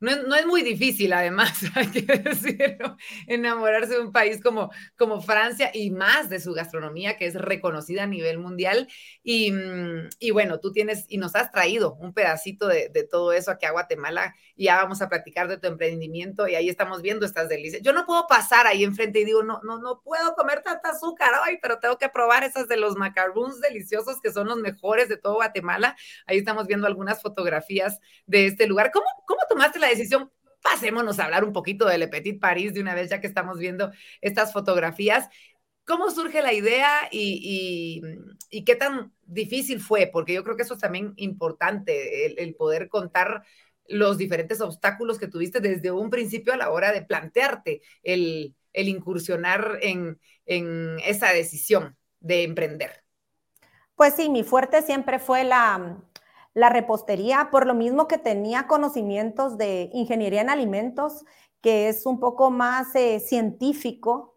No, 0.00 0.12
es 0.36 0.46
muy 0.46 0.62
difícil, 0.62 1.12
además, 1.12 1.60
hay 1.74 1.88
que 1.88 2.02
decirlo, 2.02 2.96
enamorarse 3.26 3.94
de 3.94 4.00
un 4.00 4.12
país 4.12 4.40
como, 4.40 4.70
como 4.96 5.20
Francia 5.20 5.72
y 5.74 5.90
más 5.90 6.28
de 6.28 6.38
su 6.38 6.52
gastronomía, 6.52 7.16
que 7.16 7.26
es 7.26 7.34
reconocida 7.34 8.04
a 8.04 8.06
nivel 8.06 8.38
mundial. 8.38 8.86
Y, 9.24 9.50
mm, 9.50 10.08
y 10.20 10.30
bueno, 10.30 10.60
tú 10.60 10.70
tienes 10.70 11.04
y 11.08 11.18
nos 11.18 11.34
has 11.34 11.50
traído 11.50 11.94
un 11.94 12.14
pedacito 12.14 12.68
de, 12.68 12.90
de, 12.90 13.02
todo 13.02 13.32
eso 13.32 13.50
aquí 13.50 13.66
a 13.66 13.72
Guatemala 13.72 14.36
y 14.54 14.66
ya 14.66 14.76
vamos 14.76 15.02
a 15.02 15.08
platicar 15.08 15.48
de 15.48 15.58
tu 15.58 15.66
emprendimiento 15.66 16.46
y 16.46 16.54
ahí 16.54 16.68
estamos 16.68 17.02
viendo 17.02 17.26
estas 17.26 17.48
delicias. 17.48 17.82
Yo 17.82 17.92
no 17.92 18.06
puedo 18.06 18.28
pasar 18.28 18.68
ahí 18.68 18.84
enfrente 18.84 19.18
y 19.20 19.24
digo, 19.24 19.42
no, 19.42 19.60
no, 19.64 19.80
no 19.80 20.00
puedo 20.02 20.34
comer 20.36 20.62
tanta 20.62 20.90
azúcar 20.90 21.32
hoy, 21.44 21.58
pero 21.60 21.80
tengo 21.80 21.98
que 21.98 22.08
probar 22.08 22.44
esas 22.44 22.68
de 22.68 22.76
los 22.76 22.94
macarons 22.94 23.60
deliciosos 23.60 24.20
que 24.20 24.32
son 24.32 24.46
los 24.46 24.58
mejores 24.58 25.08
de 25.08 25.16
todo 25.16 25.34
Guatemala. 25.34 25.96
Ahí 26.26 26.38
estamos 26.38 26.68
viendo 26.68 26.86
algunas 26.86 27.20
fotografías 27.20 27.98
de 28.26 28.46
este 28.46 28.68
lugar. 28.68 28.92
¿Cómo, 28.92 29.06
cómo 29.26 29.40
tomaste 29.48 29.80
la 29.80 29.87
decisión, 29.88 30.30
pasémonos 30.62 31.18
a 31.18 31.24
hablar 31.24 31.44
un 31.44 31.52
poquito 31.52 31.86
de 31.86 31.98
Le 31.98 32.08
Petit 32.08 32.40
Paris 32.40 32.74
de 32.74 32.80
una 32.80 32.94
vez, 32.94 33.10
ya 33.10 33.20
que 33.20 33.26
estamos 33.26 33.58
viendo 33.58 33.90
estas 34.20 34.52
fotografías. 34.52 35.28
¿Cómo 35.84 36.10
surge 36.10 36.42
la 36.42 36.52
idea 36.52 37.08
y, 37.10 38.02
qué 38.66 38.76
tan 38.76 39.12
difícil 39.24 39.80
fue? 39.80 40.08
Porque 40.12 40.34
yo 40.34 40.44
creo 40.44 40.56
que 40.56 40.62
eso 40.62 40.74
es 40.74 40.80
también 40.80 41.14
importante, 41.16 42.42
el, 42.42 42.54
poder 42.54 42.88
contar 42.88 43.42
los 43.86 44.18
diferentes 44.18 44.60
obstáculos 44.60 45.18
que 45.18 45.28
tuviste 45.28 45.60
desde 45.60 45.90
un 45.90 46.10
principio 46.10 46.52
a 46.52 46.58
la 46.58 46.70
hora 46.70 46.92
de 46.92 47.02
plantearte 47.02 47.80
el, 48.02 48.54
incursionar 48.74 49.78
en 49.80 50.18
esa 50.44 51.32
decisión 51.32 51.96
de 52.20 52.42
emprender. 52.42 53.02
Pues 53.98 54.14
sí, 54.14 54.28
mi 54.28 54.44
fuerte 54.44 54.80
siempre 54.82 55.18
fue 55.18 55.42
la, 55.42 55.98
la 56.58 56.70
repostería, 56.70 57.50
por 57.52 57.66
lo 57.68 57.74
mismo 57.74 58.08
que 58.08 58.18
tenía 58.18 58.66
conocimientos 58.66 59.56
de 59.58 59.90
ingeniería 59.92 60.40
en 60.40 60.50
alimentos, 60.50 61.24
que 61.60 61.88
es 61.88 62.04
un 62.04 62.18
poco 62.18 62.50
más 62.50 62.92
eh, 62.96 63.20
científico. 63.20 64.34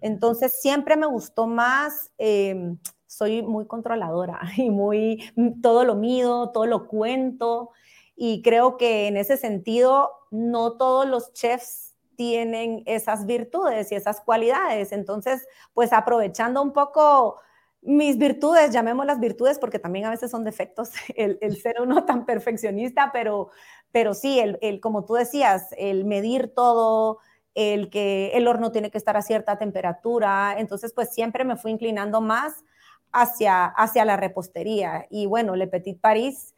Entonces 0.00 0.60
siempre 0.60 0.96
me 0.96 1.06
gustó 1.06 1.48
más, 1.48 2.12
eh, 2.16 2.76
soy 3.08 3.42
muy 3.42 3.66
controladora 3.66 4.40
y 4.56 4.70
muy, 4.70 5.32
todo 5.62 5.84
lo 5.84 5.96
mido, 5.96 6.52
todo 6.52 6.66
lo 6.66 6.86
cuento. 6.86 7.70
Y 8.14 8.42
creo 8.42 8.76
que 8.76 9.08
en 9.08 9.16
ese 9.16 9.36
sentido, 9.36 10.10
no 10.30 10.76
todos 10.76 11.08
los 11.08 11.32
chefs 11.32 11.96
tienen 12.14 12.84
esas 12.86 13.26
virtudes 13.26 13.90
y 13.90 13.96
esas 13.96 14.20
cualidades. 14.20 14.92
Entonces, 14.92 15.44
pues 15.72 15.92
aprovechando 15.92 16.62
un 16.62 16.72
poco 16.72 17.40
mis 17.84 18.18
virtudes, 18.18 18.70
llamémoslas 18.70 19.20
virtudes 19.20 19.58
porque 19.58 19.78
también 19.78 20.06
a 20.06 20.10
veces 20.10 20.30
son 20.30 20.44
defectos 20.44 20.90
el, 21.16 21.56
ser 21.56 21.76
uno 21.80 22.04
tan 22.04 22.24
perfeccionista, 22.26 23.10
pero, 23.12 23.50
pero 23.92 24.14
sí, 24.14 24.38
el, 24.40 24.58
el, 24.62 24.80
como 24.80 25.04
tú 25.04 25.14
decías, 25.14 25.68
el 25.76 26.04
medir 26.04 26.48
todo, 26.54 27.18
el 27.54 27.90
que 27.90 28.32
el 28.34 28.48
horno 28.48 28.72
tiene 28.72 28.90
que 28.90 28.98
estar 28.98 29.16
a 29.16 29.22
cierta 29.22 29.58
temperatura, 29.58 30.56
entonces 30.58 30.92
pues 30.92 31.14
siempre 31.14 31.44
me 31.44 31.56
fui 31.56 31.70
inclinando 31.70 32.20
más 32.20 32.64
hacia, 33.12 33.66
hacia 33.66 34.04
la 34.04 34.16
repostería. 34.16 35.06
Y 35.08 35.26
bueno, 35.26 35.54
Le 35.54 35.68
Petit 35.68 36.00
Paris, 36.00 36.54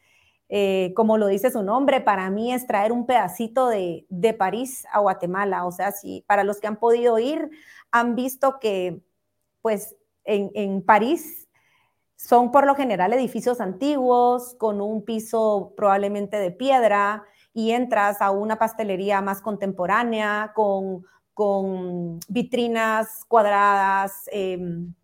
eh, 0.48 0.92
como 0.96 1.18
lo 1.18 1.26
dice 1.26 1.50
su 1.50 1.62
nombre, 1.62 2.00
para 2.00 2.30
mí 2.30 2.52
es 2.52 2.66
traer 2.66 2.92
un 2.92 3.06
pedacito 3.06 3.68
de, 3.68 4.06
de 4.08 4.32
París 4.32 4.86
a 4.90 5.00
Guatemala. 5.00 5.66
O 5.66 5.72
sea, 5.72 5.92
si 5.92 6.24
para 6.26 6.44
los 6.44 6.60
que 6.60 6.66
han 6.66 6.78
podido 6.78 7.18
ir, 7.18 7.50
han 7.90 8.16
visto 8.16 8.58
que 8.58 9.02
pues 9.60 9.96
en, 10.26 10.82
París 10.82 11.48
son 12.16 12.50
por 12.50 12.66
lo 12.66 12.74
general 12.74 13.12
edificios 13.12 13.60
antiguos 13.60 14.54
con 14.58 14.80
un 14.80 15.04
piso 15.04 15.74
probablemente 15.76 16.38
de 16.38 16.50
piedra 16.50 17.24
y 17.52 17.72
entras 17.72 18.20
a 18.20 18.30
una 18.30 18.58
pastelería 18.58 19.20
más 19.20 19.40
contemporánea 19.40 20.52
con, 20.54 21.04
con 21.34 22.20
vitrinas 22.28 23.24
cuadradas. 23.28 24.28
Em, 24.32 24.94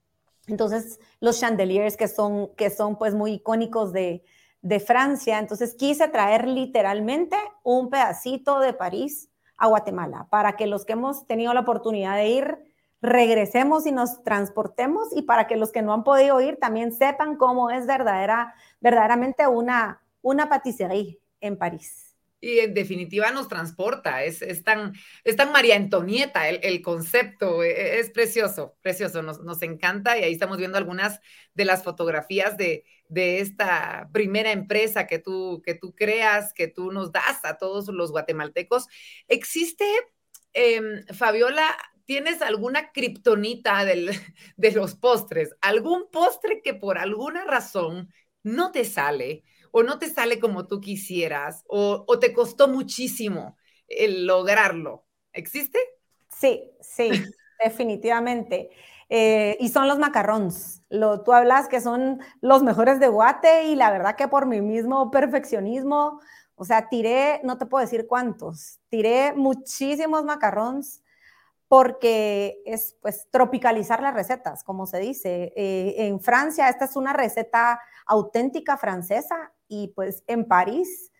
entonces, 0.46 0.98
los 1.20 1.38
chandeliers 1.38 1.96
que 1.96 2.08
son, 2.08 2.54
que 2.56 2.70
son 2.70 2.98
pues 2.98 3.14
muy 3.14 3.34
icónicos 3.34 3.92
de, 3.92 4.24
de 4.62 4.80
Francia. 4.80 5.38
Entonces, 5.38 5.74
quise 5.74 6.08
traer 6.08 6.48
literalmente 6.48 7.36
un 7.62 7.90
pedacito 7.90 8.60
de 8.60 8.72
París 8.72 9.28
a 9.56 9.66
Guatemala, 9.66 10.26
para 10.30 10.56
que 10.56 10.66
los 10.66 10.84
que 10.84 10.94
hemos 10.94 11.26
tenido 11.26 11.52
la 11.54 11.60
oportunidad 11.60 12.16
de 12.16 12.28
ir 12.28 12.71
regresemos 13.02 13.86
y 13.86 13.92
nos 13.92 14.22
transportemos 14.22 15.08
y 15.14 15.22
para 15.22 15.46
que 15.46 15.56
los 15.56 15.72
que 15.72 15.82
no 15.82 15.92
han 15.92 16.04
podido 16.04 16.40
ir 16.40 16.56
también 16.56 16.92
sepan 16.92 17.36
cómo 17.36 17.70
es 17.70 17.86
verdadera, 17.86 18.54
verdaderamente 18.80 19.46
una, 19.46 20.02
una 20.22 20.48
patisserie 20.48 21.20
en 21.40 21.58
París 21.58 22.12
y 22.42 22.58
en 22.58 22.74
definitiva 22.74 23.30
nos 23.30 23.48
transporta. 23.48 24.24
Es, 24.24 24.42
es, 24.42 24.64
tan, 24.64 24.94
es 25.24 25.36
tan 25.36 25.52
María 25.52 25.76
Antonieta 25.76 26.48
el, 26.48 26.82
concepto, 26.82 27.62
e, 27.62 27.70
e, 27.70 28.00
es, 28.00 28.10
precioso, 28.10 28.76
precioso, 28.82 29.22
nos, 29.22 29.40
nos, 29.40 29.62
encanta 29.62 30.18
y 30.18 30.24
ahí 30.24 30.32
estamos 30.32 30.58
viendo 30.58 30.76
algunas 30.76 31.20
de 31.54 31.64
las 31.64 31.84
fotografías 31.84 32.56
de, 32.56 32.84
de 33.08 33.38
esta 33.38 34.10
primera 34.12 34.50
empresa 34.50 35.06
que 35.06 35.20
tú, 35.20 35.62
que 35.64 35.74
tú 35.74 35.94
creas, 35.94 36.52
que 36.52 36.66
tú 36.66 36.90
nos 36.90 37.12
das 37.12 37.44
a 37.44 37.58
todos 37.58 37.86
los 37.88 38.10
guatemaltecos. 38.10 38.88
¿Existe, 39.28 39.86
em, 40.52 41.04
Fabiola, 41.14 41.76
tienes 42.12 42.42
alguna 42.42 42.92
kriptonita 42.92 43.84
de 44.56 44.70
los 44.72 44.94
postres? 44.96 45.56
¿Algún 45.62 46.10
postre 46.10 46.60
que 46.62 46.74
por 46.74 46.98
alguna 46.98 47.44
razón 47.44 48.12
no 48.42 48.70
te 48.70 48.84
sale? 48.84 49.44
o 49.74 49.82
no 49.82 49.98
te 49.98 50.10
sale 50.10 50.38
como 50.38 50.66
tú 50.66 50.82
quisieras 50.82 51.64
o, 51.66 52.04
te 52.20 52.34
costó 52.34 52.68
muchísimo 52.68 53.56
el 53.88 54.26
lograrlo. 54.26 55.06
¿Existe? 55.32 55.78
Sí, 56.28 56.62
sí, 56.82 57.08
definitivamente. 57.64 58.68
Eh, 59.08 59.56
y 59.60 59.70
son 59.70 59.88
los 59.88 59.98
macarrons. 59.98 60.82
Lo, 60.90 61.22
tú 61.22 61.32
hablas 61.32 61.68
que 61.68 61.80
son 61.80 62.20
los 62.42 62.62
mejores 62.62 63.00
de 63.00 63.08
Guate 63.08 63.64
y 63.64 63.74
la 63.74 63.90
verdad 63.90 64.14
que 64.14 64.28
por 64.28 64.44
mi 64.44 64.60
mismo 64.60 65.10
perfeccionismo, 65.10 66.20
o 66.54 66.66
sea, 66.66 66.90
tiré, 66.90 67.40
no 67.42 67.56
te 67.56 67.64
puedo 67.64 67.82
decir 67.82 68.06
cuántos, 68.06 68.78
tiré 68.90 69.32
muchísimos 69.32 70.22
macarrons 70.24 71.01
porque 71.72 72.60
es 72.66 72.98
pues 73.00 73.28
tropicalizar 73.30 74.02
las 74.02 74.12
recetas, 74.12 74.62
como 74.62 74.84
se 74.84 74.98
dice. 74.98 75.54
Eh, 75.56 75.94
en 76.06 76.20
Francia 76.20 76.68
esta 76.68 76.84
es 76.84 76.96
una 76.96 77.14
receta 77.14 77.80
auténtica 78.04 78.76
francesa 78.76 79.54
y 79.68 79.88
pues 79.96 80.22
en 80.26 80.46
París 80.46 81.10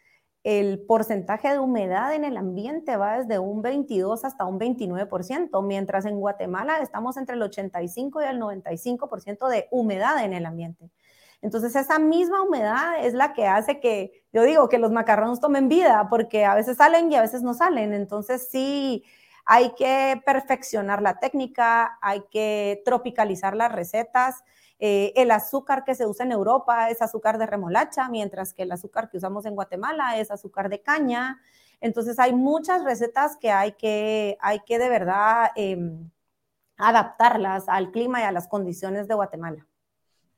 el 0.42 0.84
porcentaje 0.84 1.48
de 1.48 1.58
humedad 1.58 2.14
en 2.14 2.24
el 2.24 2.36
ambiente 2.36 2.98
va 2.98 3.20
desde 3.20 3.38
un 3.38 3.62
22 3.62 4.26
hasta 4.26 4.44
un 4.44 4.60
29%, 4.60 5.62
mientras 5.64 6.04
en 6.04 6.20
Guatemala 6.20 6.80
estamos 6.82 7.16
entre 7.16 7.36
el 7.36 7.42
85 7.44 8.20
y 8.20 8.24
el 8.26 8.38
95% 8.38 9.48
de 9.48 9.68
humedad 9.70 10.22
en 10.22 10.34
el 10.34 10.44
ambiente. 10.44 10.90
Entonces 11.40 11.74
esa 11.76 11.98
misma 11.98 12.42
humedad 12.42 13.02
es 13.02 13.14
la 13.14 13.32
que 13.32 13.46
hace 13.46 13.80
que, 13.80 14.22
yo 14.34 14.42
digo, 14.42 14.68
que 14.68 14.76
los 14.76 14.92
macarrones 14.92 15.40
tomen 15.40 15.70
vida, 15.70 16.08
porque 16.10 16.44
a 16.44 16.54
veces 16.54 16.76
salen 16.76 17.10
y 17.10 17.16
a 17.16 17.22
veces 17.22 17.40
no 17.40 17.54
salen. 17.54 17.94
Entonces 17.94 18.48
sí, 18.50 19.02
hay 19.44 19.74
que 19.74 20.20
perfeccionar 20.24 21.02
la 21.02 21.18
técnica, 21.18 21.98
hay 22.00 22.22
que 22.30 22.82
tropicalizar 22.84 23.56
las 23.56 23.72
recetas 23.72 24.42
eh, 24.84 25.12
el 25.14 25.30
azúcar 25.30 25.84
que 25.84 25.94
se 25.94 26.08
usa 26.08 26.26
en 26.26 26.32
Europa 26.32 26.90
es 26.90 27.00
azúcar 27.02 27.38
de 27.38 27.46
remolacha, 27.46 28.08
mientras 28.08 28.52
que 28.52 28.64
el 28.64 28.72
azúcar 28.72 29.08
que 29.08 29.16
usamos 29.16 29.46
en 29.46 29.54
Guatemala 29.54 30.18
es 30.18 30.32
azúcar 30.32 30.68
de 30.68 30.82
caña. 30.82 31.40
Entonces 31.80 32.18
hay 32.18 32.32
muchas 32.34 32.82
recetas 32.82 33.36
que 33.36 33.52
hay 33.52 33.74
que, 33.74 34.36
hay 34.40 34.58
que 34.66 34.80
de 34.80 34.88
verdad 34.88 35.52
em, 35.54 36.10
adaptarlas 36.76 37.68
al 37.68 37.92
clima 37.92 38.22
y 38.22 38.24
a 38.24 38.32
las 38.32 38.48
condiciones 38.48 39.06
de 39.06 39.14
Guatemala 39.14 39.68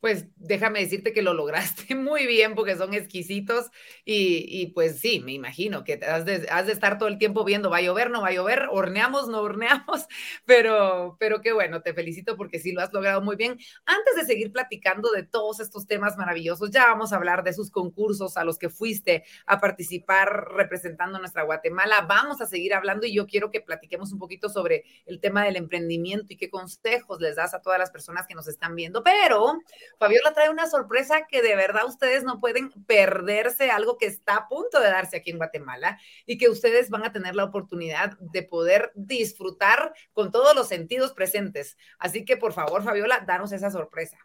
pues 0.05 0.27
déjame 0.37 0.81
decirte 0.81 1.14
que 1.14 1.23
lo 1.23 1.33
lograste 1.33 1.95
muy 1.95 2.27
bien 2.27 2.55
porque 2.55 2.77
son 2.77 2.93
exquisitos 2.93 3.71
y, 4.05 4.67
pues 4.75 5.01
sí, 5.01 5.21
me 5.21 5.33
imagino 5.33 5.83
que 5.83 5.95
has 5.95 6.27
de, 6.27 6.47
has 6.51 6.67
de, 6.67 6.75
estar 6.75 6.99
todo 6.99 7.09
el 7.09 7.17
tiempo 7.17 7.43
viendo, 7.43 7.71
va 7.71 7.79
a 7.79 7.81
llover, 7.81 8.11
no 8.11 8.21
va 8.21 8.29
a 8.29 8.33
llover, 8.33 8.67
horneamos, 8.71 9.29
no 9.29 9.40
horneamos, 9.40 10.07
pero, 10.45 11.17
pero 11.19 11.40
qué 11.40 11.55
bueno, 11.55 11.81
te 11.81 11.95
felicito 11.95 12.37
porque 12.37 12.59
sí 12.59 12.73
lo 12.73 12.83
has 12.83 12.93
logrado 12.93 13.23
muy 13.23 13.37
bien. 13.37 13.59
Antes 13.87 14.14
de 14.17 14.27
seguir 14.27 14.53
platicando 14.53 15.11
de 15.11 15.23
todos 15.23 15.59
estos 15.61 15.87
temas 15.87 16.19
maravillosos, 16.19 16.71
ya 16.71 16.85
vamos 16.85 17.14
a 17.14 17.17
hablar 17.17 17.43
de 17.43 17.55
sus 17.55 17.71
concursos 17.71 18.37
a 18.37 18.45
los 18.45 18.59
que 18.59 18.69
fuiste 18.69 19.25
a 19.47 19.59
participar 19.59 20.51
representando 20.51 21.19
nuestra 21.19 21.45
Guatemala. 21.45 22.03
Vamos 22.03 22.43
a 22.43 22.47
seguir 22.47 22.75
hablando 22.75 23.07
y 23.07 23.14
yo 23.14 23.27
quiero 23.27 23.51
que 23.51 23.62
platiquemos 23.62 24.12
un 24.12 24.19
poquito 24.19 24.51
sobre 24.51 24.85
el 25.07 25.19
tema 25.19 25.45
del 25.45 25.57
emprendimiento 25.57 26.35
y 26.35 26.37
qué 26.37 26.51
consejos 26.51 27.23
les 27.23 27.37
das 27.37 27.55
a 27.55 27.62
todas 27.62 27.79
las 27.79 27.90
personas 27.90 28.27
que 28.27 28.35
nos 28.35 28.49
están 28.49 28.77
viendo, 28.77 29.03
pero 29.03 29.61
Fabiola 29.98 30.33
trae 30.33 30.50
una 30.50 30.66
sorpresa 30.66 31.26
que 31.26 31.42
de 31.42 31.57
verdad 31.57 31.87
ustedes 31.87 32.24
no 32.24 32.40
pueden 32.40 32.70
perderse, 32.87 33.70
algo 33.70 33.98
que 33.98 34.07
está 34.07 34.37
a 34.37 34.48
punto 34.48 34.80
de 34.80 34.90
darse 34.90 35.16
aquí 35.16 35.30
en 35.30 35.38
Guatemala 35.38 35.98
y 36.26 36.38
que 36.38 36.48
ustedes 36.48 36.90
van 36.90 37.04
a 37.04 37.12
tener 37.12 37.35
la 37.35 37.44
oportunidad 37.44 38.18
de 38.18 38.42
poder 38.42 38.92
disfrutar 38.94 39.94
con 40.12 40.30
todos 40.30 40.54
los 40.54 40.68
sentidos 40.68 41.12
presentes. 41.12 41.76
Así 41.98 42.24
que 42.24 42.37
por 42.37 42.52
favor, 42.52 42.83
Fabiola, 42.83 43.24
danos 43.26 43.52
esa 43.52 43.70
sorpresa. 43.70 44.18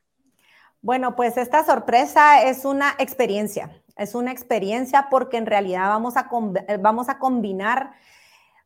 Bueno, 0.82 1.16
pues 1.16 1.38
esta 1.38 1.66
sorpresa 1.66 2.44
es 2.44 2.64
una 2.64 2.96
experiencia, 3.00 3.84
es 3.98 4.16
una 4.16 4.32
experiencia 4.32 5.08
porque 5.10 5.36
en 5.36 5.46
realidad 5.46 5.90
vamos 5.90 6.16
a, 6.16 6.30
vamos 6.80 7.10
a 7.10 7.20
combinar 7.20 7.92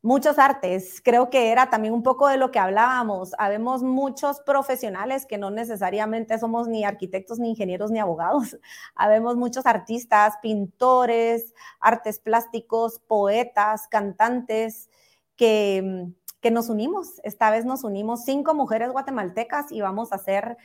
muchos 0.03 0.37
artes. 0.37 1.01
Creo 1.01 1.31
que 1.31 1.51
era 1.51 1.69
también 1.69 1.93
un 1.93 2.03
poco 2.03 2.27
de 2.27 2.37
lo 2.37 2.51
que 2.51 2.59
hablábamos. 2.59 3.31
Habemos 3.39 3.81
muchos 3.81 4.41
profesionales 4.41 5.25
que 5.25 5.39
no 5.39 5.49
necesariamente 5.49 6.37
somos 6.37 6.67
ni 6.67 6.83
arquitectos, 6.83 7.39
ni 7.39 7.49
ingenieros, 7.51 7.89
ni 7.89 7.99
abogados. 7.99 8.57
Habemos 8.95 9.37
muchos 9.37 9.65
artistas, 9.65 10.35
pintores, 10.41 11.55
artes 11.79 12.19
plásticos, 12.19 12.99
poetas, 12.99 13.87
cantantes 13.87 14.89
que, 15.37 16.09
que 16.41 16.51
nos 16.51 16.69
unimos. 16.69 17.21
Esta 17.23 17.49
vez 17.49 17.65
nos 17.65 17.83
unimos 17.85 18.25
cinco 18.25 18.53
mujeres 18.53 18.91
guatemaltecas 18.91 19.71
y 19.71 19.81
vamos 19.81 20.11
a 20.11 20.17
hacer 20.17 20.57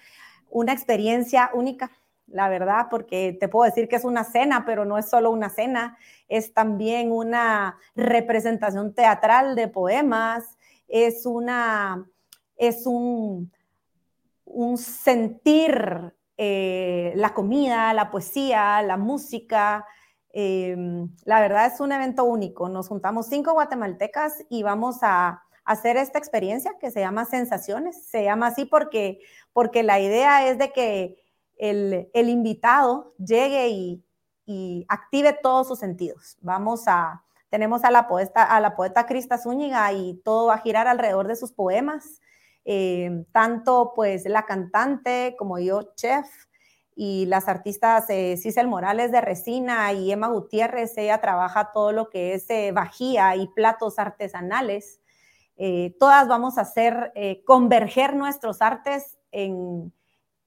una 0.51 0.72
experiencia 0.72 1.51
única 1.55 1.92
la 2.31 2.49
verdad, 2.49 2.87
porque 2.91 3.37
te 3.38 3.49
puedo 3.49 3.64
decir 3.64 3.88
que 3.88 3.97
es 3.97 4.05
una 4.05 4.25
cena, 4.25 4.64
pero 4.67 4.85
no 4.85 4.99
es 4.99 5.09
solo 5.09 5.31
una 5.31 5.49
cena, 5.49 5.97
es 6.29 6.53
también 6.53 7.11
una 7.11 7.79
representación 7.95 8.95
teatral 8.95 9.57
de 9.57 9.69
poemas, 9.69 10.59
es 10.88 11.27
una, 11.27 12.07
es 12.57 12.87
un, 12.87 13.51
sentir 14.77 16.14
eh, 16.37 17.12
la 17.17 17.35
comida, 17.35 17.93
la 17.93 18.11
poesía, 18.11 18.83
la 18.83 18.97
música. 18.97 19.87
Em, 20.33 21.09
la 21.25 21.41
verdad 21.41 21.67
es 21.67 21.81
un 21.81 21.93
evento 21.93 22.25
único. 22.25 22.69
Nos 22.69 22.88
juntamos 22.88 23.27
cinco 23.27 23.53
guatemaltecas 23.53 24.45
y 24.49 24.62
vamos 24.62 24.99
a 25.03 25.43
hacer 25.64 25.99
esta 25.99 26.19
experiencia 26.19 26.77
que 26.81 26.91
se 26.91 27.01
llama 27.01 27.27
Sensaciones. 27.27 28.03
Se 28.07 28.25
llama 28.25 28.49
así 28.49 28.64
porque, 28.64 29.21
porque 29.53 29.83
la 29.83 30.01
idea 30.01 30.49
es 30.49 30.59
de 30.59 30.73
que 30.73 31.28
el, 31.59 32.29
invitado 32.29 33.14
llegue 33.18 33.68
y, 33.68 34.05
active 34.88 35.38
todos 35.42 35.68
sus 35.68 35.79
sentidos. 35.79 36.38
Vamos 36.40 36.85
a, 36.87 37.23
tenemos 37.51 37.85
a 37.85 37.90
la 37.90 38.09
poeta, 38.09 38.44
a 38.44 38.61
la 38.61 38.75
poeta 38.77 39.05
Crista 39.05 39.37
Zúñiga 39.37 39.92
y 39.92 40.14
todo 40.25 40.47
va 40.47 40.55
a 40.55 40.61
girar 40.61 40.88
alrededor 40.88 41.29
de 41.29 41.37
sus 41.37 41.53
poemas. 41.53 42.21
Eh, 42.64 43.25
tanto 43.33 43.92
pues 43.94 44.25
la 44.25 44.47
cantante 44.47 45.35
como 45.38 45.59
yo, 45.59 45.94
chef, 45.97 46.27
y 47.01 47.27
las 47.27 47.47
artistas 47.47 48.11
eh, 48.11 48.37
Cicel 48.37 48.66
Morales 48.66 49.12
de 49.12 49.21
Resina 49.21 49.92
y 49.92 50.11
Emma 50.11 50.27
Gutiérrez, 50.27 50.99
ella 50.99 51.21
trabaja 51.21 51.71
todo 51.73 51.92
lo 51.92 52.11
que 52.11 52.35
es 52.35 52.51
eh, 52.51 52.73
vajilla 52.73 53.37
y 53.37 53.47
platos 53.47 54.01
artesanales. 54.01 55.01
Eh, 55.57 55.94
todas 56.01 56.27
vamos 56.27 56.59
a 56.59 56.62
hacer 56.62 57.12
converger 57.47 58.16
nuestros 58.16 58.61
artes 58.62 59.16
en, 59.31 59.92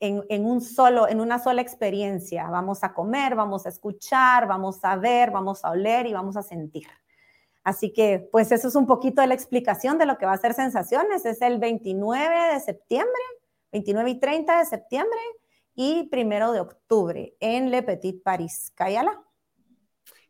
en, 0.01 0.45
un 0.45 0.61
solo, 0.61 1.07
en 1.07 1.21
una 1.21 1.37
sola 1.37 1.61
experiencia. 1.61 2.47
Vamos 2.49 2.83
a 2.83 2.91
comer, 2.93 3.35
vamos 3.35 3.67
a 3.67 3.69
escuchar, 3.69 4.47
vamos 4.47 4.79
a 4.83 4.95
ver, 4.95 5.29
vamos 5.29 5.63
a 5.63 5.69
oler 5.69 6.07
y 6.07 6.13
vamos 6.13 6.35
a 6.37 6.41
sentir. 6.41 6.87
Así 7.63 7.93
que, 7.93 8.27
pues 8.31 8.51
eso 8.51 8.67
es 8.67 8.75
un 8.75 8.87
poquito 8.87 9.21
de 9.21 9.27
la 9.27 9.35
explicación 9.35 9.99
de 9.99 10.07
lo 10.07 10.17
que 10.17 10.25
va 10.25 10.33
a 10.33 10.37
ser 10.37 10.55
Sensaciones. 10.55 11.23
Es 11.25 11.43
el 11.43 11.59
29 11.59 12.53
de 12.53 12.59
septiembre, 12.59 13.21
29 13.71 14.09
y 14.09 14.19
30 14.19 14.59
de 14.59 14.65
septiembre 14.65 15.19
y 15.75 16.09
primero 16.09 16.51
de 16.51 16.61
octubre 16.61 17.35
en 17.39 17.69
Le 17.69 17.83
Petit 17.83 18.23
Paris. 18.23 18.71
Cállala. 18.73 19.23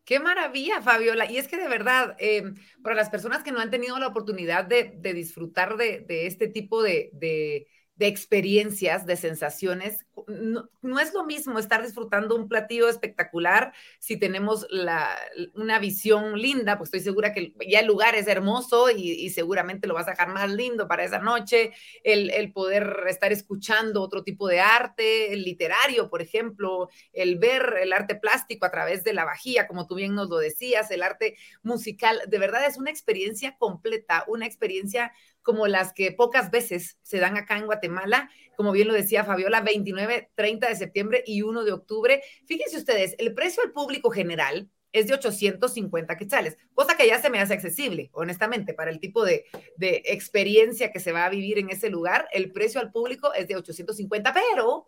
Qué 0.03 0.19
maravilla, 0.19 0.81
Fabiola. 0.81 1.31
Y 1.31 1.37
es 1.37 1.47
que 1.47 1.55
de 1.55 1.69
verdad, 1.69 2.17
eh, 2.19 2.43
para 2.83 2.95
las 2.95 3.09
personas 3.09 3.41
que 3.41 3.53
no 3.53 3.61
han 3.61 3.69
tenido 3.69 3.97
la 3.99 4.07
oportunidad 4.07 4.65
de, 4.65 4.99
disfrutar 5.13 5.77
de, 5.77 6.05
este 6.27 6.49
tipo 6.49 6.83
de 6.83 7.11
de 7.13 7.67
experiencias, 8.07 9.05
de 9.05 9.15
sensaciones. 9.15 10.05
no, 10.27 10.99
es 10.99 11.13
lo 11.13 11.25
mismo 11.25 11.59
estar 11.59 11.83
disfrutando 11.83 12.35
un 12.35 12.47
platillo 12.47 12.87
espectacular 12.89 13.73
si 13.99 14.17
tenemos 14.17 14.67
la, 14.69 15.17
una 15.55 15.79
visión 15.79 16.39
linda, 16.39 16.77
pues 16.77 16.87
estoy 16.87 17.01
segura 17.01 17.33
que 17.33 17.53
ya 17.67 17.79
el 17.79 17.87
lugar 17.87 18.15
es 18.15 18.27
hermoso 18.27 18.89
y, 18.89 19.29
seguramente 19.29 19.87
lo 19.87 19.93
vas 19.93 20.07
a 20.07 20.11
dejar 20.11 20.29
más 20.29 20.51
lindo 20.51 20.87
para 20.87 21.03
esa 21.03 21.19
noche, 21.19 21.71
el, 22.03 22.29
el, 22.31 22.51
poder 22.51 23.05
estar 23.07 23.31
escuchando 23.31 24.01
otro 24.01 24.23
tipo 24.23 24.47
de 24.47 24.59
arte, 24.59 25.33
el 25.33 25.43
literario, 25.43 26.09
por 26.09 26.21
ejemplo, 26.21 26.89
el 27.13 27.37
ver 27.37 27.75
el 27.81 27.93
arte 27.93 28.15
plástico 28.15 28.65
a 28.65 28.71
través 28.71 29.03
de 29.03 29.13
la 29.13 29.25
vajilla, 29.25 29.67
como 29.67 29.87
tú 29.87 29.95
bien 29.95 30.15
nos 30.15 30.29
lo 30.29 30.37
decías, 30.37 30.91
el 30.91 31.03
arte 31.03 31.37
musical, 31.63 32.21
de 32.27 32.39
verdad 32.39 32.65
es 32.65 32.77
una 32.77 32.89
experiencia 32.89 33.55
completa, 33.57 34.25
una 34.27 34.45
experiencia 34.45 35.13
como 35.41 35.67
las 35.67 35.93
que 35.93 36.11
pocas 36.11 36.51
veces 36.51 36.97
se 37.01 37.19
dan 37.19 37.37
acá 37.37 37.57
en 37.57 37.65
Guatemala, 37.65 38.29
como 38.55 38.71
bien 38.71 38.87
lo 38.87 38.93
decía 38.93 39.23
Fabiola, 39.23 39.61
29, 39.61 40.31
30 40.35 40.69
de 40.69 40.75
septiembre 40.75 41.23
y 41.25 41.41
1 41.41 41.63
de 41.63 41.71
octubre. 41.71 42.21
Fíjense 42.45 42.77
ustedes, 42.77 43.15
el 43.17 43.33
precio 43.33 43.63
al 43.63 43.71
público 43.71 44.09
general 44.11 44.69
es 44.93 45.07
de 45.07 45.13
850 45.13 46.17
quetzales, 46.17 46.57
cosa 46.73 46.97
que 46.97 47.07
ya 47.07 47.21
se 47.21 47.29
me 47.29 47.39
hace 47.39 47.53
accesible, 47.53 48.09
honestamente, 48.13 48.73
para 48.73 48.91
el 48.91 48.99
tipo 48.99 49.23
de, 49.23 49.45
de 49.77 50.01
experiencia 50.05 50.91
que 50.91 50.99
se 50.99 51.13
va 51.13 51.25
a 51.25 51.29
vivir 51.29 51.59
en 51.59 51.69
ese 51.69 51.89
lugar. 51.89 52.27
El 52.33 52.51
precio 52.51 52.81
al 52.81 52.91
público 52.91 53.33
es 53.33 53.47
de 53.47 53.55
850, 53.55 54.33
pero 54.33 54.85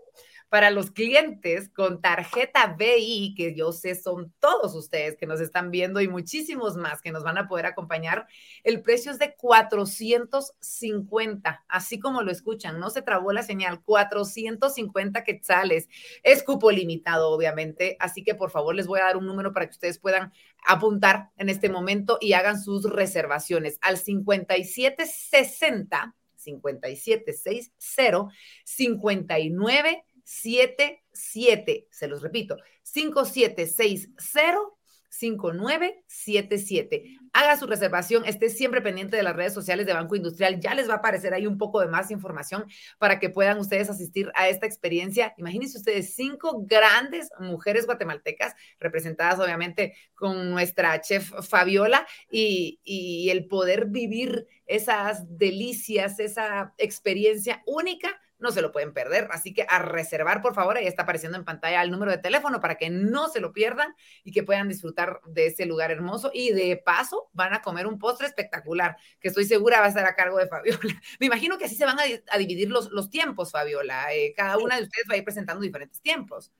para 0.54 0.70
los 0.70 0.92
clientes 0.92 1.70
con 1.70 2.00
tarjeta 2.00 2.76
BI, 2.78 3.34
que 3.36 3.56
yo 3.56 3.72
sé 3.72 3.96
son 3.96 4.32
todos 4.40 4.76
ustedes 4.76 5.18
que 5.18 5.26
nos 5.26 5.42
están 5.42 5.72
viendo 5.72 6.00
y 6.00 6.08
muchísimos 6.08 6.78
más 6.78 7.02
que 7.02 7.12
nos 7.12 7.24
van 7.24 7.40
a 7.40 7.48
poder 7.48 7.66
acompañar, 7.66 8.28
el 8.64 8.84
precio 8.84 9.12
es 9.12 9.18
de 9.18 9.34
450, 9.34 11.66
así 11.68 12.00
como 12.00 12.22
lo 12.22 12.32
escuchan, 12.32 12.80
no 12.80 12.92
se 12.92 13.02
trabó 13.02 13.34
la 13.34 13.42
señal, 13.42 13.82
450 13.82 15.24
quetzales. 15.24 15.90
Es 16.22 16.44
cupo 16.44 16.70
limitado, 16.70 17.32
obviamente, 17.32 17.98
así 18.00 18.24
que 18.24 18.36
por 18.36 18.52
favor 18.52 18.76
les 18.76 18.86
voy 18.86 19.00
a 19.00 19.06
dar 19.06 19.18
un 19.18 19.26
número 19.26 19.54
para 19.54 19.66
que 19.66 19.72
ustedes 19.72 19.98
puedan 19.98 20.32
apuntar 20.64 21.32
en 21.38 21.50
este 21.50 21.68
momento 21.68 22.20
y 22.22 22.34
hagan 22.34 22.62
sus 22.62 22.84
reservaciones 22.84 23.80
al 23.82 23.98
5760 23.98 26.14
5760 26.36 28.30
59 28.66 30.06
77, 30.24 31.88
se 31.92 32.08
los 32.08 32.22
repito, 32.22 32.56
5760 32.84 34.74
5977. 35.14 37.20
Haga 37.34 37.58
su 37.58 37.68
reservación, 37.68 38.26
esté 38.26 38.50
siempre 38.50 38.82
pendiente 38.82 39.16
de 39.16 39.22
las 39.24 39.36
redes 39.36 39.54
sociales 39.54 39.86
de 39.86 39.94
Banco 39.94 40.16
Industrial. 40.16 40.60
Ya 40.60 40.74
les 40.74 40.90
va 40.90 40.96
a 40.96 40.98
aparecer 40.98 41.36
ahí 41.36 41.46
un 41.46 41.60
poco 41.60 41.82
de 41.82 41.88
más 41.88 42.10
información 42.10 42.66
para 42.98 43.20
que 43.20 43.30
puedan 43.30 43.60
ustedes 43.60 43.92
asistir 43.92 44.32
a 44.36 44.50
esta 44.50 44.66
experiencia. 44.66 45.36
Imagínense 45.38 45.78
ustedes 45.78 46.16
cinco 46.16 46.64
grandes 46.66 47.30
mujeres 47.40 47.86
guatemaltecas, 47.86 48.56
representadas 48.80 49.40
obviamente 49.40 49.94
con 50.16 50.50
nuestra 50.50 51.00
chef 51.02 51.32
Fabiola, 51.48 52.08
y, 52.32 52.80
y 52.84 53.30
el 53.30 53.48
poder 53.48 53.86
vivir 53.86 54.48
esas 54.66 55.38
delicias, 55.38 56.20
esa 56.20 56.74
experiencia 56.78 57.62
única 57.68 58.20
no 58.44 58.52
se 58.52 58.62
lo 58.62 58.72
pueden 58.72 58.94
perder. 58.94 59.28
Así 59.32 59.54
que 59.54 59.66
a 59.68 59.80
reservar, 59.80 60.42
por 60.42 60.54
favor, 60.54 60.78
ahí 60.78 60.86
está 60.86 61.04
apareciendo 61.04 61.38
en 61.38 61.46
pantalla 61.46 61.82
el 61.82 61.90
número 61.90 62.12
de 62.12 62.20
teléfono 62.20 62.60
para 62.60 62.76
que 62.76 62.92
no 62.92 63.30
se 63.30 63.40
lo 63.40 63.54
pierdan 63.54 63.96
y 64.24 64.32
que 64.32 64.44
puedan 64.44 64.68
disfrutar 64.68 65.22
de 65.26 65.48
ese 65.48 65.66
lugar 65.66 65.90
hermoso. 65.90 66.30
Y 66.34 66.52
de 66.52 66.78
paso, 66.78 67.30
van 67.34 67.54
a 67.54 67.62
comer 67.62 67.88
un 67.88 67.98
postre 67.98 68.28
espectacular, 68.28 68.98
que 69.20 69.30
estoy 69.30 69.46
segura 69.46 69.80
va 69.80 69.86
a 69.86 69.90
estar 69.90 70.06
a 70.06 70.16
cargo 70.16 70.38
de 70.38 70.48
Fabiola. 70.48 70.80
Me 71.20 71.26
imagino 71.26 71.58
que 71.58 71.66
así 71.66 71.76
se 71.76 71.86
van 71.86 71.98
a, 72.00 72.38
dividir 72.38 72.70
los, 72.70 72.92
los 72.92 73.10
tiempos, 73.10 73.52
Fabiola. 73.52 74.14
Eh, 74.14 74.34
cada 74.36 74.58
una 74.58 74.76
de 74.76 74.84
ustedes 74.84 75.08
va 75.10 75.16
a 75.16 75.18
ir 75.18 75.24
presentando 75.24 75.62
diferentes 75.62 76.02
tiempos. 76.02 76.52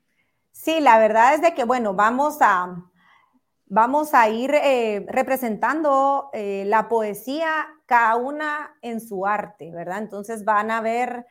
Sí, 0.50 0.80
la 0.80 0.98
verdad 0.98 1.34
es 1.34 1.42
de 1.42 1.54
que, 1.54 1.64
bueno, 1.64 1.94
vamos 1.94 2.38
a, 2.40 2.82
vamos 3.66 4.14
a 4.14 4.28
ir 4.28 4.54
eh, 4.54 5.04
representando 5.08 6.30
eh, 6.32 6.64
la 6.66 6.88
poesía, 6.88 7.66
cada 7.86 8.16
una 8.16 8.76
en 8.80 9.00
su 9.00 9.26
arte, 9.26 9.70
¿verdad? 9.70 9.98
Entonces 9.98 10.44
van 10.44 10.70
a 10.70 10.80
ver 10.80 11.26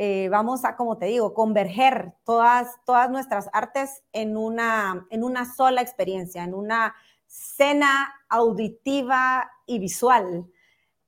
eh, 0.00 0.28
vamos 0.28 0.64
a, 0.64 0.76
como 0.76 0.96
te 0.96 1.06
digo, 1.06 1.34
converger 1.34 2.12
todas, 2.22 2.76
todas 2.84 3.10
nuestras 3.10 3.50
artes 3.52 4.04
en 4.12 4.36
una, 4.36 5.08
en 5.10 5.24
una 5.24 5.44
sola 5.44 5.82
experiencia, 5.82 6.44
en 6.44 6.54
una 6.54 6.94
cena 7.26 8.14
auditiva 8.28 9.50
y 9.66 9.80
visual, 9.80 10.46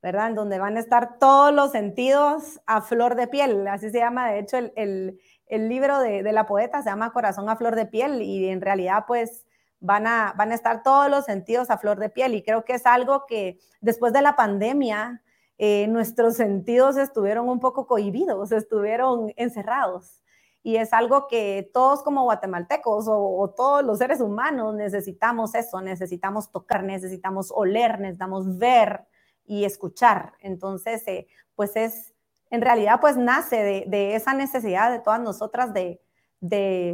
¿verdad? 0.01 0.27
En 0.27 0.35
donde 0.35 0.59
van 0.59 0.75
a 0.75 0.81
estar 0.81 1.19
todos 1.19 1.53
los 1.53 1.71
sentidos 1.71 2.59
a 2.65 2.81
flor 2.81 3.15
de 3.15 3.29
piel. 3.29 3.65
Así 3.69 3.91
se 3.91 3.99
llama, 3.99 4.29
de 4.29 4.39
hecho, 4.39 4.57
el, 4.57 5.17
libro 5.47 5.99
de, 5.99 6.29
la 6.33 6.45
poeta 6.45 6.81
se 6.81 6.89
llama 6.89 7.13
Corazón 7.13 7.47
a 7.47 7.55
flor 7.55 7.77
de 7.77 7.85
piel 7.85 8.21
y 8.21 8.49
en 8.49 8.59
realidad, 8.59 9.05
pues, 9.07 9.45
van 9.79 10.05
a, 10.05 10.33
van 10.35 10.51
a 10.51 10.55
estar 10.55 10.83
todos 10.83 11.09
los 11.09 11.23
sentidos 11.23 11.69
a 11.69 11.77
flor 11.77 11.97
de 11.97 12.09
piel. 12.09 12.35
Y 12.35 12.43
creo 12.43 12.65
que 12.65 12.73
es 12.73 12.85
algo 12.85 13.25
que 13.25 13.57
después 13.79 14.11
de 14.11 14.21
la 14.21 14.35
pandemia, 14.35 15.21
eh, 15.63 15.85
nuestros 15.87 16.37
sentidos 16.37 16.97
estuvieron 16.97 17.47
un 17.47 17.59
poco 17.59 17.85
cohibidos, 17.85 18.51
estuvieron 18.51 19.31
encerrados. 19.35 20.19
Y 20.63 20.77
es 20.77 20.91
algo 20.91 21.27
que 21.27 21.69
todos 21.71 22.01
como 22.01 22.23
guatemaltecos 22.23 23.05
o, 23.07 23.53
todos 23.55 23.83
los 23.85 23.99
seres 23.99 24.21
humanos 24.21 24.73
necesitamos 24.73 25.53
eso, 25.53 25.79
necesitamos 25.79 26.51
tocar, 26.51 26.83
necesitamos 26.83 27.51
oler, 27.53 27.99
necesitamos 27.99 28.57
ver 28.57 29.05
y 29.45 29.63
escuchar. 29.63 30.33
Entonces, 30.39 31.07
eh, 31.07 31.27
pues 31.53 31.75
es, 31.75 32.15
en 32.49 32.61
realidad, 32.61 32.99
pues 32.99 33.15
nace 33.15 33.85
de, 33.87 34.15
esa 34.15 34.33
necesidad 34.33 34.91
de 34.91 34.97
todas 34.97 35.21
nosotras 35.21 35.75
de, 35.75 36.01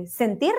sentir 0.10 0.54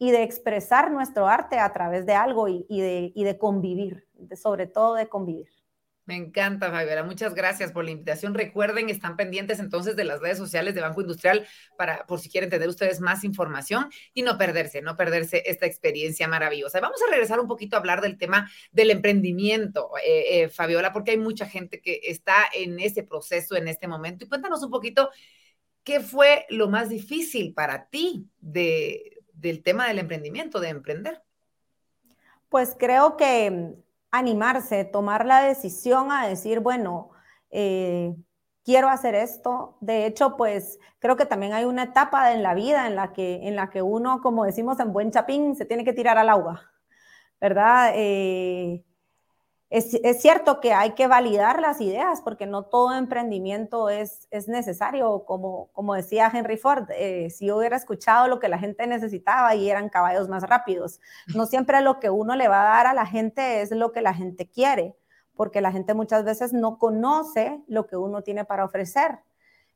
y 0.00 0.10
de 0.10 0.24
expresar 0.24 0.90
nuestro 0.90 1.28
arte 1.28 1.60
a 1.60 1.72
través 1.72 2.06
de 2.06 2.14
algo 2.14 2.48
y, 2.48 2.64
de, 2.68 3.12
y 3.14 3.22
de 3.22 3.38
convivir, 3.38 4.08
sobre 4.34 4.66
todo 4.66 4.94
de 4.94 5.08
convivir. 5.08 5.61
Me 6.04 6.16
encanta, 6.16 6.68
Fabiola. 6.68 7.04
Muchas 7.04 7.32
gracias 7.32 7.70
por 7.70 7.84
la 7.84 7.92
invitación. 7.92 8.34
Recuerden, 8.34 8.90
están 8.90 9.16
pendientes 9.16 9.60
entonces 9.60 9.94
de 9.94 10.02
las 10.02 10.20
redes 10.20 10.36
sociales 10.36 10.74
de 10.74 10.80
Banco 10.80 11.00
Industrial 11.00 11.46
para, 11.78 12.04
por 12.06 12.18
si 12.18 12.28
quieren 12.28 12.50
tener 12.50 12.68
ustedes 12.68 13.00
más 13.00 13.22
información 13.22 13.88
y 14.12 14.22
no 14.22 14.36
perderse, 14.36 14.82
no 14.82 14.96
perderse 14.96 15.44
esta 15.46 15.66
experiencia 15.66 16.26
maravillosa. 16.26 16.80
Vamos 16.80 17.00
a 17.06 17.10
regresar 17.10 17.38
un 17.38 17.46
poquito 17.46 17.76
a 17.76 17.78
hablar 17.78 18.00
del 18.00 18.18
tema 18.18 18.50
del 18.72 18.90
emprendimiento, 18.90 19.92
eh, 20.04 20.42
eh, 20.42 20.48
Fabiola, 20.48 20.92
porque 20.92 21.12
hay 21.12 21.18
mucha 21.18 21.46
gente 21.46 21.80
que 21.80 22.00
está 22.02 22.34
en 22.52 22.80
ese 22.80 23.04
proceso 23.04 23.54
en 23.54 23.68
este 23.68 23.86
momento. 23.86 24.24
Y 24.24 24.28
cuéntanos 24.28 24.60
un 24.64 24.70
poquito 24.70 25.08
qué 25.84 26.00
fue 26.00 26.46
lo 26.48 26.68
más 26.68 26.88
difícil 26.88 27.54
para 27.54 27.88
ti 27.88 28.26
de, 28.40 29.20
del 29.34 29.62
tema 29.62 29.86
del 29.86 30.00
emprendimiento, 30.00 30.58
de 30.58 30.70
emprender. 30.70 31.22
Pues 32.48 32.74
creo 32.76 33.16
que 33.16 33.76
animarse, 34.12 34.84
tomar 34.84 35.26
la 35.26 35.42
decisión 35.42 36.12
a 36.12 36.26
decir, 36.26 36.60
bueno, 36.60 37.10
eh, 37.50 38.14
quiero 38.64 38.88
hacer 38.88 39.14
esto. 39.14 39.76
De 39.80 40.06
hecho, 40.06 40.36
pues 40.36 40.78
creo 40.98 41.16
que 41.16 41.26
también 41.26 41.52
hay 41.54 41.64
una 41.64 41.84
etapa 41.84 42.32
en 42.32 42.42
la 42.42 42.54
vida 42.54 42.86
en 42.86 42.96
la 42.96 43.12
que, 43.12 43.48
en 43.48 43.56
la 43.56 43.70
que 43.70 43.82
uno, 43.82 44.20
como 44.22 44.44
decimos 44.44 44.78
en 44.80 44.92
buen 44.92 45.10
chapín, 45.10 45.56
se 45.56 45.64
tiene 45.64 45.84
que 45.84 45.92
tirar 45.92 46.18
al 46.18 46.28
agua, 46.28 46.70
¿verdad? 47.40 47.92
Eh, 47.96 48.84
es, 49.72 50.20
cierto 50.20 50.60
que 50.60 50.74
hay 50.74 50.92
que 50.92 51.06
validar 51.06 51.58
las 51.58 51.80
ideas 51.80 52.20
porque 52.20 52.44
no 52.44 52.64
todo 52.64 52.92
emprendimiento 52.92 53.88
es, 53.88 54.28
es 54.30 54.46
necesario, 54.46 55.24
como, 55.24 55.94
decía 55.94 56.30
Henry 56.32 56.58
Ford, 56.58 56.90
eh, 56.90 57.30
si 57.30 57.50
hubiera 57.50 57.76
escuchado 57.76 58.28
lo 58.28 58.38
que 58.38 58.50
la 58.50 58.58
gente 58.58 58.86
necesitaba 58.86 59.54
y 59.54 59.70
eran 59.70 59.88
caballos 59.88 60.28
más 60.28 60.42
rápidos. 60.42 61.00
No 61.34 61.46
siempre 61.46 61.80
lo 61.80 62.00
que 62.00 62.10
uno 62.10 62.36
le 62.36 62.48
va 62.48 62.60
a 62.60 62.76
dar 62.76 62.86
a 62.86 62.92
la 62.92 63.06
gente 63.06 63.62
es 63.62 63.70
lo 63.70 63.92
que 63.92 64.02
la 64.02 64.12
gente 64.12 64.46
quiere, 64.46 64.94
porque 65.34 65.62
la 65.62 65.72
gente 65.72 65.94
muchas 65.94 66.22
veces 66.22 66.52
no 66.52 66.78
conoce 66.78 67.62
lo 67.66 67.86
que 67.86 67.96
uno 67.96 68.20
tiene 68.20 68.44
para 68.44 68.66
ofrecer. 68.66 69.20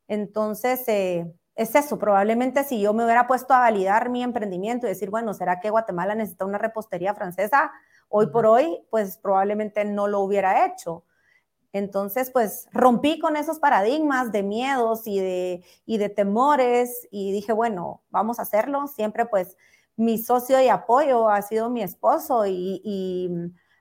Entonces, 0.08 0.86
eh, 0.88 1.32
es 1.56 1.74
eso, 1.74 1.98
probablemente 1.98 2.64
si 2.64 2.80
yo 2.80 2.92
me 2.92 3.04
hubiera 3.04 3.26
puesto 3.26 3.54
a 3.54 3.60
validar 3.60 4.10
mi 4.10 4.22
emprendimiento 4.22 4.86
y 4.86 4.90
decir, 4.90 5.10
bueno, 5.10 5.32
¿será 5.32 5.58
que 5.58 5.70
Guatemala 5.70 6.14
necesita 6.14 6.44
una 6.44 6.58
repostería 6.58 7.14
francesa? 7.14 7.72
Hoy 8.08 8.26
por 8.28 8.46
hoy, 8.46 8.84
pues 8.90 9.16
probablemente 9.16 9.84
no 9.86 10.06
lo 10.06 10.20
hubiera 10.20 10.66
hecho. 10.66 11.04
Entonces, 11.72 12.30
pues 12.30 12.68
rompí 12.72 13.18
con 13.18 13.36
esos 13.36 13.58
paradigmas 13.58 14.32
de 14.32 14.42
miedos 14.42 15.06
y 15.06 15.18
de, 15.18 15.64
y 15.86 15.98
de 15.98 16.08
temores 16.10 17.08
y 17.10 17.32
dije, 17.32 17.52
bueno, 17.52 18.02
vamos 18.10 18.38
a 18.38 18.42
hacerlo. 18.42 18.86
Siempre 18.86 19.26
pues 19.26 19.56
mi 19.96 20.18
socio 20.18 20.58
de 20.58 20.70
apoyo 20.70 21.28
ha 21.30 21.40
sido 21.42 21.70
mi 21.70 21.82
esposo 21.82 22.46
y, 22.46 23.30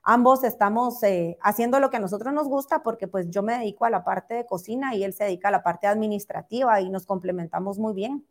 ambos 0.05 0.43
estamos 0.43 1.01
eh, 1.03 1.37
haciendo 1.41 1.79
lo 1.79 1.89
que 1.89 1.97
a 1.97 1.99
nosotros 1.99 2.31
nos 2.33 2.47
gusta 2.47 2.83
porque 2.83 3.07
pues 3.07 3.29
yo 3.29 3.43
me 3.43 3.57
dedico 3.57 3.85
a 3.85 3.89
la 3.89 4.03
parte 4.03 4.35
de 4.35 4.45
cocina 4.45 4.95
y 4.95 5.03
él 5.03 5.13
se 5.13 5.25
dedica 5.25 5.49
a 5.49 5.51
la 5.51 5.63
parte 5.63 5.87
administrativa 5.87 6.79
y 6.79 6.89
nos 6.89 7.05
complementamos 7.05 7.79
muy 7.79 7.93
bien. 7.93 8.25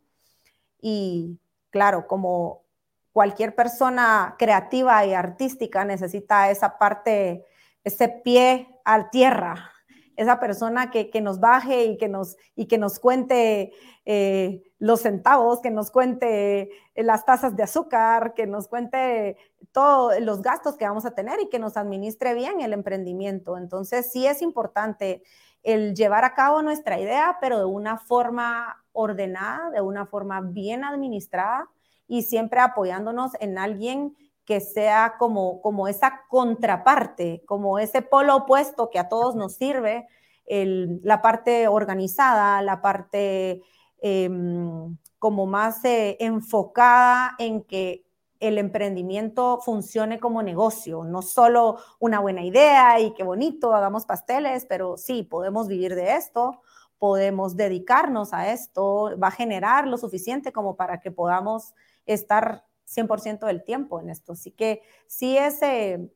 Y 0.81 1.37
claro, 1.69 2.07
como 2.07 2.63
cualquier 3.11 3.55
persona 3.55 4.35
creativa 4.39 5.05
y 5.05 5.13
artística 5.13 5.83
necesita 5.83 6.49
esa 6.49 6.77
parte, 6.77 7.45
ese 7.83 8.07
pie 8.07 8.79
a 8.85 9.09
tierra. 9.09 9.71
Esa 10.15 10.39
persona 10.39 10.91
que, 10.91 11.09
nos 11.21 11.39
baje 11.39 11.85
y 11.85 11.97
que 11.97 12.07
nos, 12.07 12.37
y 12.55 12.67
que 12.67 12.77
nos 12.77 12.99
cuente 12.99 13.71
eh, 14.05 14.63
los 14.79 15.01
centavos, 15.01 15.61
que 15.61 15.71
nos 15.71 15.91
cuente 15.91 16.69
las 16.95 17.25
tasas 17.25 17.55
de 17.55 17.63
azúcar, 17.63 18.33
que 18.33 18.47
nos 18.47 18.67
cuente 18.67 19.37
todos 19.71 20.19
los 20.21 20.41
gastos 20.41 20.77
que 20.77 20.87
vamos 20.87 21.05
a 21.05 21.15
tener 21.15 21.39
y 21.41 21.49
que 21.49 21.59
nos 21.59 21.77
administre 21.77 22.33
bien 22.33 22.61
el 22.61 22.73
emprendimiento. 22.73 23.57
Entonces, 23.57 24.11
sí 24.11 24.25
es 24.25 24.41
importante 24.41 25.21
el 25.63 25.95
llevar 25.95 26.23
a 26.23 26.33
cabo 26.33 26.61
nuestra 26.61 26.99
idea, 26.99 27.37
pero 27.41 27.57
de 27.57 27.65
una 27.65 27.97
forma 27.97 28.83
ordenada, 28.93 29.71
de 29.71 29.81
una 29.81 30.05
forma 30.05 30.39
bien 30.41 30.83
administrada 30.83 31.69
y 32.07 32.21
siempre 32.21 32.59
apoyándonos 32.59 33.31
en 33.39 33.57
alguien 33.57 34.15
que 34.45 34.59
sea 34.59 35.15
como, 35.17 35.61
como 35.61 35.87
esa 35.87 36.21
contraparte, 36.29 37.43
como 37.45 37.79
ese 37.79 38.01
polo 38.01 38.35
opuesto 38.35 38.89
que 38.89 38.99
a 38.99 39.09
todos 39.09 39.35
nos 39.35 39.55
sirve, 39.55 40.07
la 40.47 41.21
parte 41.21 41.67
organizada, 41.67 42.61
la 42.61 42.81
parte 42.81 43.63
em, 44.01 44.95
como 45.17 45.47
más 45.47 45.83
eh, 45.85 46.17
enfocada 46.19 47.35
en 47.39 47.63
que 47.63 48.05
el 48.39 48.57
emprendimiento 48.57 49.59
funcione 49.61 50.19
como 50.19 50.43
negocio, 50.43 51.03
no 51.03 51.21
solo 51.21 51.77
una 51.99 52.19
buena 52.19 52.43
idea 52.43 52.99
y 52.99 53.13
qué 53.13 53.23
bonito, 53.23 53.73
hagamos 53.73 54.05
pasteles, 54.05 54.65
pero 54.67 54.97
sí, 54.97 55.23
podemos 55.23 55.67
vivir 55.67 55.95
de 55.95 56.15
esto, 56.15 56.61
podemos 56.99 57.55
dedicarnos 57.55 58.33
a 58.33 58.51
esto, 58.51 59.17
va 59.21 59.29
a 59.29 59.31
generar 59.31 59.87
lo 59.87 59.97
suficiente 59.97 60.51
como 60.51 60.75
para 60.75 60.99
que 60.99 61.11
podamos 61.11 61.73
estar 62.05 62.65
100% 62.85 63.45
del 63.47 63.63
tiempo 63.63 63.99
en 63.99 64.09
esto. 64.09 64.33
Así 64.33 64.51
que 64.51 64.81
sí 65.07 65.37
es 65.37 65.61
eh, 65.61 66.09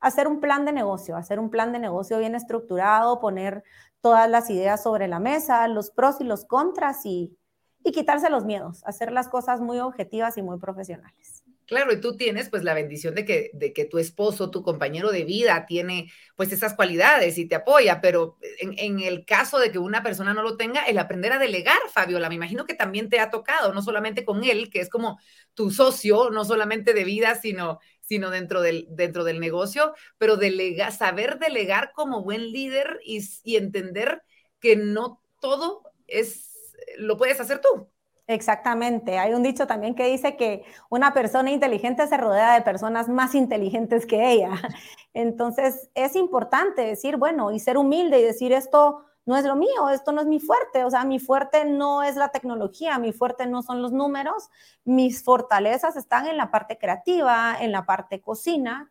hacer 0.00 0.28
un 0.28 0.40
plan 0.40 0.64
de 0.64 0.72
negocio, 0.72 1.16
hacer 1.16 1.38
un 1.38 1.50
plan 1.50 1.72
de 1.72 1.78
negocio 1.78 2.18
bien 2.18 2.34
estructurado, 2.34 3.20
poner 3.20 3.62
todas 4.00 4.28
las 4.28 4.50
ideas 4.50 4.82
sobre 4.82 5.08
la 5.08 5.20
mesa, 5.20 5.66
los 5.68 5.90
pros 5.90 6.20
y 6.20 6.24
los 6.24 6.44
contras 6.44 7.06
y, 7.06 7.38
y 7.84 7.92
quitarse 7.92 8.28
los 8.30 8.44
miedos, 8.44 8.82
hacer 8.84 9.12
las 9.12 9.28
cosas 9.28 9.60
muy 9.60 9.78
objetivas 9.78 10.36
y 10.36 10.42
muy 10.42 10.58
profesionales. 10.58 11.43
Claro, 11.66 11.92
y 11.92 12.00
tú 12.00 12.16
tienes 12.16 12.50
pues 12.50 12.62
la 12.62 12.74
bendición 12.74 13.14
de 13.14 13.24
que, 13.24 13.50
de 13.54 13.72
que 13.72 13.86
tu 13.86 13.98
esposo, 13.98 14.50
tu 14.50 14.62
compañero 14.62 15.10
de 15.10 15.24
vida, 15.24 15.64
tiene 15.66 16.12
pues 16.36 16.52
esas 16.52 16.74
cualidades 16.74 17.38
y 17.38 17.46
te 17.46 17.54
apoya, 17.54 18.00
pero 18.02 18.36
en, 18.58 19.00
el 19.00 19.24
caso 19.24 19.58
de 19.58 19.72
que 19.72 19.78
una 19.78 20.02
persona 20.02 20.34
no 20.34 20.42
lo 20.42 20.56
tenga, 20.56 20.84
el 20.84 20.98
aprender 20.98 21.32
a 21.32 21.38
delegar, 21.38 21.78
Fabiola, 21.90 22.28
me 22.28 22.34
imagino 22.34 22.66
que 22.66 22.74
también 22.74 23.08
te 23.08 23.18
ha 23.18 23.30
tocado, 23.30 23.72
no 23.72 23.82
solamente 23.82 24.24
con 24.24 24.44
él, 24.44 24.68
que 24.68 24.80
es 24.80 24.90
como 24.90 25.18
tu 25.54 25.70
socio, 25.70 26.30
no 26.30 26.44
solamente 26.44 26.92
de 26.92 27.04
vida, 27.04 27.34
sino, 27.36 27.78
sino 28.00 28.30
dentro, 28.30 28.60
del, 28.60 28.86
dentro 28.90 29.24
del 29.24 29.40
negocio, 29.40 29.94
pero 30.18 30.36
delega, 30.36 30.90
saber 30.90 31.38
delegar 31.38 31.92
como 31.94 32.22
buen 32.22 32.52
líder 32.52 33.00
y, 33.04 33.20
y 33.42 33.56
entender 33.56 34.22
que 34.60 34.76
no 34.76 35.22
todo 35.40 35.82
es, 36.06 36.74
lo 36.98 37.16
puedes 37.16 37.40
hacer 37.40 37.60
tú. 37.60 37.88
Exactamente. 38.26 39.18
Hay 39.18 39.34
un 39.34 39.42
dicho 39.42 39.66
también 39.66 39.94
que 39.94 40.06
dice 40.06 40.36
que 40.36 40.64
una 40.88 41.12
persona 41.12 41.50
inteligente 41.50 42.06
se 42.06 42.16
rodea 42.16 42.54
de 42.54 42.62
personas 42.62 43.08
más 43.08 43.34
inteligentes 43.34 44.06
que 44.06 44.32
ella. 44.32 44.50
Entonces, 45.14 45.90
es 45.94 46.16
importante 46.16 46.82
decir, 46.82 47.16
bueno, 47.18 47.52
y 47.52 47.58
ser 47.58 47.76
humilde 47.76 48.20
y 48.20 48.22
decir 48.22 48.52
esto 48.52 49.04
no 49.26 49.36
es 49.36 49.44
lo 49.44 49.56
mío, 49.56 49.88
esto 49.90 50.12
no 50.12 50.20
es 50.20 50.26
mi 50.26 50.38
fuerte, 50.38 50.84
o 50.84 50.90
sea, 50.90 51.04
mi 51.04 51.18
fuerte 51.18 51.64
no 51.64 52.02
es 52.02 52.16
la 52.16 52.28
tecnología, 52.28 52.98
mi 52.98 53.12
fuerte 53.12 53.46
no 53.46 53.62
son 53.62 53.80
los 53.80 53.92
números, 53.92 54.50
mis 54.84 55.22
fortalezas 55.22 55.96
están 55.96 56.26
en 56.26 56.36
la 56.36 56.50
parte 56.50 56.76
creativa, 56.76 57.56
en 57.58 57.72
la 57.72 57.86
parte 57.86 58.20
cocina 58.20 58.90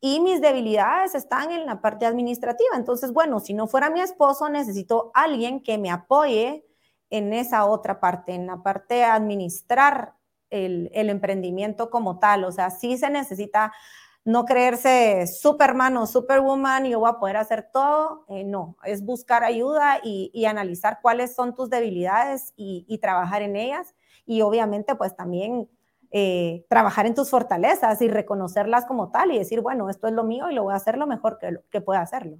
y 0.00 0.20
mis 0.20 0.40
debilidades 0.40 1.14
están 1.14 1.50
en 1.50 1.66
la 1.66 1.80
parte 1.80 2.06
administrativa. 2.06 2.76
Entonces, 2.76 3.12
bueno, 3.12 3.40
si 3.40 3.52
no 3.54 3.66
fuera 3.66 3.90
mi 3.90 4.00
esposo, 4.00 4.48
necesito 4.48 5.10
alguien 5.14 5.62
que 5.62 5.76
me 5.76 5.90
apoye 5.90 6.64
en 7.10 7.32
esa 7.32 7.66
otra 7.66 8.00
parte, 8.00 8.34
en 8.34 8.46
la 8.46 8.62
parte 8.62 8.96
de 8.96 9.04
administrar 9.04 10.14
el, 10.50 10.90
emprendimiento 10.92 11.90
como 11.90 12.18
tal. 12.18 12.44
O 12.44 12.52
sea, 12.52 12.70
sí 12.70 12.96
se 12.98 13.10
necesita 13.10 13.72
no 14.24 14.44
creerse 14.44 15.26
Superman 15.26 15.96
o 15.96 16.06
Superwoman 16.06 16.84
yo 16.84 17.00
voy 17.00 17.10
a 17.10 17.18
poder 17.18 17.36
hacer 17.36 17.70
todo. 17.72 18.24
Eh, 18.28 18.44
no, 18.44 18.76
es 18.84 19.04
buscar 19.04 19.44
ayuda 19.44 20.00
y, 20.02 20.44
analizar 20.46 20.98
cuáles 21.02 21.34
son 21.34 21.54
tus 21.54 21.70
debilidades 21.70 22.52
y, 22.56 22.98
trabajar 22.98 23.42
en 23.42 23.56
ellas. 23.56 23.94
Y 24.26 24.42
obviamente, 24.42 24.94
pues 24.94 25.16
también 25.16 25.68
eh, 26.10 26.66
trabajar 26.68 27.06
en 27.06 27.14
tus 27.14 27.30
fortalezas 27.30 28.00
y 28.02 28.08
reconocerlas 28.08 28.86
como 28.86 29.10
tal 29.10 29.32
y 29.32 29.38
decir, 29.38 29.60
bueno, 29.60 29.90
esto 29.90 30.08
es 30.08 30.14
lo 30.14 30.24
mío 30.24 30.50
y 30.50 30.54
lo 30.54 30.64
voy 30.64 30.74
a 30.74 30.76
hacer 30.76 30.98
lo 30.98 31.06
mejor 31.06 31.38
que, 31.38 31.58
que 31.70 31.80
pueda 31.80 32.00
hacerlo. 32.00 32.38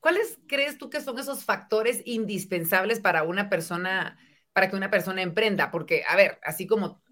¿Cuáles 0.00 0.38
crees 0.48 0.78
tú 0.78 0.90
que 0.90 1.00
son 1.00 1.18
esos 1.18 1.44
factores 1.44 2.02
indispensables 2.04 3.00
para 3.00 3.22
una 3.22 3.48
persona, 3.48 4.18
para 4.52 4.70
que 4.70 4.76
una 4.76 4.90
persona 4.90 5.22
emprenda? 5.22 5.70
Porque, 5.70 6.02
a 6.08 6.16
ver, 6.16 6.38
así 6.42 6.66
como 6.66 7.02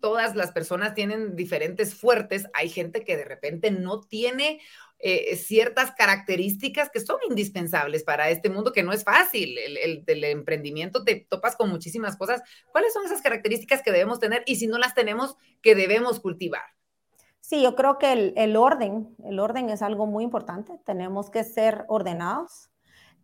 todas 0.00 0.36
las 0.36 0.52
personas 0.52 0.94
tienen 0.94 1.34
diferentes 1.34 1.94
fuertes, 1.94 2.46
hay 2.54 2.68
gente 2.68 3.02
que 3.04 3.16
de 3.16 3.24
repente 3.24 3.70
no 3.70 4.00
tiene 4.00 4.60
eh, 4.98 5.36
ciertas 5.36 5.92
características 5.92 6.90
que 6.90 7.00
son 7.00 7.18
indispensables 7.28 8.04
para 8.04 8.30
este 8.30 8.48
mundo 8.48 8.72
que 8.72 8.82
no 8.82 8.92
es 8.92 9.04
fácil. 9.04 9.58
El, 9.58 10.04
el, 10.06 10.24
emprendimiento 10.24 11.04
te 11.04 11.26
topas 11.28 11.56
con 11.56 11.68
muchísimas 11.70 12.16
cosas. 12.16 12.42
¿Cuáles 12.70 12.92
son 12.92 13.04
esas 13.04 13.22
características 13.22 13.82
que 13.82 13.92
debemos 13.92 14.20
tener 14.20 14.42
y 14.46 14.56
si 14.56 14.68
no 14.68 14.78
las 14.78 14.94
tenemos, 14.94 15.36
que 15.60 15.74
debemos 15.74 16.20
cultivar? 16.20 16.75
Sí, 17.48 17.62
yo 17.62 17.76
creo 17.76 17.96
que 17.96 18.32
el, 18.34 18.56
orden, 18.56 19.14
el 19.22 19.38
orden 19.38 19.70
es 19.70 19.80
algo 19.80 20.06
muy 20.06 20.24
importante. 20.24 20.80
Tenemos 20.84 21.30
que 21.30 21.44
ser 21.44 21.84
ordenados, 21.86 22.72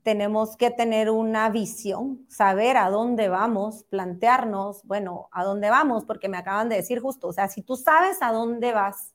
tenemos 0.04 0.56
que 0.56 0.70
tener 0.70 1.11
una 1.11 1.50
visión, 1.50 2.24
saber 2.28 2.76
a 2.76 2.88
dónde 2.88 3.28
vamos, 3.28 3.82
plantearnos, 3.90 4.85
bueno, 4.85 5.28
a 5.32 5.42
dónde 5.42 5.70
vamos, 5.70 6.04
porque 6.04 6.28
me 6.28 6.37
acaban 6.37 6.68
de 6.68 6.76
decir 6.76 7.00
justo, 7.00 7.26
o 7.26 7.32
sea, 7.32 7.48
si 7.48 7.62
tú 7.62 7.74
sabes 7.74 8.22
a 8.22 8.30
dónde 8.30 8.72
vas, 8.72 9.12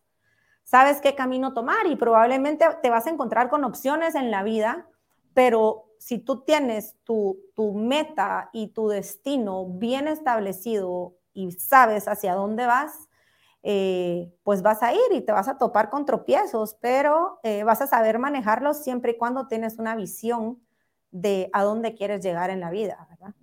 sabes 0.66 1.00
qué 1.00 1.16
camino 1.16 1.54
tomar 1.54 1.88
y 1.88 1.96
probablemente 1.96 2.66
te 2.84 2.90
vas 2.90 3.08
a 3.08 3.12
encontrar 3.12 3.50
con 3.50 3.64
opciones 3.64 4.14
en 4.14 4.30
la 4.30 4.44
vida, 4.44 4.90
pero 5.34 5.86
si 6.00 6.20
tú 6.20 6.44
tienes 6.44 6.98
tu, 7.06 7.40
tu 7.56 7.72
meta 7.76 8.50
y 8.52 8.74
tu 8.74 8.90
destino 8.90 9.68
bien 9.68 10.10
establecido 10.10 11.16
y 11.32 11.54
sabes 11.54 12.10
hacia 12.10 12.36
dónde 12.36 12.66
vas, 12.66 13.07
eh, 13.64 14.32
pues 14.44 14.62
vas 14.62 14.84
a 14.84 14.94
ir 14.94 15.00
y 15.12 15.22
te 15.22 15.32
vas 15.32 15.48
a 15.48 15.58
topar 15.58 15.90
con 15.90 16.06
tropiezos, 16.06 16.76
pero 16.82 17.40
eh, 17.44 17.64
vas 17.64 17.82
a 17.82 17.88
saber 17.88 18.20
manejarlos 18.20 18.84
siempre 18.84 19.12
y 19.14 19.18
cuando 19.18 19.48
tienes 19.48 19.78
una 19.78 19.96
visión 19.96 20.62
de 21.12 21.50
a 21.54 21.64
dónde 21.64 21.96
quieres 21.96 22.24
llegar 22.24 22.50
en 22.50 22.60
la 22.60 22.72
vida, 22.72 23.08
¿verdad? 23.10 23.34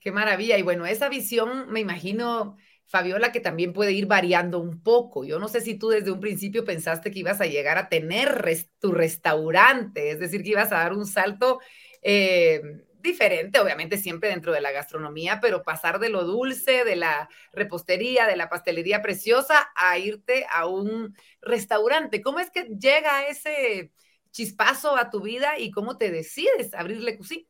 Qué 0.00 0.12
maravilla. 0.12 0.58
Y 0.58 0.62
bueno, 0.62 0.86
esa 0.86 1.08
visión, 1.08 1.70
me 1.70 1.80
imagino, 1.80 2.56
Fabiola, 2.86 3.32
que 3.32 3.40
también 3.40 3.72
puede 3.72 3.92
ir 3.92 4.06
variando 4.06 4.58
un 4.60 4.82
poco. 4.82 5.24
Yo 5.24 5.38
no 5.38 5.48
sé 5.48 5.60
si 5.60 5.74
tú 5.78 5.88
desde 5.88 6.10
un 6.12 6.20
principio 6.20 6.64
pensaste 6.64 7.10
que 7.10 7.20
ibas 7.20 7.40
a 7.40 7.46
llegar 7.46 7.78
a 7.78 7.88
tener 7.88 8.42
tu 8.78 8.92
restaurante, 8.92 10.10
es 10.10 10.20
decir, 10.20 10.42
que 10.42 10.50
ibas 10.50 10.72
a 10.72 10.78
dar 10.78 10.92
un 10.92 11.06
salto 11.06 11.60
eh, 12.02 12.62
diferente, 13.00 13.60
obviamente 13.60 13.98
siempre 13.98 14.30
dentro 14.30 14.52
de 14.52 14.60
la 14.60 14.72
gastronomía, 14.72 15.40
pero 15.40 15.62
pasar 15.62 15.98
de 15.98 16.08
lo 16.08 16.24
dulce, 16.24 16.84
de 16.84 16.96
la 16.96 17.28
repostería, 17.52 18.26
de 18.26 18.36
la 18.36 18.48
pastelería 18.48 19.02
preciosa, 19.02 19.70
a 19.74 19.98
irte 19.98 20.46
a 20.50 20.66
un 20.66 21.16
restaurante. 21.40 22.22
¿Cómo 22.22 22.40
es 22.40 22.50
que 22.50 22.64
llega 22.64 23.26
ese 23.28 23.92
chispazo 24.30 24.96
a 24.96 25.10
tu 25.10 25.20
vida 25.22 25.58
y 25.58 25.70
cómo 25.70 25.96
te 25.98 26.10
decides 26.10 26.74
abrirle 26.74 27.16
cocina? 27.18 27.46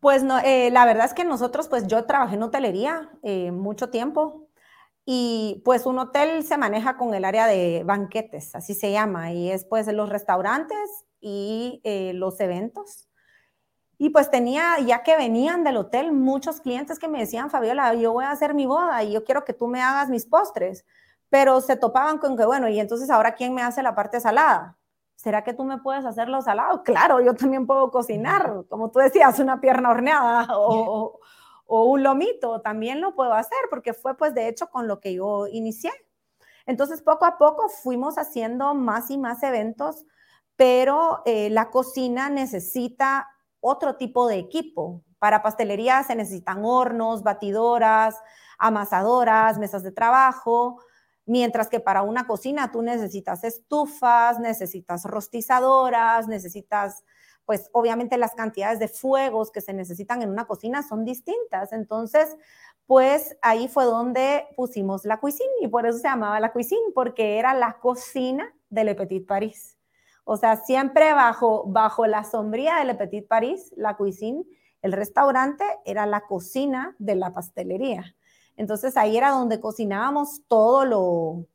Pues 0.00 0.24
no, 0.24 0.38
eh, 0.40 0.70
la 0.72 0.84
verdad 0.84 1.06
es 1.06 1.14
que 1.14 1.24
nosotros, 1.24 1.68
pues 1.68 1.86
yo 1.86 2.04
trabajé 2.06 2.34
en 2.34 2.42
hotelería 2.42 3.10
eh, 3.22 3.52
mucho 3.52 3.88
tiempo 3.90 4.48
y 5.04 5.62
pues 5.64 5.86
un 5.86 5.98
hotel 5.98 6.44
se 6.44 6.58
maneja 6.58 6.96
con 6.96 7.14
el 7.14 7.24
área 7.24 7.46
de 7.46 7.82
banquetes, 7.84 8.54
así 8.54 8.74
se 8.74 8.90
llama, 8.92 9.32
y 9.32 9.50
es 9.50 9.64
pues 9.64 9.86
los 9.88 10.08
restaurantes 10.08 11.06
y 11.20 11.80
eh, 11.84 12.12
los 12.14 12.40
eventos. 12.40 13.08
Y 14.02 14.10
pues 14.10 14.32
tenía, 14.32 14.80
ya 14.80 15.04
que 15.04 15.16
venían 15.16 15.62
del 15.62 15.76
hotel, 15.76 16.10
muchos 16.10 16.60
clientes 16.60 16.98
que 16.98 17.06
me 17.06 17.20
decían, 17.20 17.50
Fabiola, 17.50 17.94
yo 17.94 18.12
voy 18.12 18.24
a 18.24 18.32
hacer 18.32 18.52
mi 18.52 18.66
boda 18.66 19.04
y 19.04 19.12
yo 19.12 19.22
quiero 19.22 19.44
que 19.44 19.52
tú 19.52 19.68
me 19.68 19.80
hagas 19.80 20.08
mis 20.08 20.26
postres. 20.26 20.84
Pero 21.28 21.60
se 21.60 21.76
topaban 21.76 22.18
con 22.18 22.36
que, 22.36 22.44
bueno, 22.44 22.68
y 22.68 22.80
entonces 22.80 23.10
ahora 23.10 23.36
¿quién 23.36 23.54
me 23.54 23.62
hace 23.62 23.80
la 23.80 23.94
parte 23.94 24.18
salada? 24.18 24.76
¿Será 25.14 25.44
que 25.44 25.54
tú 25.54 25.62
me 25.62 25.78
puedes 25.78 26.04
hacer 26.04 26.28
los 26.28 26.46
salados? 26.46 26.80
Claro, 26.84 27.20
yo 27.20 27.36
también 27.36 27.64
puedo 27.64 27.92
cocinar, 27.92 28.64
como 28.68 28.90
tú 28.90 28.98
decías, 28.98 29.38
una 29.38 29.60
pierna 29.60 29.90
horneada 29.90 30.48
o, 30.58 31.20
o 31.66 31.84
un 31.84 32.02
lomito, 32.02 32.60
también 32.60 33.00
lo 33.00 33.14
puedo 33.14 33.32
hacer 33.34 33.60
porque 33.70 33.94
fue 33.94 34.16
pues 34.16 34.34
de 34.34 34.48
hecho 34.48 34.68
con 34.68 34.88
lo 34.88 34.98
que 34.98 35.14
yo 35.14 35.46
inicié. 35.46 35.92
Entonces 36.66 37.02
poco 37.02 37.24
a 37.24 37.38
poco 37.38 37.68
fuimos 37.68 38.18
haciendo 38.18 38.74
más 38.74 39.12
y 39.12 39.16
más 39.16 39.44
eventos, 39.44 40.06
pero 40.56 41.22
eh, 41.24 41.50
la 41.50 41.70
cocina 41.70 42.30
necesita 42.30 43.28
otro 43.62 43.96
tipo 43.96 44.28
de 44.28 44.36
equipo. 44.36 45.02
Para 45.18 45.42
pastelería 45.42 46.02
se 46.02 46.14
necesitan 46.14 46.64
hornos, 46.64 47.22
batidoras, 47.22 48.16
amasadoras, 48.58 49.58
mesas 49.58 49.82
de 49.82 49.92
trabajo, 49.92 50.82
mientras 51.24 51.68
que 51.68 51.80
para 51.80 52.02
una 52.02 52.26
cocina 52.26 52.70
tú 52.70 52.82
necesitas 52.82 53.44
estufas, 53.44 54.38
necesitas 54.40 55.04
rostizadoras, 55.04 56.28
necesitas 56.28 57.04
pues 57.44 57.70
obviamente 57.72 58.18
las 58.18 58.34
cantidades 58.34 58.78
de 58.78 58.88
fuegos 58.88 59.50
que 59.50 59.60
se 59.60 59.72
necesitan 59.72 60.22
en 60.22 60.30
una 60.30 60.46
cocina 60.46 60.82
son 60.82 61.04
distintas. 61.04 61.72
Entonces, 61.72 62.36
pues 62.86 63.36
ahí 63.42 63.68
fue 63.68 63.84
donde 63.84 64.46
pusimos 64.56 65.04
la 65.04 65.18
cuisine 65.18 65.50
y 65.60 65.68
por 65.68 65.86
eso 65.86 65.98
se 65.98 66.08
llamaba 66.08 66.40
la 66.40 66.52
cuisine, 66.52 66.92
porque 66.94 67.38
era 67.38 67.54
la 67.54 67.78
cocina 67.80 68.54
de 68.70 68.84
Le 68.84 68.94
Petit 68.94 69.26
Paris. 69.26 69.71
O 70.24 70.36
sea, 70.36 70.56
siempre 70.56 71.12
bajo, 71.12 71.64
bajo 71.66 72.06
la 72.06 72.24
sombría 72.24 72.76
de 72.76 72.84
Le 72.84 72.94
Petit 72.94 73.26
Paris, 73.26 73.72
la 73.76 73.96
cuisine, 73.96 74.44
el 74.82 74.92
restaurante 74.92 75.64
era 75.84 76.06
la 76.06 76.22
cocina 76.22 76.94
de 76.98 77.14
la 77.14 77.32
pastelería. 77.32 78.14
Entonces 78.56 78.96
ahí 78.96 79.16
era 79.16 79.30
donde 79.30 79.60
cocinábamos 79.60 80.42
todo 80.48 80.84
lo, 80.84 81.46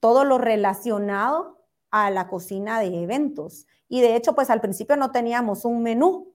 todo 0.00 0.24
lo 0.24 0.38
relacionado 0.38 1.58
a 1.90 2.10
la 2.10 2.28
cocina 2.28 2.80
de 2.80 3.02
eventos. 3.02 3.66
Y 3.88 4.00
de 4.00 4.16
hecho, 4.16 4.34
pues 4.34 4.50
al 4.50 4.60
principio 4.60 4.96
no 4.96 5.10
teníamos 5.10 5.64
un 5.64 5.82
menú. 5.82 6.34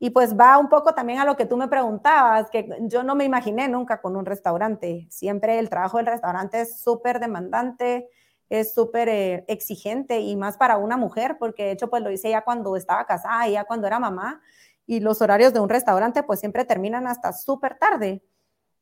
Y 0.00 0.10
pues 0.10 0.38
va 0.38 0.58
un 0.58 0.68
poco 0.68 0.94
también 0.94 1.18
a 1.18 1.24
lo 1.24 1.36
que 1.36 1.44
tú 1.44 1.56
me 1.56 1.66
preguntabas, 1.66 2.50
que 2.50 2.68
yo 2.82 3.02
no 3.02 3.16
me 3.16 3.24
imaginé 3.24 3.68
nunca 3.68 4.00
con 4.00 4.14
un 4.14 4.26
restaurante. 4.26 5.08
Siempre 5.10 5.58
el 5.58 5.68
trabajo 5.68 5.96
del 5.96 6.06
restaurante 6.06 6.60
es 6.60 6.80
súper 6.80 7.18
demandante, 7.18 8.08
es 8.48 8.74
súper 8.74 9.08
eh, 9.08 9.44
exigente 9.48 10.20
y 10.20 10.36
más 10.36 10.56
para 10.56 10.78
una 10.78 10.96
mujer, 10.96 11.36
porque 11.38 11.64
de 11.64 11.72
hecho 11.72 11.90
pues 11.90 12.02
lo 12.02 12.10
hice 12.10 12.30
ya 12.30 12.42
cuando 12.42 12.76
estaba 12.76 13.04
casada, 13.06 13.48
ya 13.48 13.64
cuando 13.64 13.86
era 13.86 13.98
mamá, 13.98 14.40
y 14.86 15.00
los 15.00 15.20
horarios 15.20 15.52
de 15.52 15.60
un 15.60 15.68
restaurante 15.68 16.22
pues 16.22 16.40
siempre 16.40 16.64
terminan 16.64 17.06
hasta 17.06 17.32
súper 17.32 17.78
tarde. 17.78 18.22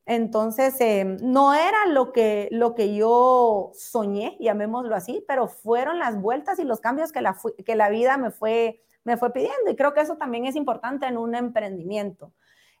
Entonces, 0.05 0.79
eh, 0.79 1.03
no 1.21 1.53
era 1.53 1.85
lo 1.87 2.13
que, 2.13 2.47
lo 2.51 2.75
que 2.75 2.95
yo 2.95 3.71
soñé, 3.75 4.37
llamémoslo 4.39 4.95
así, 4.95 5.23
pero 5.27 5.49
fueron 5.49 5.99
las 5.99 6.19
vueltas 6.21 6.59
y 6.59 6.63
los 6.63 6.79
cambios 6.79 7.11
que 7.11 7.21
la, 7.21 7.37
que 7.65 7.75
la 7.75 7.89
vida 7.89 8.17
me 8.17 8.31
fue, 8.31 8.81
me 9.03 9.17
fue 9.17 9.33
pidiendo. 9.33 9.69
Y 9.69 9.75
creo 9.75 9.93
que 9.93 9.99
eso 9.99 10.15
también 10.15 10.45
es 10.45 10.55
importante 10.55 11.05
en 11.07 11.17
un 11.17 11.35
emprendimiento, 11.35 12.31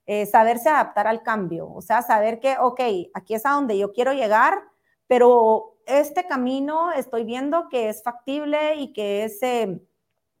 eh, 0.05 0.25
saberse 0.25 0.69
adaptar 0.69 1.05
al 1.05 1.21
cambio, 1.21 1.69
o 1.69 1.81
sea, 1.81 2.01
saber 2.01 2.39
que, 2.39 2.55
ok, 2.57 2.79
aquí 3.13 3.33
es 3.33 3.45
a 3.45 3.51
donde 3.51 3.77
yo 3.77 3.91
quiero 3.91 4.13
llegar, 4.13 4.63
pero 5.05 5.76
este 5.87 6.27
camino 6.27 6.91
estoy 6.91 7.23
viendo 7.23 7.69
que 7.69 7.89
es 7.89 8.03
factible 8.03 8.75
y 8.75 8.93
que 8.93 9.23
es 9.23 9.41
eh, 9.41 9.81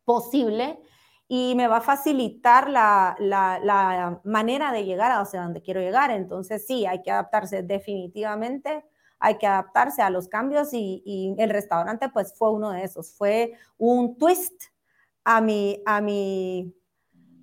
posible 0.05 0.79
y 1.27 1.55
me 1.55 1.67
va 1.67 1.77
a 1.77 1.81
facilitar 1.81 2.69
la, 2.69 4.21
manera 4.23 4.71
de 4.71 4.85
llegar 4.85 5.11
a 5.11 5.19
hacia 5.19 5.41
donde 5.41 5.61
quiero 5.61 5.81
llegar. 5.81 6.11
Entonces, 6.11 6.65
sí, 6.65 6.85
hay 6.85 7.01
que 7.01 7.11
adaptarse 7.11 7.63
definitivamente, 7.63 8.85
hay 9.19 9.37
que 9.37 9.47
adaptarse 9.47 10.01
a 10.01 10.09
los 10.09 10.27
cambios 10.27 10.69
y, 10.73 11.35
el 11.37 11.49
restaurante 11.49 12.09
pues 12.09 12.33
fue 12.37 12.51
uno 12.51 12.71
de 12.71 12.83
esos, 12.83 13.13
fue 13.13 13.53
un 13.77 14.17
twist 14.17 14.63
a 15.25 15.41
mi, 15.41 15.81
a 15.85 15.99
mi, 16.01 16.73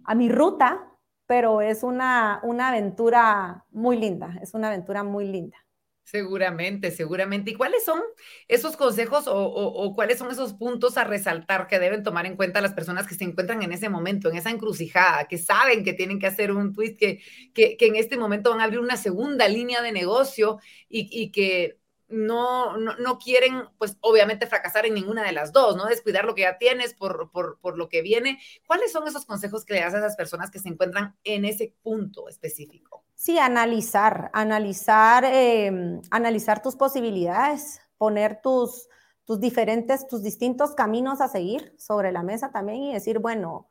a 0.05 0.14
mi 0.14 0.28
ruta, 0.30 0.90
pero 1.26 1.61
es 1.61 1.82
una, 1.82 2.40
una 2.42 2.68
aventura 2.68 3.66
muy 3.70 3.98
linda, 3.98 4.38
es 4.40 4.55
una 4.55 4.68
aventura 4.68 5.02
muy 5.02 5.26
linda. 5.26 5.63
Seguramente, 6.05 6.90
seguramente. 6.90 7.50
¿Y 7.50 7.55
cuáles 7.55 7.82
son 7.82 8.00
esos 8.46 8.76
consejos 8.76 9.24
o, 9.26 9.92
cuáles 9.94 10.18
son 10.18 10.30
esos 10.30 10.52
puntos 10.52 10.98
a 10.98 11.05
resaltar 11.05 11.66
que 11.66 11.78
deben 11.78 12.02
tomar 12.02 12.26
en 12.26 12.36
cuenta 12.36 12.61
las 12.61 12.74
personas 12.74 13.07
que 13.07 13.14
se 13.14 13.24
encuentran 13.24 13.62
en 13.62 13.72
ese 13.72 13.88
momento, 13.88 14.28
en 14.28 14.36
esa 14.36 14.50
encrucijada, 14.50 15.26
que 15.26 15.38
saben 15.38 15.82
que 15.82 15.94
tienen 15.94 16.18
que 16.18 16.26
hacer 16.26 16.52
un 16.52 16.74
twist, 16.74 16.98
que, 16.98 17.20
que, 17.55 17.76
en 17.80 17.96
este 17.96 18.18
momento 18.18 18.50
van 18.50 18.61
a 18.61 18.64
abrir 18.64 18.80
una 18.80 18.98
segunda 18.98 19.48
línea 19.48 19.80
de 19.80 19.92
negocio 19.92 20.59
y, 20.90 21.09
y 21.11 21.32
que 21.32 21.78
no, 22.09 22.76
no, 22.76 23.18
quieren, 23.18 23.62
pues 23.78 23.96
obviamente 24.00 24.46
fracasar 24.46 24.84
en 24.84 24.94
ninguna 24.94 25.24
de 25.24 25.32
las 25.32 25.52
dos, 25.52 25.74
no 25.76 25.86
descuidar 25.86 26.26
lo 26.26 26.34
que 26.34 26.42
ya 26.42 26.59
tienes 26.59 26.94
por, 26.94 27.30
por, 27.32 27.78
lo 27.78 27.88
que 27.88 28.02
viene. 28.02 28.40
¿Cuáles 28.66 28.92
son 28.92 29.09
esos 29.09 29.24
consejos 29.24 29.64
que 29.64 29.74
le 29.74 29.80
das 29.80 29.94
a 29.94 29.98
esas 29.98 30.16
personas 30.16 30.50
que 30.50 30.59
se 30.59 30.68
encuentran 30.68 31.16
en 31.24 31.46
ese 31.46 31.74
punto 31.82 32.28
específico? 32.28 33.03
Sí, 33.25 33.39
analizar, 33.39 34.29
analizar, 34.35 35.25
em, 35.25 36.03
analizar 36.11 36.61
tus 36.61 36.77
posibilidades, 36.77 37.81
poner 37.97 38.43
tus, 38.43 38.87
tus 39.25 39.41
diferentes, 39.41 40.07
tus 40.07 40.22
distintos 40.22 40.75
caminos 40.75 41.22
a 41.22 41.29
seguir 41.29 41.75
sobre 41.79 42.12
la 42.12 42.22
mesa 42.22 42.53
también 42.53 42.83
y 42.83 42.93
decir, 42.93 43.20
bueno, 43.20 43.70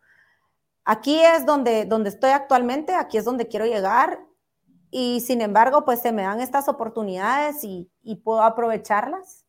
aquí 0.86 1.22
es 1.22 1.46
donde, 1.46 1.86
donde 1.86 2.10
estoy 2.10 2.32
actualmente, 2.32 2.96
aquí 2.96 3.20
es 3.20 3.26
donde 3.26 3.48
quiero 3.48 3.68
llegar 3.68 4.26
y 4.90 5.22
sin 5.22 5.40
embargo, 5.40 5.86
pues 5.86 6.00
se 6.02 6.12
me 6.12 6.24
dan 6.24 6.42
estas 6.42 6.68
oportunidades 6.68 7.64
y, 7.64 7.92
puedo 8.24 8.42
aprovecharlas. 8.42 9.46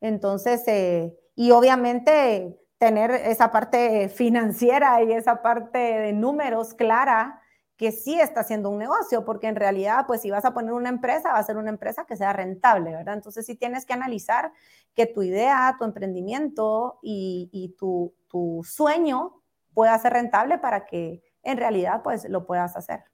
Entonces, 0.00 0.62
eh, 0.68 1.12
y 1.34 1.50
obviamente 1.50 2.56
tener 2.78 3.10
esa 3.10 3.50
parte 3.50 4.10
financiera 4.10 5.02
y 5.02 5.10
esa 5.12 5.42
parte 5.42 5.78
de 5.78 6.12
números 6.12 6.72
clara 6.72 7.42
que 7.80 7.92
sí 7.92 8.20
está 8.20 8.40
haciendo 8.40 8.68
un 8.68 8.76
negocio, 8.76 9.24
porque 9.24 9.46
en 9.46 9.56
realidad, 9.56 10.04
pues 10.06 10.20
si 10.20 10.30
vas 10.30 10.44
a 10.44 10.52
poner 10.52 10.74
una 10.74 10.90
empresa, 10.90 11.32
va 11.32 11.38
a 11.38 11.42
ser 11.42 11.56
una 11.56 11.70
empresa 11.70 12.04
que 12.04 12.14
sea 12.14 12.30
rentable, 12.34 12.90
¿verdad? 12.92 13.14
Entonces 13.14 13.46
sí 13.46 13.54
tienes 13.54 13.86
que 13.86 13.94
analizar 13.94 14.52
que 14.94 15.06
tu 15.06 15.22
idea, 15.22 15.74
tu 15.78 15.86
emprendimiento 15.86 16.98
y, 17.02 17.48
y 17.52 17.70
tu, 17.78 18.14
tu 18.28 18.60
sueño 18.64 19.40
pueda 19.72 19.98
ser 19.98 20.12
rentable 20.12 20.58
para 20.58 20.84
que 20.84 21.22
en 21.42 21.56
realidad, 21.56 22.02
pues 22.02 22.28
lo 22.28 22.44
puedas 22.44 22.76
hacer. 22.76 23.09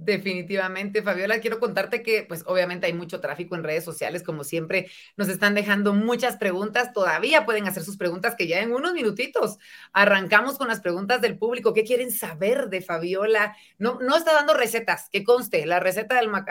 Definitivamente, 0.00 1.02
Fabiola, 1.02 1.40
quiero 1.40 1.58
contarte 1.58 2.04
que 2.04 2.22
pues 2.22 2.44
obviamente 2.46 2.86
hay 2.86 2.92
mucho 2.92 3.20
tráfico 3.20 3.56
en 3.56 3.64
redes 3.64 3.82
sociales, 3.82 4.22
como 4.22 4.44
siempre 4.44 4.88
nos 5.16 5.28
están 5.28 5.56
dejando 5.56 5.92
muchas 5.92 6.36
preguntas, 6.36 6.92
todavía 6.92 7.44
pueden 7.44 7.66
hacer 7.66 7.82
sus 7.82 7.96
preguntas 7.96 8.36
que 8.36 8.46
ya 8.46 8.60
en 8.60 8.72
unos 8.72 8.92
minutitos 8.92 9.58
arrancamos 9.92 10.56
con 10.56 10.68
las 10.68 10.80
preguntas 10.80 11.20
del 11.20 11.36
público, 11.36 11.74
¿qué 11.74 11.82
quieren 11.82 12.12
saber 12.12 12.68
de 12.68 12.80
Fabiola? 12.80 13.56
No, 13.76 13.98
no 14.00 14.16
está 14.16 14.34
dando 14.34 14.54
recetas, 14.54 15.08
que 15.10 15.24
conste, 15.24 15.66
la 15.66 15.80
receta 15.80 16.14
del 16.14 16.30
no 16.30 16.44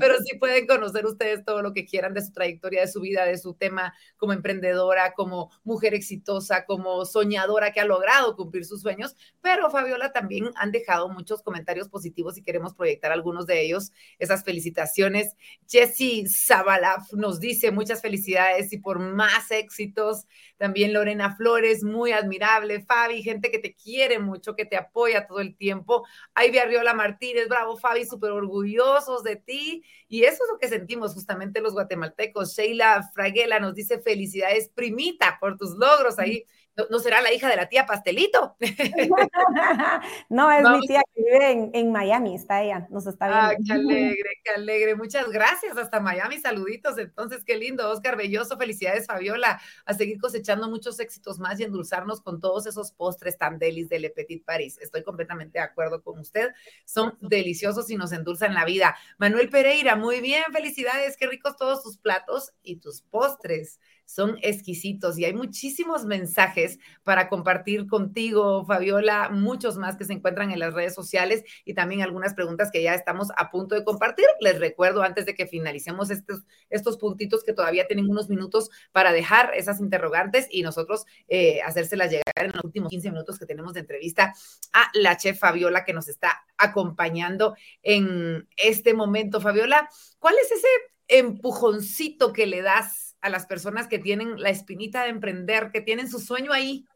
pero 0.00 0.14
sí 0.24 0.38
pueden 0.38 0.66
conocer 0.66 1.04
ustedes 1.04 1.44
todo 1.44 1.60
lo 1.60 1.74
que 1.74 1.84
quieran 1.84 2.14
de 2.14 2.22
su 2.22 2.32
trayectoria, 2.32 2.80
de 2.80 2.88
su 2.88 3.02
vida, 3.02 3.26
de 3.26 3.36
su 3.36 3.52
tema 3.52 3.92
como 4.16 4.32
emprendedora, 4.32 5.12
como 5.12 5.50
mujer 5.64 5.92
exitosa, 5.92 6.64
como 6.64 7.04
soñadora 7.04 7.72
que 7.72 7.80
ha 7.80 7.84
logrado 7.84 8.36
cumplir 8.36 8.64
sus 8.64 8.80
sueños, 8.80 9.16
pero 9.42 9.70
Fabiola 9.70 10.12
también 10.12 10.50
han 10.54 10.72
dejado 10.72 11.10
muchos 11.10 11.41
comentarios 11.42 11.88
positivos 11.88 12.38
y 12.38 12.42
queremos 12.42 12.74
proyectar 12.74 13.12
algunos 13.12 13.46
de 13.46 13.62
ellos. 13.62 13.92
Esas 14.18 14.44
felicitaciones. 14.44 15.34
Jessie 15.68 16.28
Zabalaf 16.28 17.12
nos 17.12 17.40
dice 17.40 17.70
muchas 17.70 18.00
felicidades 18.00 18.72
y 18.72 18.78
por 18.78 18.98
más 18.98 19.50
éxitos. 19.50 20.26
También 20.56 20.92
Lorena 20.92 21.36
Flores, 21.36 21.82
muy 21.82 22.12
admirable. 22.12 22.84
Fabi, 22.84 23.22
gente 23.22 23.50
que 23.50 23.58
te 23.58 23.74
quiere 23.74 24.18
mucho, 24.18 24.54
que 24.54 24.64
te 24.64 24.76
apoya 24.76 25.26
todo 25.26 25.40
el 25.40 25.56
tiempo. 25.56 26.06
Ivy 26.36 26.58
Arriola 26.58 26.94
Martínez, 26.94 27.48
bravo 27.48 27.76
Fabi, 27.76 28.04
súper 28.04 28.30
orgullosos 28.30 29.22
de 29.22 29.36
ti. 29.36 29.82
Y 30.08 30.24
eso 30.24 30.44
es 30.44 30.50
lo 30.52 30.58
que 30.58 30.68
sentimos 30.68 31.14
justamente 31.14 31.60
los 31.60 31.72
guatemaltecos. 31.72 32.54
Sheila 32.54 33.10
Fraguela 33.14 33.60
nos 33.60 33.74
dice 33.74 33.98
felicidades, 33.98 34.68
primita, 34.68 35.38
por 35.40 35.56
tus 35.56 35.72
logros 35.72 36.18
ahí. 36.18 36.44
¿No, 36.74 36.98
será 37.00 37.20
la 37.20 37.32
hija 37.32 37.50
de 37.50 37.56
la 37.56 37.68
tía 37.68 37.84
Pastelito? 37.84 38.56
no, 40.30 40.50
es 40.50 40.62
mi 40.62 40.86
tía 40.86 41.02
que 41.14 41.22
vive 41.22 41.70
en, 41.74 41.92
Miami, 41.92 42.34
está 42.34 42.62
ella, 42.62 42.86
nos 42.90 43.06
está 43.06 43.26
viendo. 43.26 43.46
Ah, 43.46 43.54
qué 43.66 43.72
alegre, 43.74 44.30
qué 44.42 44.50
alegre. 44.52 44.96
Muchas 44.96 45.28
gracias, 45.28 45.76
hasta 45.76 46.00
Miami, 46.00 46.38
saluditos. 46.38 46.96
Entonces, 46.96 47.44
qué 47.44 47.58
lindo, 47.58 47.90
Oscar 47.90 48.16
Belloso, 48.16 48.56
felicidades, 48.56 49.06
Fabiola, 49.06 49.60
a 49.84 49.92
seguir 49.92 50.18
cosechando 50.18 50.70
muchos 50.70 50.98
éxitos 50.98 51.38
más 51.38 51.60
y 51.60 51.64
endulzarnos 51.64 52.22
con 52.22 52.40
todos 52.40 52.64
esos 52.66 52.92
postres 52.92 53.36
tan 53.36 53.58
delis 53.58 53.90
de 53.90 53.98
Le 53.98 54.08
Petit 54.08 54.42
Paris. 54.42 54.78
Estoy 54.80 55.02
completamente 55.02 55.58
de 55.58 55.64
acuerdo 55.64 56.02
con 56.02 56.18
usted, 56.20 56.52
son 56.86 57.18
deliciosos 57.20 57.90
y 57.90 57.96
nos 57.96 58.12
endulzan 58.12 58.54
la 58.54 58.64
vida. 58.64 58.96
Manuel 59.18 59.50
Pereira, 59.50 59.94
muy 59.94 60.22
bien, 60.22 60.44
felicidades, 60.50 61.18
qué 61.18 61.26
ricos 61.26 61.56
todos 61.56 61.82
tus 61.82 61.98
platos 61.98 62.54
y 62.62 62.76
tus 62.76 63.02
postres 63.02 63.78
son 64.04 64.38
exquisitos 64.42 65.18
y 65.18 65.24
hay 65.24 65.32
muchísimos 65.32 66.04
mensajes 66.04 66.78
para 67.02 67.28
compartir 67.28 67.86
contigo, 67.86 68.64
Fabiola, 68.66 69.30
muchos 69.30 69.76
más 69.76 69.96
que 69.96 70.04
se 70.04 70.12
encuentran 70.12 70.50
en 70.50 70.58
las 70.58 70.74
redes 70.74 70.94
sociales 70.94 71.44
y 71.64 71.74
también 71.74 72.02
algunas 72.02 72.34
preguntas 72.34 72.70
que 72.72 72.82
ya 72.82 72.94
estamos 72.94 73.28
a 73.36 73.50
punto 73.50 73.74
de 73.74 73.84
compartir. 73.84 74.26
Les 74.40 74.58
recuerdo 74.58 75.02
antes 75.02 75.26
de 75.26 75.34
que 75.34 75.46
finalicemos 75.46 76.10
estos, 76.10 76.44
estos 76.70 76.98
puntitos 76.98 77.42
que 77.44 77.52
todavía 77.52 77.86
tienen 77.86 78.08
unos 78.08 78.28
minutos 78.28 78.70
para 78.92 79.12
dejar 79.12 79.52
esas 79.54 79.80
interrogantes 79.80 80.46
y 80.50 80.62
nosotros 80.62 81.04
eh, 81.28 81.60
hacérselas 81.62 82.10
llegar 82.10 82.22
en 82.36 82.52
los 82.52 82.64
últimos 82.64 82.90
15 82.90 83.10
minutos 83.10 83.38
que 83.38 83.46
tenemos 83.46 83.74
de 83.74 83.80
entrevista 83.80 84.34
a 84.72 84.90
la 84.94 85.16
chef 85.16 85.38
Fabiola 85.38 85.84
que 85.84 85.92
nos 85.92 86.08
está 86.08 86.44
acompañando 86.56 87.56
en 87.82 88.48
este 88.56 88.94
momento. 88.94 89.40
Fabiola, 89.40 89.88
¿cuál 90.18 90.34
es 90.42 90.52
ese 90.52 90.68
empujoncito 91.08 92.32
que 92.32 92.46
le 92.46 92.62
das 92.62 93.11
a 93.22 93.30
las 93.30 93.46
personas 93.46 93.88
que 93.88 93.98
tienen 93.98 94.40
la 94.40 94.50
espinita 94.50 95.04
de 95.04 95.10
emprender, 95.10 95.70
que 95.72 95.80
tienen 95.80 96.10
su 96.10 96.18
sueño 96.18 96.52
ahí, 96.52 96.86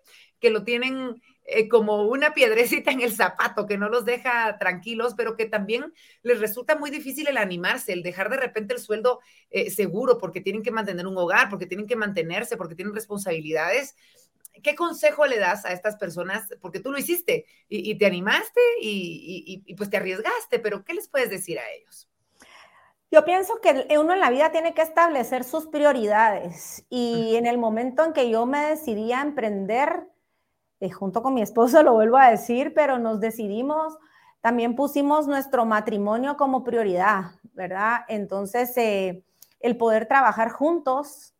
que 0.40 0.50
lo 0.50 0.64
tienen 0.64 1.22
eh, 1.44 1.68
como 1.68 2.02
una 2.02 2.34
piedrecita 2.34 2.90
en 2.90 3.00
el 3.00 3.12
zapato, 3.12 3.66
que 3.66 3.78
no 3.78 3.88
los 3.88 4.04
deja 4.04 4.58
tranquilos, 4.58 5.14
pero 5.16 5.36
que 5.36 5.46
también 5.46 5.92
les 6.22 6.40
resulta 6.40 6.76
muy 6.76 6.90
difícil 6.90 7.28
el 7.28 7.36
animarse, 7.36 7.92
el 7.92 8.02
dejar 8.02 8.28
de 8.28 8.36
repente 8.36 8.74
el 8.74 8.80
sueldo 8.80 9.20
eh, 9.50 9.70
seguro, 9.70 10.18
porque 10.18 10.40
tienen 10.40 10.62
que 10.62 10.72
mantener 10.72 11.06
un 11.06 11.16
hogar, 11.16 11.48
porque 11.48 11.66
tienen 11.66 11.86
que 11.86 11.96
mantenerse, 11.96 12.56
porque 12.56 12.74
tienen 12.74 12.94
responsabilidades. 12.94 13.94
¿qué 14.62 14.74
consejo 14.74 15.26
le 15.26 15.38
das 15.38 15.66
a 15.66 15.72
estas 15.72 15.96
personas? 15.96 16.48
Porque 16.62 16.80
tú 16.80 16.90
lo 16.90 16.98
hiciste 16.98 17.44
y, 17.68 17.96
te 17.98 18.06
animaste 18.06 18.60
y, 18.80 19.62
y, 19.66 19.74
pues 19.74 19.90
te 19.90 19.98
arriesgaste, 19.98 20.58
pero 20.58 20.82
¿qué 20.82 20.94
les 20.94 21.08
puedes 21.08 21.28
decir 21.28 21.58
a 21.58 21.70
ellos? 21.72 22.08
Yo 23.10 23.24
pienso 23.24 23.60
que 23.60 23.86
uno 23.98 24.12
en 24.12 24.20
la 24.20 24.30
vida 24.30 24.50
tiene 24.50 24.74
que 24.74 24.82
establecer 24.82 25.44
sus 25.44 25.66
prioridades 25.66 26.84
y 26.90 27.36
en 27.36 27.46
el 27.46 27.56
momento 27.56 28.04
en 28.04 28.12
que 28.12 28.28
yo 28.30 28.46
me 28.46 28.66
decidí 28.66 29.12
a 29.12 29.22
emprender, 29.22 30.08
eh, 30.80 30.90
junto 30.90 31.22
con 31.22 31.34
mi 31.34 31.42
esposo, 31.42 31.82
lo 31.84 31.94
vuelvo 31.94 32.16
a 32.18 32.30
decir, 32.30 32.74
pero 32.74 32.98
nos 32.98 33.20
decidimos, 33.20 33.96
también 34.40 34.74
pusimos 34.74 35.28
nuestro 35.28 35.64
matrimonio 35.64 36.36
como 36.36 36.64
prioridad, 36.64 37.32
¿verdad? 37.54 38.00
Entonces, 38.08 38.76
eh, 38.76 39.24
el 39.60 39.76
poder 39.76 40.06
trabajar 40.06 40.50
juntos 40.50 41.34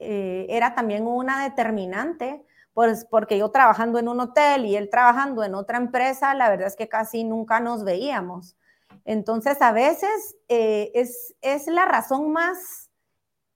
eh, 0.00 0.46
era 0.48 0.74
también 0.74 1.06
una 1.06 1.44
determinante, 1.44 2.44
pues 2.74 3.06
porque 3.08 3.38
yo 3.38 3.50
trabajando 3.50 4.00
en 4.00 4.08
un 4.08 4.18
hotel 4.20 4.66
y 4.66 4.76
él 4.76 4.90
trabajando 4.90 5.44
en 5.44 5.54
otra 5.54 5.78
empresa, 5.78 6.34
la 6.34 6.50
verdad 6.50 6.66
es 6.66 6.76
que 6.76 6.88
casi 6.88 7.22
nunca 7.22 7.60
nos 7.60 7.84
veíamos. 7.84 8.56
Entonces, 9.04 9.60
a 9.60 9.72
veces 9.72 10.36
eh, 10.48 10.90
es, 10.94 11.66
la 11.66 11.84
razón 11.84 12.32
más 12.32 12.90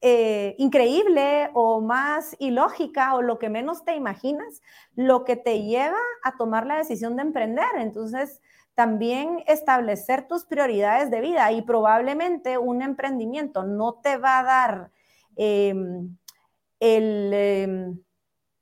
eh, 0.00 0.54
increíble 0.58 1.50
o 1.54 1.80
más 1.80 2.36
ilógica 2.38 3.14
o 3.14 3.22
lo 3.22 3.38
que 3.38 3.48
menos 3.48 3.84
te 3.84 3.94
imaginas, 3.94 4.60
lo 4.94 5.24
que 5.24 5.36
te 5.36 5.62
lleva 5.62 5.98
a 6.22 6.36
tomar 6.36 6.66
la 6.66 6.76
decisión 6.76 7.16
de 7.16 7.22
emprender. 7.22 7.68
Entonces, 7.78 8.40
también 8.74 9.42
establecer 9.48 10.28
tus 10.28 10.44
prioridades 10.44 11.10
de 11.10 11.20
vida 11.20 11.50
y 11.50 11.62
probablemente 11.62 12.58
un 12.58 12.82
emprendimiento 12.82 13.64
no 13.64 13.94
te 13.94 14.18
va 14.18 14.38
a 14.38 14.42
dar 14.44 14.90
em, 15.34 16.16
em, 16.78 17.98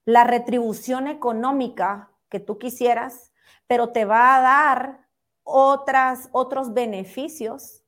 la 0.06 0.24
retribución 0.24 1.06
económica 1.08 2.12
que 2.30 2.40
tú 2.40 2.58
quisieras, 2.58 3.34
pero 3.66 3.92
te 3.92 4.04
va 4.06 4.36
a 4.36 4.40
dar 4.40 5.05
otras, 5.46 6.28
otros 6.32 6.74
beneficios 6.74 7.84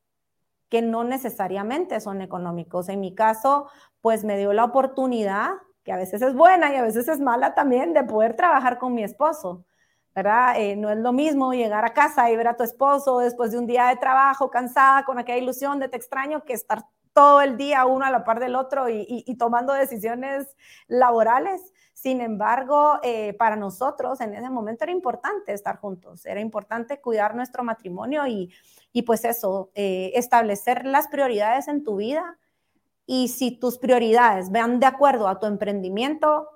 que 0.70 0.80
no 0.80 1.04
necesariamente 1.04 2.00
son 2.00 2.22
económicos. 2.22 2.88
En 2.88 3.00
mi 3.00 3.14
caso, 3.14 3.68
pues 4.00 4.24
me 4.24 4.38
dio 4.38 4.52
la 4.52 4.64
oportunidad, 4.64 5.50
que 5.82 5.92
a 5.92 5.96
veces 5.96 6.22
es 6.22 6.34
buena 6.34 6.72
y 6.72 6.76
a 6.76 6.82
veces 6.82 7.09
es 7.09 7.20
mala 7.20 7.54
también, 7.54 7.92
de 7.94 8.04
poder 8.04 8.36
trabajar 8.36 8.78
con 8.78 8.94
mi 8.94 9.02
esposo. 9.02 9.64
¿verdad? 10.14 10.54
Eh, 10.59 10.76
no 10.76 10.90
es 10.90 10.98
lo 10.98 11.12
mismo 11.12 11.52
llegar 11.52 11.84
a 11.84 11.92
casa 11.94 12.30
y 12.30 12.36
ver 12.36 12.48
a 12.48 12.56
tu 12.56 12.64
esposo 12.64 13.18
después 13.18 13.52
de 13.52 13.59
un 13.59 13.66
día 13.66 13.86
de 13.86 13.96
trabajo 13.96 14.50
cansada 14.50 15.04
con 15.04 15.18
aquella 15.18 15.38
ilusión 15.38 15.78
de 15.78 15.88
te 15.88 15.96
extraño 15.96 16.44
que 16.44 16.54
estar 16.54 16.84
todo 17.12 17.40
el 17.40 17.56
día 17.56 17.86
uno 17.86 18.04
a 18.04 18.11
la 18.11 18.24
par 18.24 18.40
del 18.40 18.56
otro 18.56 18.88
y 18.88 19.36
tomando 19.36 19.72
decisiones 19.72 20.56
laborales. 20.88 21.72
Sin 22.01 22.20
embargo, 22.20 23.01
eh, 23.03 23.32
para 23.32 23.57
nosotros 23.57 24.20
en 24.20 24.32
ese 24.32 24.49
momento 24.51 24.84
era 24.84 24.92
importante 24.92 25.53
estar 25.53 25.78
juntos, 25.80 26.24
era 26.26 26.38
importante 26.38 27.01
cuidar 27.01 27.34
nuestro 27.34 27.64
matrimonio 27.64 28.24
y, 28.28 28.53
pues 29.05 29.24
eso, 29.24 29.72
eh, 29.74 30.12
establecer 30.14 30.86
las 30.86 31.09
prioridades 31.09 31.66
en 31.66 31.82
tu 31.82 31.96
vida. 31.96 32.38
Y 33.05 33.26
si 33.26 33.51
tus 33.51 33.78
prioridades 33.78 34.53
van 34.53 34.78
de 34.78 34.86
acuerdo 34.86 35.26
a 35.26 35.40
tu 35.40 35.46
emprendimiento, 35.46 36.49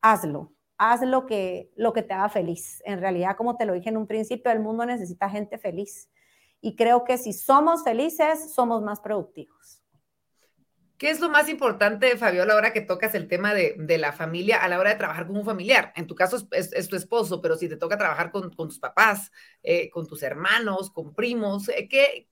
hazlo. 0.00 0.54
Haz 0.78 1.02
lo 1.02 1.26
que, 1.26 1.70
lo 1.76 1.92
que 1.92 2.02
te 2.02 2.14
haga 2.14 2.30
feliz. 2.30 2.80
En 2.86 2.98
realidad, 2.98 3.36
como 3.36 3.58
te 3.58 3.66
lo 3.66 3.74
dije 3.74 3.90
en 3.90 3.98
un 3.98 4.06
principio, 4.06 4.50
el 4.50 4.60
mundo 4.60 4.86
necesita 4.86 5.28
gente 5.28 5.58
feliz. 5.58 6.08
Y 6.62 6.76
creo 6.76 7.04
que 7.04 7.18
si 7.18 7.34
somos 7.34 7.84
felices, 7.84 8.54
somos 8.54 8.80
más 8.80 9.00
productivos. 9.00 9.82
¿Qué 10.98 11.10
es 11.10 11.20
lo 11.20 11.28
más 11.28 11.48
importante, 11.48 12.16
Fabiola, 12.16 12.54
ahora 12.54 12.72
que 12.72 12.80
tocas 12.80 13.14
el 13.14 13.28
tema 13.28 13.54
de, 13.54 13.98
la 13.98 14.12
familia 14.12 14.56
a 14.56 14.68
la 14.68 14.80
hora 14.80 14.90
de 14.90 14.96
trabajar 14.96 15.28
con 15.28 15.36
un 15.36 15.44
familiar? 15.44 15.92
En 15.94 16.08
tu 16.08 16.16
caso 16.16 16.48
es, 16.50 16.88
tu 16.88 16.96
esposo, 16.96 17.40
pero 17.40 17.56
si 17.56 17.68
te 17.68 17.76
toca 17.76 17.96
trabajar 17.96 18.32
con, 18.32 18.50
tus 18.50 18.80
papás, 18.80 19.30
eh, 19.62 19.90
con 19.90 20.08
tus 20.08 20.24
hermanos, 20.24 20.90
con 20.90 21.14
primos, 21.14 21.68
eh, 21.68 21.88
¿qué, 21.88 22.26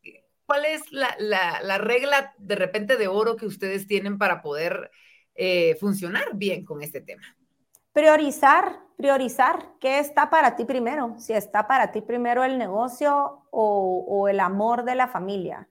¿cuál 0.47 0.65
es 0.65 0.83
la, 0.91 1.79
regla 1.79 2.35
de 2.39 2.57
repente 2.57 2.97
de 2.97 3.07
oro 3.07 3.37
que 3.37 3.47
ustedes 3.47 3.87
tienen 3.87 4.19
para 4.19 4.43
poder 4.43 4.91
eh, 5.37 5.77
funcionar 5.79 6.35
bien 6.35 6.65
con 6.65 6.83
este 6.83 7.01
tema? 7.01 7.23
Priorizar, 7.93 8.81
priorizar 8.97 9.75
qué 9.81 10.01
está 10.01 10.29
para 10.29 10.57
ti 10.57 10.65
primero, 10.65 11.15
si 11.19 11.35
está 11.35 11.69
para 11.69 11.93
ti 11.93 12.01
primero 12.01 12.43
el 12.43 12.59
negocio 12.59 13.45
o, 13.53 14.05
o 14.09 14.27
el 14.27 14.41
amor 14.41 14.83
de 14.83 14.97
la 14.97 15.07
familia. 15.07 15.69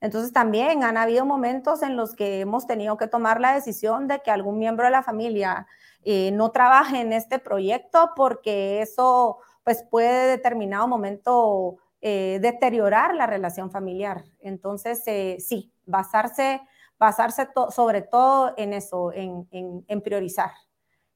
Entonces 0.00 0.32
también 0.32 0.84
han 0.84 0.96
habido 0.96 1.24
momentos 1.24 1.82
en 1.82 1.96
los 1.96 2.14
que 2.14 2.40
hemos 2.40 2.66
tenido 2.66 2.96
que 2.96 3.08
tomar 3.08 3.40
la 3.40 3.54
decisión 3.54 4.08
de 4.08 4.20
que 4.20 4.30
algún 4.30 4.58
miembro 4.58 4.84
de 4.84 4.90
la 4.90 5.02
familia 5.02 5.66
eh, 6.04 6.30
no 6.32 6.50
trabaje 6.52 7.00
en 7.00 7.12
este 7.12 7.38
proyecto 7.38 8.10
porque 8.14 8.82
eso 8.82 9.38
pues 9.64 9.82
puede 9.90 10.28
determinado 10.28 10.86
momento 10.86 11.78
eh, 12.00 12.38
deteriorar 12.42 13.14
la 13.14 13.26
relación 13.26 13.70
familiar. 13.70 14.24
Entonces 14.40 15.02
eh, 15.06 15.38
sí, 15.40 15.72
basarse, 15.86 16.60
basarse 16.98 17.48
sobre 17.70 18.02
todo 18.02 18.54
en 18.56 18.74
eso, 18.74 19.12
en, 19.12 19.48
en 19.50 20.00
priorizar. 20.02 20.52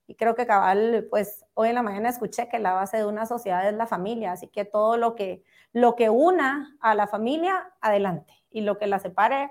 Y 0.06 0.16
creo 0.16 0.34
que 0.34 0.46
cabal, 0.46 1.06
pues 1.08 1.44
hoy 1.54 1.68
en 1.68 1.76
la 1.76 1.82
mañana 1.82 2.08
escuché 2.08 2.48
que 2.48 2.58
la 2.58 2.72
base 2.72 2.96
de 2.96 3.06
una 3.06 3.26
sociedad 3.26 3.68
es 3.68 3.74
la 3.74 3.86
familia, 3.86 4.32
así 4.32 4.48
que 4.48 4.64
todo 4.64 4.96
lo 4.96 5.14
que, 5.14 5.44
lo 5.72 5.94
que 5.94 6.10
una 6.10 6.76
a 6.80 6.96
la 6.96 7.06
familia, 7.06 7.72
adelante 7.80 8.39
y 8.50 8.62
lo 8.62 8.78
que 8.78 8.86
la 8.86 8.98
separe, 8.98 9.50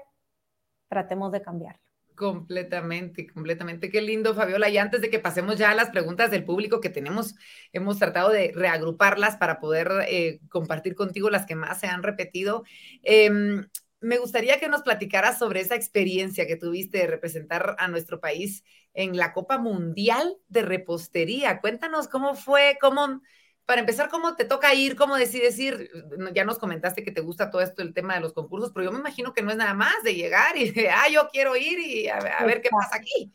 tratemos 0.87 1.31
de 1.31 1.41
cambiarlo. 1.41 1.81
Completamente, 2.19 3.27
completamente. 3.31 3.89
Qué 3.89 4.01
lindo, 4.01 4.35
Fabiola. 4.35 4.67
Y 4.67 4.77
antes 4.77 4.99
de 4.99 5.09
que 5.09 5.19
pasemos 5.19 5.57
ya 5.57 5.71
a 5.71 5.75
las 5.75 5.89
preguntas 5.89 6.29
del 6.29 6.43
público 6.43 6.81
que 6.81 6.89
tenemos, 6.89 7.35
hemos 7.71 7.97
tratado 7.97 8.29
de 8.29 8.51
reagruparlas 8.53 9.37
para 9.37 9.61
poder 9.61 9.89
eh, 10.05 10.41
compartir 10.49 10.95
contigo 10.95 11.29
las 11.29 11.45
que 11.45 11.55
más 11.55 11.79
se 11.79 11.87
han 11.87 12.03
repetido. 12.03 12.65
Em, 13.03 13.65
me 14.01 14.17
gustaría 14.17 14.59
que 14.59 14.67
nos 14.67 14.81
platicaras 14.81 15.39
sobre 15.39 15.61
esa 15.61 15.75
experiencia 15.75 16.45
que 16.45 16.57
tuviste 16.57 16.97
de 16.97 17.07
representar 17.07 17.77
a 17.79 17.87
nuestro 17.87 18.19
país 18.19 18.65
en 18.93 19.15
la 19.15 19.31
Copa 19.31 19.57
Mundial 19.57 20.35
de 20.49 20.61
Repostería. 20.61 21.61
Cuéntanos 21.61 22.09
cómo 22.09 22.35
fue, 22.35 22.77
cómo, 22.81 23.21
para 23.69 23.81
empezar, 23.81 24.09
¿cómo 24.09 24.35
te 24.35 24.45
toca 24.45 24.73
ir? 24.73 24.95
¿Cómo 24.95 25.15
decides 25.15 25.59
ir? 25.59 25.91
Ya 26.33 26.43
nos 26.43 26.57
comentaste 26.57 27.03
que 27.03 27.11
te 27.11 27.21
gusta 27.21 27.51
todo 27.51 27.61
esto, 27.61 27.83
el 27.83 27.93
tema 27.93 28.15
de 28.15 28.19
los 28.19 28.33
concursos, 28.33 28.71
pero 28.73 28.85
yo 28.85 28.91
me 28.91 28.97
imagino 28.97 29.31
que 29.31 29.43
no 29.43 29.51
es 29.51 29.57
nada 29.57 29.75
más 29.75 29.93
de 30.03 30.15
llegar 30.15 30.57
y 30.57 30.71
de, 30.71 30.89
ah, 30.89 31.07
yo 31.13 31.29
quiero 31.31 31.55
ir 31.55 31.77
y 31.77 32.07
a, 32.07 32.17
ver 32.47 32.63
qué 32.63 32.69
pasa 32.71 32.95
aquí. 32.95 33.31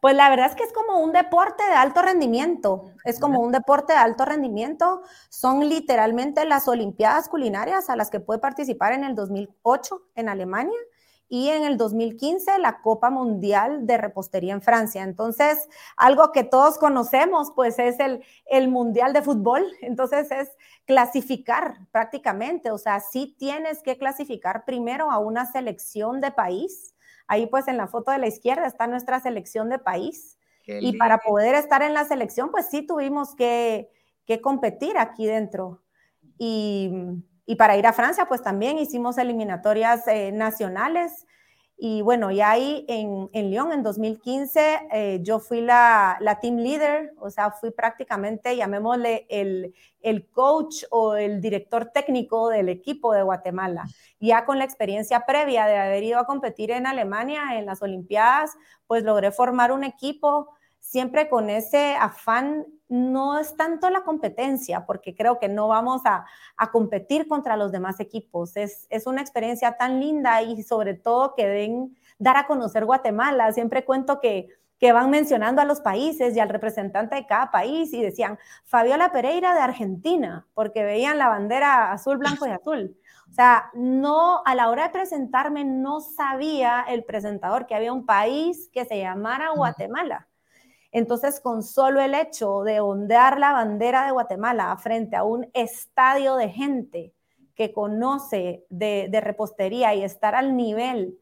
Pues 0.00 0.16
la 0.16 0.28
verdad 0.28 0.46
es 0.46 0.56
que 0.56 0.64
es 0.64 0.72
como 0.72 0.98
un 0.98 1.12
deporte 1.12 1.62
de 1.64 1.74
alto 1.74 2.02
rendimiento, 2.02 2.90
es 3.04 3.20
como 3.20 3.38
un 3.38 3.52
deporte 3.52 3.92
de 3.92 4.00
alto 4.00 4.24
rendimiento, 4.24 5.02
son 5.28 5.68
literalmente 5.68 6.44
las 6.46 6.66
Olimpiadas 6.66 7.28
culinarias 7.28 7.90
a 7.90 7.94
las 7.94 8.10
que 8.10 8.18
puede 8.18 8.40
participar 8.40 8.92
en 8.92 9.04
el 9.04 9.14
2008 9.14 10.02
en 10.16 10.28
Alemania 10.30 10.80
y 11.32 11.48
en 11.48 11.62
el 11.62 11.76
2015 11.76 12.58
la 12.58 12.82
Copa 12.82 13.08
Mundial 13.08 13.86
de 13.86 13.96
Repostería 13.96 14.52
en 14.52 14.60
Francia. 14.60 15.04
Entonces, 15.04 15.68
algo 15.96 16.32
que 16.32 16.42
todos 16.42 16.76
conocemos, 16.76 17.52
pues 17.54 17.78
es 17.78 18.00
el, 18.00 18.24
el 18.46 18.68
Mundial 18.68 19.12
de 19.12 19.22
Fútbol. 19.22 19.64
Entonces, 19.80 20.28
es 20.32 20.50
clasificar 20.86 21.86
prácticamente, 21.92 22.72
o 22.72 22.78
sea, 22.78 22.98
sí 22.98 23.36
tienes 23.38 23.80
que 23.80 23.96
clasificar 23.96 24.64
primero 24.64 25.12
a 25.12 25.20
una 25.20 25.46
selección 25.46 26.20
de 26.20 26.32
país. 26.32 26.96
Ahí 27.28 27.46
pues 27.46 27.68
en 27.68 27.76
la 27.76 27.86
foto 27.86 28.10
de 28.10 28.18
la 28.18 28.26
izquierda 28.26 28.66
está 28.66 28.88
nuestra 28.88 29.20
selección 29.20 29.70
de 29.70 29.78
país. 29.78 30.36
y 30.66 30.96
para 30.98 31.18
poder 31.18 31.54
estar 31.54 31.82
en 31.82 31.94
la 31.94 32.04
selección, 32.04 32.50
pues 32.50 32.66
sí 32.70 32.82
tuvimos 32.82 33.34
que, 33.36 33.88
que 34.26 34.40
competir 34.40 34.98
aquí 34.98 35.26
dentro. 35.26 35.80
Y 36.38 36.90
y 37.46 37.56
para 37.56 37.76
ir 37.76 37.86
a 37.86 37.92
Francia, 37.92 38.26
pues 38.26 38.42
también 38.42 38.78
hicimos 38.78 39.18
eliminatorias 39.18 40.06
eh, 40.08 40.32
nacionales. 40.32 41.26
Y 41.82 42.02
bueno, 42.02 42.30
ya 42.30 42.50
ahí 42.50 42.84
en, 42.88 43.30
en 43.32 43.50
Lyon, 43.50 43.72
en 43.72 43.82
2015, 43.82 44.88
eh, 44.92 45.20
yo 45.22 45.38
fui 45.38 45.62
la, 45.62 46.18
la, 46.20 46.38
team 46.38 46.56
leader, 46.56 47.14
o 47.18 47.30
sea, 47.30 47.52
fui 47.52 47.70
prácticamente, 47.70 48.54
llamémosle, 48.54 49.26
el, 49.30 49.74
el 50.02 50.28
coach 50.28 50.84
o 50.90 51.16
el 51.16 51.40
director 51.40 51.86
técnico 51.86 52.50
del 52.50 52.68
equipo 52.68 53.14
de 53.14 53.22
Guatemala. 53.22 53.86
Ya 54.20 54.44
con 54.44 54.58
la 54.58 54.64
experiencia 54.64 55.24
previa 55.24 55.64
de 55.64 55.78
haber 55.78 56.02
ido 56.02 56.18
a 56.18 56.26
competir 56.26 56.70
en 56.70 56.86
Alemania 56.86 57.58
en 57.58 57.64
las 57.64 57.80
Olimpiadas, 57.80 58.58
pues 58.86 59.02
logré 59.02 59.32
formar 59.32 59.72
un 59.72 59.82
equipo 59.82 60.50
siempre 60.80 61.28
con 61.28 61.50
ese 61.50 61.94
afán 61.94 62.66
no 62.88 63.38
es 63.38 63.56
tanto 63.56 63.88
la 63.88 64.02
competencia, 64.02 64.84
porque 64.84 65.14
creo 65.14 65.38
que 65.38 65.48
no 65.48 65.68
vamos 65.68 66.02
a, 66.04 66.24
competir 66.72 67.28
contra 67.28 67.56
los 67.56 67.70
demás 67.70 68.00
equipos. 68.00 68.56
Es, 68.56 68.88
una 69.06 69.20
experiencia 69.20 69.76
tan 69.76 70.00
linda 70.00 70.42
y 70.42 70.62
sobre 70.62 70.94
todo 70.94 71.34
que 71.36 71.46
den 71.46 71.96
dar 72.18 72.36
a 72.36 72.46
conocer 72.46 72.84
Guatemala. 72.84 73.52
Siempre 73.52 73.84
cuento 73.84 74.20
que, 74.20 74.48
que 74.78 74.92
van 74.92 75.10
mencionando 75.10 75.62
a 75.62 75.64
los 75.64 75.80
países 75.80 76.36
y 76.36 76.40
al 76.40 76.48
representante 76.48 77.14
de 77.14 77.26
cada 77.26 77.50
país 77.52 77.92
y 77.92 78.02
decían 78.02 78.38
Fabiola 78.64 79.12
Pereira 79.12 79.54
de 79.54 79.60
Argentina, 79.60 80.46
porque 80.54 80.82
veían 80.82 81.18
la 81.18 81.28
bandera 81.28 81.92
azul, 81.92 82.18
blanco 82.18 82.46
y 82.46 82.50
azul. 82.50 82.96
O 83.30 83.32
sea, 83.32 83.70
no, 83.74 84.42
a 84.44 84.56
la 84.56 84.68
hora 84.68 84.84
de 84.84 84.90
presentarme 84.90 85.64
no 85.64 86.00
sabía 86.00 86.84
el 86.88 87.04
presentador 87.04 87.66
que 87.66 87.76
había 87.76 87.92
un 87.92 88.04
país 88.04 88.68
que 88.72 88.84
se 88.84 88.98
llamara 88.98 89.50
Guatemala. 89.54 90.26
Entonces, 90.92 91.40
con 91.40 91.62
solo 91.62 92.00
el 92.00 92.14
hecho 92.14 92.62
de 92.62 92.80
ondear 92.80 93.38
la 93.38 93.52
bandera 93.52 94.06
de 94.06 94.12
Guatemala 94.12 94.76
frente 94.76 95.16
a 95.16 95.22
un 95.22 95.48
estadio 95.54 96.36
de 96.36 96.48
gente 96.48 97.14
que 97.54 97.72
conoce 97.72 98.64
de, 98.70 99.20
repostería 99.22 99.94
y 99.94 100.02
estar 100.02 100.34
al 100.34 100.56
nivel 100.56 101.18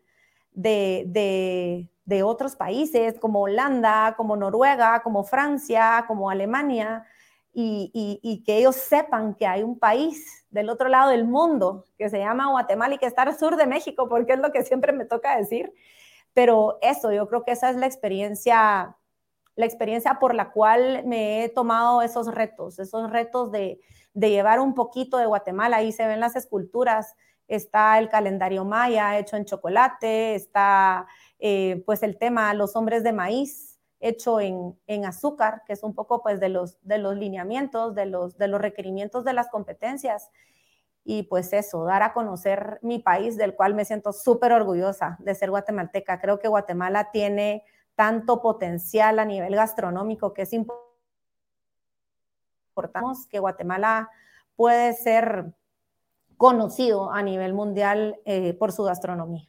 de, 0.53 1.91
otros 2.25 2.57
países 2.57 3.19
como 3.19 3.43
Holanda, 3.43 4.15
como 4.17 4.37
Noruega, 4.37 5.03
como 5.03 5.25
Francia, 5.25 6.05
como 6.07 6.31
Alemania, 6.31 7.05
y, 7.53 8.45
que 8.47 8.59
ellos 8.59 8.77
sepan 8.77 9.35
que 9.35 9.47
hay 9.47 9.65
un 9.65 9.79
país 9.81 10.47
del 10.51 10.71
otro 10.71 10.89
lado 10.89 11.11
del 11.11 11.25
mundo 11.25 11.87
que 11.99 12.09
se 12.09 12.21
llama 12.21 12.51
Guatemala 12.51 12.95
y 12.95 12.99
que 12.99 13.07
está 13.07 13.23
al 13.23 13.37
sur 13.37 13.57
de 13.57 13.67
México, 13.67 14.09
porque 14.09 14.35
es 14.35 14.39
lo 14.39 14.53
que 14.53 14.63
siempre 14.63 14.93
me 14.93 15.05
toca 15.05 15.37
decir. 15.37 15.75
Pero 16.35 16.79
eso, 16.83 17.11
yo 17.11 17.29
creo 17.29 17.45
que 17.45 17.51
esa 17.51 17.71
es 17.71 17.77
la 17.77 17.87
experiencia, 17.87 18.97
la 19.59 19.67
experiencia 19.67 20.21
por 20.21 20.37
la 20.37 20.53
cual 20.53 21.03
me 21.05 21.43
he 21.43 21.49
tomado 21.49 22.01
esos 22.03 22.33
retos, 22.33 22.79
esos 22.79 23.11
retos 23.11 23.51
de, 23.51 23.81
de 24.15 24.31
llevar 24.31 24.61
un 24.61 24.73
poquito 24.73 25.19
de 25.19 25.27
Guatemala. 25.27 25.79
Ahí 25.79 25.91
se 25.91 26.07
ven 26.07 26.21
las 26.21 26.37
esculturas, 26.37 27.17
está 27.49 27.99
el 27.99 28.09
calendario 28.09 28.65
maya 28.65 29.19
hecho 29.19 29.37
en 29.37 29.47
chocolate, 29.47 30.37
está 30.37 31.09
eh, 31.41 31.83
pues 31.87 32.05
el 32.05 32.19
tema 32.19 32.55
los 32.55 32.77
hombres 32.77 33.03
de 33.03 33.13
maíz, 33.13 33.81
hecho 33.99 34.39
en, 34.39 35.05
azúcar, 35.05 35.63
que 35.67 35.73
es 35.73 35.83
un 35.83 35.93
poco 35.93 36.23
pues 36.23 36.39
de 36.39 36.51
los, 36.51 36.79
de 36.83 36.99
los 36.99 37.17
lineamientos, 37.17 37.97
de 37.97 38.07
los, 38.07 38.39
de 38.39 38.47
los 38.47 38.61
requerimientos 38.61 39.25
de 39.25 39.33
las 39.33 39.49
competencias. 39.49 40.31
Y 41.03 41.25
pues 41.25 41.53
eso, 41.53 41.83
dar 41.83 42.05
a 42.05 42.13
conocer 42.13 42.79
mi 42.81 43.01
país, 43.01 43.37
del 43.37 43.57
cual 43.57 43.75
me 43.75 43.85
siento 43.85 44.13
súper 44.13 44.53
orgullosa 44.53 45.17
de 45.19 45.35
ser 45.35 45.51
guatemalteca. 45.51 46.21
Creo 46.21 46.39
que 46.39 46.47
Guatemala 46.47 47.11
tiene 47.11 47.65
tanto 47.99 48.41
potencial 48.41 49.19
a 49.19 49.25
nivel 49.25 49.57
gastronómico 49.57 50.33
que 50.33 50.43
es 50.43 50.53
importante 50.53 50.87
que 53.29 53.41
Guatemala 53.41 54.09
puede 54.55 54.93
ser 54.95 55.53
conocido 56.37 57.11
a 57.11 57.23
nivel 57.23 57.55
mundial 57.55 58.21
eh, 58.25 58.55
por 58.55 58.71
su 58.71 58.85
gastronomía. 58.85 59.48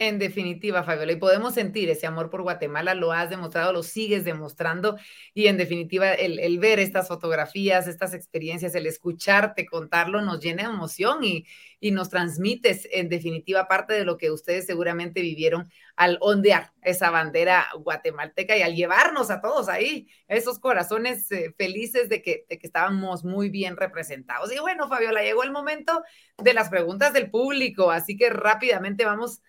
En 0.00 0.20
definitiva, 0.20 0.84
Fabiola, 0.84 1.10
y 1.10 1.16
podemos 1.16 1.54
sentir 1.54 1.90
ese 1.90 2.06
amor 2.06 2.30
por 2.30 2.42
Guatemala, 2.42 2.94
lo 2.94 3.10
has 3.10 3.30
demostrado, 3.30 3.72
lo 3.72 3.82
sigues 3.82 4.24
demostrando, 4.24 4.96
y 5.34 5.48
en 5.48 5.56
definitiva, 5.56 6.12
el, 6.12 6.58
ver 6.60 6.78
estas 6.78 7.08
fotografías, 7.08 7.88
estas 7.88 8.14
experiencias, 8.14 8.76
el 8.76 8.86
escucharte 8.86 9.66
contarlo, 9.66 10.22
nos 10.22 10.40
llena 10.40 10.62
de 10.62 10.68
emoción 10.68 11.24
y, 11.24 11.46
nos 11.90 12.10
transmites, 12.10 12.88
en 12.92 13.08
definitiva, 13.08 13.66
parte 13.66 13.94
de 13.94 14.04
lo 14.04 14.18
que 14.18 14.30
ustedes 14.30 14.66
seguramente 14.66 15.20
vivieron 15.20 15.68
al 15.96 16.18
ondear 16.20 16.72
esa 16.82 17.10
bandera 17.10 17.66
guatemalteca 17.76 18.56
y 18.56 18.62
al 18.62 18.74
llevarnos 18.76 19.30
a 19.30 19.40
todos 19.40 19.68
ahí, 19.68 20.08
esos 20.28 20.58
corazones 20.60 21.30
eh, 21.32 21.54
felices 21.56 22.08
de 22.08 22.22
que, 22.22 22.46
de 22.48 22.58
que 22.58 22.66
estábamos 22.66 23.24
muy 23.24 23.48
bien 23.48 23.76
representados. 23.76 24.52
Y 24.52 24.58
bueno, 24.58 24.88
Fabiola, 24.88 25.22
llegó 25.22 25.42
el 25.42 25.50
momento 25.50 26.02
de 26.36 26.54
las 26.54 26.68
preguntas 26.68 27.12
del 27.12 27.30
público, 27.30 27.90
así 27.90 28.16
que 28.16 28.30
rápidamente 28.30 29.04
vamos 29.04 29.40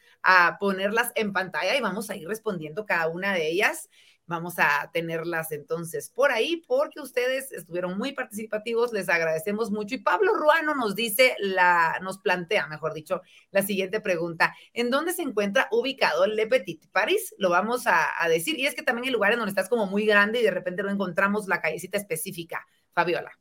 ponerlas 0.60 1.12
en 1.16 1.34
pantalla 1.34 1.76
y 1.76 1.82
vamos 1.82 2.10
a 2.10 2.16
ir 2.16 2.28
respondiendo 2.28 2.86
cada 2.86 3.08
una 3.08 3.34
de 3.34 3.48
ellas. 3.48 3.90
Vamos 4.30 4.60
a 4.60 4.92
tenerlas 4.94 5.52
entonces 5.52 6.12
por 6.12 6.32
ahí 6.32 6.64
porque 6.68 7.00
ustedes 7.00 7.52
estuvieron 7.52 7.98
muy 7.98 8.12
participativos, 8.12 8.94
les 8.94 9.10
agradecemos 9.10 9.72
mucho. 9.72 9.96
Y 9.96 10.04
Pablo 10.04 10.36
Ruano 10.36 10.76
nos 10.76 10.94
dice, 10.94 11.36
la, 11.40 11.98
nos 12.04 12.20
plantea, 12.20 12.68
mejor 12.68 12.94
dicho, 12.94 13.24
la 13.50 13.64
siguiente 13.64 14.02
pregunta. 14.02 14.56
¿En 14.72 14.92
dónde 14.92 15.14
se 15.14 15.24
encuentra 15.24 15.68
ubicado 15.72 16.28
Le 16.28 16.46
Petit 16.46 16.92
Paris? 16.92 17.34
Lo 17.40 17.50
vamos 17.50 17.88
a, 17.88 18.08
decir. 18.28 18.60
Y 18.60 18.68
es 18.68 18.76
que 18.76 18.84
también 18.84 19.06
hay 19.06 19.12
lugares 19.12 19.36
donde 19.36 19.50
estás 19.50 19.68
como 19.68 19.88
muy 19.88 20.06
grande 20.06 20.42
y 20.42 20.44
de 20.44 20.52
repente 20.52 20.84
no 20.84 20.92
encontramos 20.92 21.48
la 21.48 21.60
callecita 21.60 21.98
específica. 21.98 22.68
Fabiola. 22.94 23.32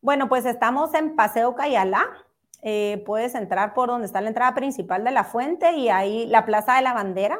Bueno, 0.00 0.30
pues 0.30 0.46
estamos 0.46 0.94
en 0.94 1.14
Paseo 1.14 1.54
Cayala, 1.54 2.25
eh, 2.62 3.02
puedes 3.06 3.34
entrar 3.34 3.74
por 3.74 3.88
donde 3.88 4.06
está 4.06 4.20
la 4.20 4.28
entrada 4.28 4.54
principal 4.54 5.04
de 5.04 5.10
la 5.10 5.24
fuente 5.24 5.72
y 5.72 5.88
ahí 5.88 6.26
la 6.26 6.44
Plaza 6.44 6.74
de 6.76 6.82
la 6.82 6.92
Bandera, 6.92 7.38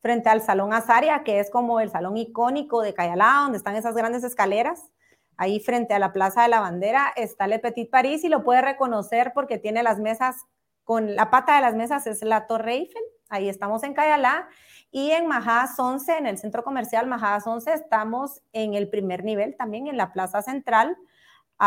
frente 0.00 0.28
al 0.28 0.42
Salón 0.42 0.72
Azaria, 0.72 1.22
que 1.24 1.40
es 1.40 1.50
como 1.50 1.80
el 1.80 1.90
salón 1.90 2.16
icónico 2.16 2.82
de 2.82 2.92
Cayalá, 2.92 3.40
donde 3.42 3.58
están 3.58 3.74
esas 3.76 3.94
grandes 3.94 4.22
escaleras. 4.22 4.90
Ahí 5.36 5.60
frente 5.60 5.94
a 5.94 5.98
la 5.98 6.12
Plaza 6.12 6.42
de 6.42 6.48
la 6.48 6.60
Bandera 6.60 7.12
está 7.16 7.46
Le 7.46 7.58
Petit 7.58 7.90
Paris 7.90 8.22
y 8.22 8.28
lo 8.28 8.44
puedes 8.44 8.62
reconocer 8.62 9.32
porque 9.34 9.58
tiene 9.58 9.82
las 9.82 9.98
mesas, 9.98 10.36
con 10.84 11.16
la 11.16 11.30
pata 11.30 11.56
de 11.56 11.62
las 11.62 11.74
mesas 11.74 12.06
es 12.06 12.22
la 12.22 12.46
Torre 12.46 12.74
Eiffel. 12.74 13.02
Ahí 13.30 13.48
estamos 13.48 13.82
en 13.82 13.94
Cayalá. 13.94 14.46
Y 14.90 15.10
en 15.10 15.26
Majadas 15.26 15.78
11, 15.78 16.18
en 16.18 16.26
el 16.26 16.38
centro 16.38 16.62
comercial 16.62 17.06
Majadas 17.06 17.46
11, 17.46 17.72
estamos 17.72 18.42
en 18.52 18.74
el 18.74 18.88
primer 18.88 19.24
nivel, 19.24 19.56
también 19.56 19.88
en 19.88 19.96
la 19.96 20.12
Plaza 20.12 20.40
Central 20.42 20.96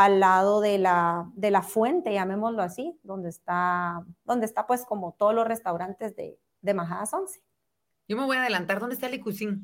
al 0.04 0.20
lado 0.20 0.62
de 0.62 0.78
la, 0.78 1.30
de 1.34 1.52
la 1.52 1.62
fuente, 1.62 2.14
llamémoslo 2.14 2.62
así, 2.62 3.00
donde 3.04 3.30
está, 3.30 4.06
donde 4.24 4.46
está 4.46 4.68
pues 4.68 4.86
como 4.86 5.14
todos 5.14 5.34
los 5.34 5.48
restaurantes 5.48 6.16
de, 6.16 6.40
de 6.62 6.74
Majadas 6.74 7.14
11. 7.14 7.42
Yo 8.08 8.18
me 8.18 8.26
voy 8.26 8.38
a 8.38 8.42
adelantar, 8.42 8.80
¿dónde 8.80 8.96
está 8.96 9.10
Le 9.10 9.20
Cuisine? 9.20 9.60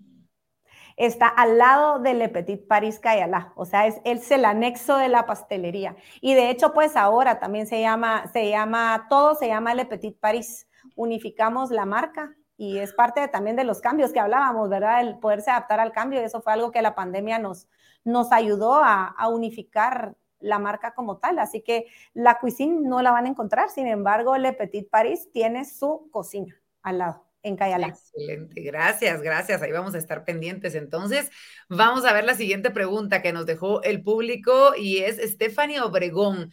Está 0.98 1.28
al 1.28 1.58
lado 1.58 2.00
de 2.00 2.14
Le 2.14 2.30
Petit 2.30 2.68
Paris 2.68 3.00
Cayala, 3.00 3.54
o 3.56 3.66
sea, 3.66 3.88
es, 3.88 4.02
es, 4.06 4.30
el 4.32 4.46
anexo 4.46 4.98
de 4.98 5.08
la 5.08 5.26
pastelería. 5.26 5.96
Y 6.22 6.34
de 6.34 6.50
hecho, 6.50 6.74
pues 6.74 6.96
ahora 6.96 7.40
también 7.40 7.66
se 7.66 7.82
llama, 7.82 8.28
se 8.32 8.50
llama, 8.50 9.08
todo 9.10 9.36
se 9.36 9.48
llama 9.48 9.74
Le 9.74 9.86
Petit 9.86 10.20
Paris. 10.20 10.68
Unificamos 10.96 11.72
la 11.72 11.86
marca 11.86 12.36
y 12.58 12.78
es 12.78 12.94
parte 12.94 13.28
también 13.28 13.56
de 13.56 13.64
los 13.64 13.82
cambios 13.82 14.12
que 14.14 14.20
hablábamos, 14.20 14.70
¿verdad? 14.70 15.02
El 15.02 15.20
poderse 15.20 15.52
adaptar 15.52 15.80
al 15.80 15.92
cambio, 15.92 16.20
eso 16.20 16.42
fue 16.42 16.54
algo 16.54 16.72
que 16.72 16.82
la 16.82 16.96
pandemia 16.96 17.40
nos, 17.40 17.68
nos 18.04 18.32
ayudó 18.32 18.76
a, 18.76 19.16
unificar 19.30 20.16
la 20.44 20.60
marca 20.60 20.94
como 20.94 21.18
tal. 21.18 21.40
Así 21.40 21.62
que 21.62 21.88
la 22.14 22.40
cuisine 22.40 22.88
no 22.88 23.02
la 23.02 23.12
van 23.12 23.26
a 23.26 23.30
encontrar, 23.30 23.70
sin 23.70 23.88
embargo, 23.88 24.38
Le 24.38 24.54
Petit 24.54 24.90
Paris 24.90 25.30
tiene 25.32 25.66
su 25.66 26.10
cocina 26.12 26.56
al 26.82 27.00
lado. 27.00 27.26
En 27.46 27.58
Cayala. 27.58 27.88
Excelente, 27.88 28.62
gracias, 28.62 29.22
gracias. 29.22 29.62
Ahí 29.62 29.72
vamos 29.74 29.96
a 29.96 29.98
estar 29.98 30.24
pendientes. 30.24 30.76
Entonces, 30.76 31.30
vamos 31.68 32.06
a 32.06 32.14
ver 32.14 32.24
la 32.24 32.36
siguiente 32.36 32.72
pregunta 32.72 33.22
que 33.22 33.34
nos 33.34 33.46
dejó 33.46 33.84
el 33.84 34.02
público 34.02 34.74
y 34.78 35.00
es 35.00 35.18
Stephanie 35.18 35.82
Obregón. 35.82 36.52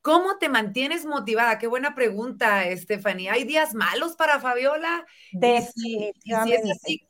¿Cómo 0.00 0.38
te 0.38 0.48
mantienes 0.48 1.06
motivada? 1.06 1.58
Qué 1.58 1.68
buena 1.68 1.94
pregunta, 1.94 2.64
Stephanie. 2.76 3.30
¿Hay 3.30 3.44
días 3.44 3.72
malos 3.72 4.16
para 4.16 4.40
Fabiola? 4.40 5.06
Definitivamente. 5.30 7.06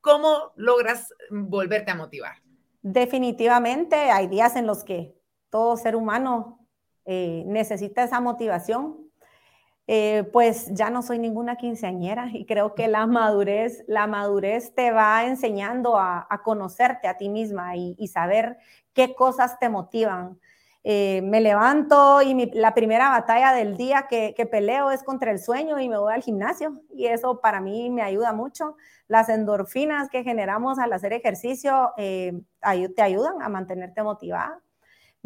¿cómo 0.00 0.52
logras 0.56 1.12
volverte 1.30 1.90
a 1.90 1.94
motivar? 1.94 2.36
Definitivamente 2.82 3.96
hay 3.96 4.28
días 4.28 4.56
en 4.56 4.66
los 4.66 4.84
que 4.84 5.17
todo 5.50 5.76
ser 5.76 5.96
humano 5.96 6.58
eh, 7.10 7.42
necesita 7.46 8.04
esa 8.04 8.20
motivación. 8.20 8.98
Eh, 9.90 10.28
pues 10.34 10.68
ya 10.74 10.90
no 10.90 11.00
soy 11.00 11.18
ninguna 11.18 11.56
quinceañera 11.56 12.28
y 12.30 12.44
creo 12.44 12.74
que 12.74 12.88
la 12.88 13.06
madurez, 13.06 13.84
la 13.88 14.06
madurez 14.06 14.74
te 14.74 14.90
va 14.90 15.24
enseñando 15.24 15.98
a, 15.98 16.28
conocerte 16.44 17.08
a 17.08 17.16
ti 17.16 17.30
misma 17.30 17.74
y, 17.76 18.06
saber 18.08 18.58
qué 18.92 19.14
cosas 19.14 19.58
te 19.58 19.70
motivan. 19.70 20.38
Eh, 20.84 21.22
me 21.22 21.40
levanto 21.40 22.20
y 22.20 22.50
la 22.52 22.74
primera 22.74 23.08
batalla 23.08 23.54
del 23.54 23.78
día 23.78 24.06
que, 24.10 24.34
que, 24.36 24.44
peleo 24.44 24.90
es 24.90 25.02
contra 25.02 25.30
el 25.30 25.38
sueño 25.38 25.80
y 25.80 25.88
me 25.88 25.96
voy 25.96 26.12
al 26.12 26.22
gimnasio 26.22 26.82
y 26.94 27.06
eso 27.06 27.40
para 27.40 27.62
mí 27.62 27.88
me 27.88 28.02
ayuda 28.02 28.34
mucho. 28.34 28.76
Las 29.06 29.30
endorfinas 29.30 30.10
que 30.10 30.22
generamos 30.22 30.78
al 30.78 30.92
hacer 30.92 31.14
ejercicio 31.14 31.92
te 31.96 33.02
ayudan 33.02 33.40
a 33.40 33.48
mantenerte 33.48 34.02
motivada. 34.02 34.60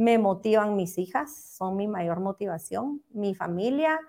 Me 0.03 0.19
motivan 0.19 0.75
mis 0.75 0.99
hijas, 0.99 1.55
son 1.57 1.77
mi 1.77 1.87
mayor 1.87 2.19
motivación, 2.19 3.03
mi 3.11 3.35
familia 3.35 4.01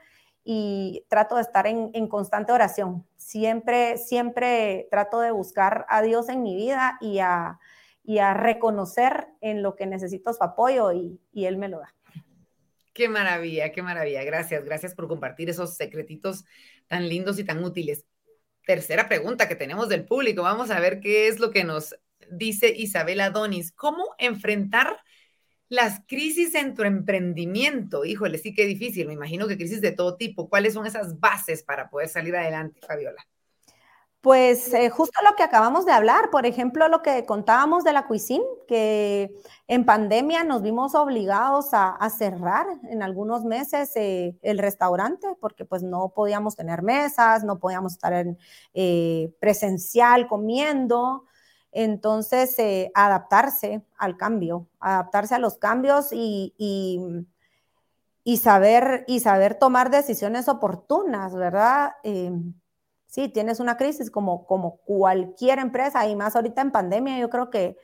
y 0.44 1.06
trato 1.08 1.36
de 1.36 1.42
estar 1.42 1.68
en, 1.68 2.08
constante 2.08 2.52
oración. 2.52 3.06
Siempre, 3.16 3.98
siempre 3.98 4.88
trato 4.90 5.20
de 5.20 5.32
buscar 5.32 5.86
a 5.90 6.02
Dios 6.02 6.30
en 6.30 6.42
mi 6.42 6.56
vida 6.56 6.98
y 7.00 7.20
a, 7.20 7.60
reconocer 8.34 9.28
en 9.40 9.62
lo 9.62 9.76
que 9.76 9.86
necesito 9.86 10.34
su 10.34 10.44
apoyo 10.44 10.92
y, 10.92 11.22
y 11.32 11.46
Él 11.46 11.58
me 11.58 11.70
lo 11.70 11.80
da. 11.80 11.94
Qué 12.94 13.08
maravilla, 13.08 13.72
qué 13.72 13.82
maravilla. 13.82 14.24
Gracias, 14.24 14.66
gracias 14.66 14.96
por 14.96 15.08
compartir 15.08 15.50
esos 15.50 15.76
secretitos 15.76 16.44
tan 16.88 17.08
lindos 17.08 17.38
y 17.40 17.44
tan 17.44 17.64
útiles 17.64 18.06
tercera 18.66 19.08
pregunta 19.08 19.48
que 19.48 19.56
tenemos 19.56 19.90
del 19.90 20.06
público. 20.06 20.42
Vamos 20.42 20.72
a 20.72 20.80
ver 20.80 21.00
qué 21.00 21.28
es 21.28 21.40
lo 21.40 21.52
que 21.52 21.64
nos 21.64 21.96
dice 22.32 22.74
Isabela 22.76 23.30
Donis. 23.30 23.72
¿Cómo 23.72 24.16
enfrentar 24.18 24.98
las 25.70 26.02
crisis 26.08 26.56
en 26.56 26.76
tu 26.76 26.84
emprendimiento? 26.84 28.06
Híjole, 28.06 28.38
sí 28.38 28.54
que 28.54 28.66
difícil. 28.66 29.08
Me 29.08 29.14
imagino 29.14 29.48
que 29.48 29.58
crisis 29.58 29.82
de 29.82 29.92
todo 29.92 30.18
tipo. 30.18 30.50
¿Cuáles 30.50 30.74
son 30.74 30.86
esas 30.86 31.20
bases 31.20 31.64
para 31.64 31.90
poder 31.90 32.10
salir 32.10 32.36
adelante, 32.36 32.80
Fabiola? 32.86 33.26
Pues 34.24 34.74
eh, 34.74 34.90
justo 34.90 35.20
lo 35.30 35.36
que 35.36 35.44
acabamos 35.44 35.86
de 35.86 35.92
hablar, 35.92 36.30
por 36.32 36.46
ejemplo, 36.46 36.88
lo 36.88 37.02
que 37.02 37.26
contábamos 37.26 37.84
de 37.84 37.92
la 37.92 38.08
cuisine, 38.08 38.46
que 38.70 39.36
en 39.68 39.84
pandemia 39.84 40.46
nos 40.46 40.62
vimos 40.62 40.96
obligados 40.96 41.72
a, 41.74 42.10
cerrar 42.10 42.66
en 42.90 43.04
algunos 43.04 43.44
meses 43.44 43.92
eh, 43.98 44.38
el 44.42 44.60
restaurante 44.60 45.28
porque 45.42 45.66
pues 45.66 45.84
no 45.84 46.14
podíamos 46.16 46.56
tener 46.56 46.84
mesas, 46.84 47.44
no 47.44 47.60
podíamos 47.60 47.92
estar 47.92 48.14
en, 48.14 48.38
eh, 48.74 49.34
presencial 49.42 50.26
comiendo. 50.28 51.26
Entonces, 51.74 52.58
eh, 52.60 52.92
adaptarse 52.94 53.82
al 53.98 54.16
cambio, 54.16 54.68
adaptarse 54.80 55.36
a 55.36 55.40
los 55.40 55.58
cambios 55.58 56.10
y, 56.12 56.54
y, 58.24 58.38
saber, 58.38 59.04
y 59.08 59.20
saber 59.20 59.56
tomar 59.56 59.90
decisiones 59.90 60.48
oportunas, 60.48 61.36
¿verdad? 61.36 61.94
Eh, 62.04 62.32
sí, 63.08 63.28
tienes 63.28 63.60
una 63.60 63.76
crisis 63.76 64.12
como, 64.12 64.46
como 64.46 64.78
cualquier 64.78 65.58
empresa 65.60 66.08
y 66.08 66.16
más 66.16 66.36
ahorita 66.36 66.62
en 66.62 66.72
pandemia, 66.72 67.18
yo 67.18 67.30
creo 67.32 67.50
que, 67.50 67.78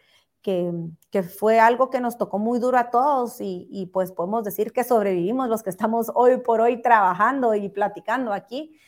que, 0.43 0.71
que 1.09 1.23
fue 1.23 1.59
algo 1.59 1.89
que 1.89 1.99
nos 1.99 2.17
tocó 2.17 2.37
muy 2.37 2.59
duro 2.59 2.77
a 2.77 2.91
todos 2.91 3.41
y, 3.41 3.67
y, 3.71 3.87
pues 3.87 4.11
podemos 4.11 4.43
decir 4.43 4.71
que 4.71 4.83
sobrevivimos 4.83 5.49
los 5.49 5.63
que 5.63 5.71
estamos 5.71 6.11
hoy 6.13 6.37
por 6.37 6.61
hoy 6.61 6.81
trabajando 6.81 7.55
y 7.55 7.69
platicando 7.69 8.33
aquí. 8.33 8.79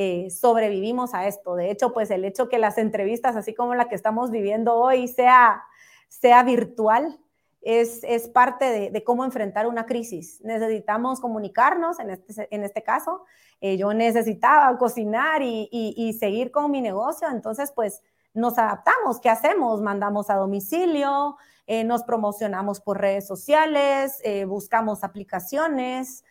Eh, 0.00 0.30
sobrevivimos 0.30 1.12
a 1.12 1.26
esto. 1.26 1.56
De 1.56 1.72
hecho, 1.72 1.92
pues 1.92 2.12
el 2.12 2.24
hecho 2.24 2.48
que 2.48 2.60
las 2.60 2.78
entrevistas, 2.78 3.34
así 3.34 3.52
como 3.52 3.74
la 3.74 3.88
que 3.88 3.96
estamos 3.96 4.30
viviendo 4.30 4.76
hoy, 4.76 5.08
sea, 5.08 5.64
sea 6.06 6.44
virtual, 6.44 7.18
es, 7.62 8.04
es 8.04 8.28
parte 8.28 8.90
de, 8.92 9.02
cómo 9.02 9.24
enfrentar 9.24 9.66
una 9.66 9.86
crisis. 9.86 10.40
Necesitamos 10.44 11.18
comunicarnos, 11.18 11.98
en 11.98 12.10
este, 12.10 12.46
en 12.54 12.62
este 12.62 12.84
caso, 12.84 13.24
eh, 13.60 13.76
yo 13.76 13.92
necesitaba 13.92 14.78
cocinar 14.78 15.42
y, 15.42 15.68
y, 15.72 16.12
seguir 16.12 16.52
con 16.52 16.70
mi 16.70 16.80
negocio, 16.80 17.26
entonces 17.28 17.72
pues 17.72 18.00
nos 18.34 18.56
adaptamos, 18.56 19.18
¿qué 19.18 19.30
hacemos? 19.30 19.82
Mandamos 19.82 20.30
a 20.30 20.36
domicilio, 20.36 21.36
eh, 21.66 21.82
nos 21.82 22.04
promocionamos 22.04 22.80
por 22.80 23.00
redes 23.00 23.26
sociales, 23.26 24.22
buscamos 24.46 25.02
aplicaciones, 25.02 26.22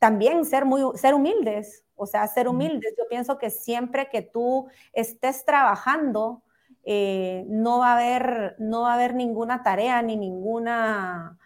también 0.00 0.44
ser, 0.44 0.64
muy, 0.64 0.82
ser 0.98 1.14
humildes, 1.14 1.83
o 1.96 2.06
sea, 2.06 2.26
ser 2.28 2.48
humildes. 2.48 2.94
Yo 2.98 3.04
pienso 3.08 3.38
que 3.38 3.50
siempre 3.50 4.08
que 4.10 4.22
tú 4.22 4.68
estés 4.92 5.44
trabajando, 5.44 6.42
eh, 6.84 7.44
no, 7.48 7.78
va 7.78 7.92
a 7.92 7.94
haber, 7.96 8.56
no 8.58 8.82
va 8.82 8.92
a 8.92 8.94
haber 8.94 9.14
ninguna 9.14 9.62
tarea 9.62 10.02
ni 10.02 10.16
ninguna, 10.16 11.38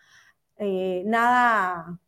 eh, 0.56 1.02
nada, 1.06 1.98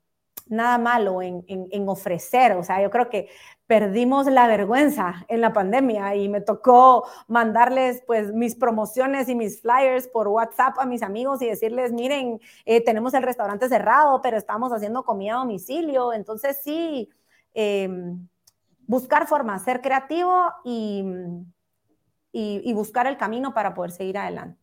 nada 0.47 0.79
malo 0.79 1.23
en, 1.23 1.45
en, 1.49 1.89
ofrecer. 1.89 2.53
O 2.53 2.63
sea, 2.65 2.83
yo 2.83 2.91
creo 2.91 3.09
que 3.09 3.29
perdimos 3.67 4.27
la 4.27 4.49
vergüenza 4.49 5.25
en 5.29 5.41
la 5.41 5.53
pandemia 5.53 6.17
y 6.17 6.29
me 6.29 6.41
tocó 6.41 7.07
mandarles 7.29 8.03
pues 8.05 8.33
mis 8.33 8.57
promociones 8.57 9.29
y 9.29 9.37
mis 9.37 9.61
flyers 9.61 10.09
por 10.09 10.27
WhatsApp 10.27 10.77
a 10.81 10.87
mis 10.87 11.03
amigos 11.03 11.41
y 11.41 11.47
decirles, 11.47 11.93
miren, 11.93 12.41
eh, 12.65 12.83
tenemos 12.83 13.15
el 13.15 13.23
restaurante 13.23 13.69
cerrado, 13.69 14.21
pero 14.23 14.37
estamos 14.37 14.73
haciendo 14.73 15.05
comida 15.05 15.35
a 15.35 15.39
domicilio. 15.39 16.13
Entonces 16.13 16.59
sí, 16.65 17.09
Em, 17.55 18.29
buscar 18.87 19.27
formas, 19.27 19.65
ser 19.65 19.81
creativo 19.81 20.53
y, 20.65 21.05
y, 22.33 22.73
buscar 22.73 23.07
el 23.07 23.17
camino 23.17 23.55
para 23.55 23.73
poder 23.75 23.93
seguir 23.93 24.19
adelante. 24.19 24.59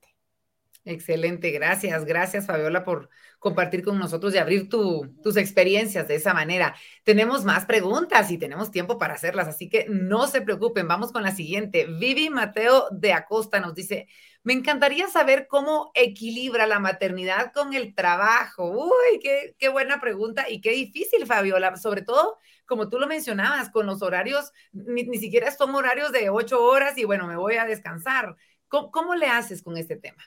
Excelente, 0.83 1.51
gracias, 1.51 2.05
gracias 2.05 2.45
Fabiola 2.45 2.85
por 2.85 3.09
compartir 3.39 3.83
con 3.83 3.99
nosotros 3.99 4.33
y 4.33 4.37
abrir 4.37 4.69
tus 4.69 5.37
experiencias 5.37 6.07
de 6.07 6.15
esa 6.15 6.33
manera. 6.33 6.75
Tenemos 7.03 7.43
más 7.43 7.65
preguntas 7.65 8.31
y 8.31 8.37
tenemos 8.37 8.71
tiempo 8.71 8.97
para 8.97 9.15
hacerlas, 9.15 9.47
así 9.47 9.69
que 9.69 9.85
no 9.89 10.27
se 10.27 10.41
preocupen, 10.41 10.87
vamos 10.87 11.11
con 11.11 11.23
la 11.23 11.31
siguiente. 11.31 11.85
Vivi 11.85 12.29
Mateo 12.29 12.87
de 12.91 13.13
Acosta 13.13 13.59
nos 13.59 13.75
dice, 13.75 14.07
me 14.43 14.53
encantaría 14.53 15.07
saber 15.07 15.47
cómo 15.47 15.91
equilibra 15.93 16.67
la 16.67 16.79
maternidad 16.79 17.51
con 17.53 17.73
el 17.73 17.93
trabajo. 17.93 18.71
Uy, 18.71 19.19
qué, 19.21 19.55
qué 19.57 19.67
buena 19.67 19.99
pregunta 19.99 20.49
y 20.49 20.61
qué 20.61 20.71
difícil, 20.71 21.25
Fabiola, 21.25 21.75
sobre 21.75 22.01
todo 22.01 22.37
como 22.67 22.89
tú 22.89 22.99
lo 22.99 23.07
mencionabas, 23.07 23.69
con 23.69 23.85
los 23.85 24.01
horarios, 24.01 24.51
ni, 24.71 25.05
siquiera 25.17 25.51
son 25.51 25.73
horarios 25.73 26.11
de 26.11 26.29
ocho 26.29 26.63
horas 26.63 26.97
y 26.97 27.05
bueno, 27.05 27.25
me 27.25 27.37
voy 27.37 27.55
a 27.55 27.65
descansar. 27.65 28.35
¿Cómo, 28.67 29.15
le 29.15 29.27
haces 29.27 29.63
con 29.63 29.77
este 29.77 29.95
tema? 29.95 30.21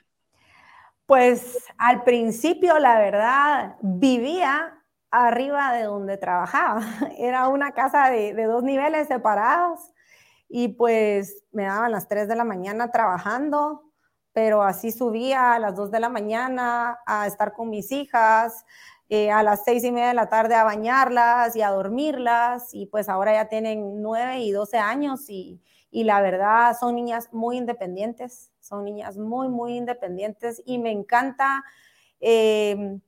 Pues 1.05 1.57
al 1.77 2.03
principio, 2.03 2.79
la 2.79 2.99
verdad, 2.99 3.75
vivía 3.81 4.83
arriba 5.11 5.73
de 5.73 5.83
donde 5.83 6.17
trabajaba. 6.17 6.81
Era 7.17 7.47
una 7.47 7.73
casa 7.73 8.09
de, 8.09 8.33
de, 8.33 8.43
dos 8.45 8.63
niveles 8.63 9.07
separados 9.07 9.79
y 10.49 10.69
pues 10.69 11.43
me 11.51 11.63
daban 11.65 11.91
las 11.91 12.07
tres 12.07 12.27
de 12.27 12.35
la 12.35 12.43
mañana 12.43 12.91
trabajando, 12.91 13.83
pero 14.33 14.63
así 14.63 14.91
subía 14.91 15.53
a 15.53 15.59
las 15.59 15.75
dos 15.75 15.91
de 15.91 15.99
la 15.99 16.09
mañana 16.09 16.97
a 17.05 17.27
estar 17.27 17.53
con 17.53 17.69
mis 17.69 17.91
hijas, 17.91 18.65
eh, 19.13 19.29
a 19.29 19.43
las 19.43 19.65
seis 19.65 19.83
y 19.83 19.91
media 19.91 20.07
de 20.07 20.13
la 20.13 20.29
tarde 20.29 20.55
a 20.55 20.63
bañarlas 20.63 21.53
y 21.57 21.61
a 21.61 21.69
dormirlas 21.69 22.73
y 22.73 22.85
pues 22.85 23.09
ahora 23.09 23.33
ya 23.33 23.49
tienen 23.49 24.01
nueve 24.01 24.39
y 24.39 24.51
doce 24.51 24.77
años 24.77 25.29
y, 25.29 25.59
y 25.91 26.05
la 26.05 26.21
verdad 26.21 26.77
son 26.79 26.95
niñas 26.95 27.27
muy 27.33 27.57
independientes, 27.57 28.53
son 28.61 28.85
niñas 28.85 29.17
muy, 29.17 29.49
muy 29.49 29.75
independientes 29.75 30.63
y 30.65 30.77
me 30.77 30.91
encanta 30.91 31.61
eh, 32.21 32.99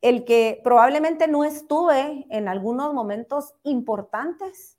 el 0.00 0.24
que 0.24 0.60
probablemente 0.64 1.28
no 1.28 1.44
estuve 1.44 2.26
en 2.28 2.48
algunos 2.48 2.92
momentos 2.92 3.54
importantes, 3.62 4.76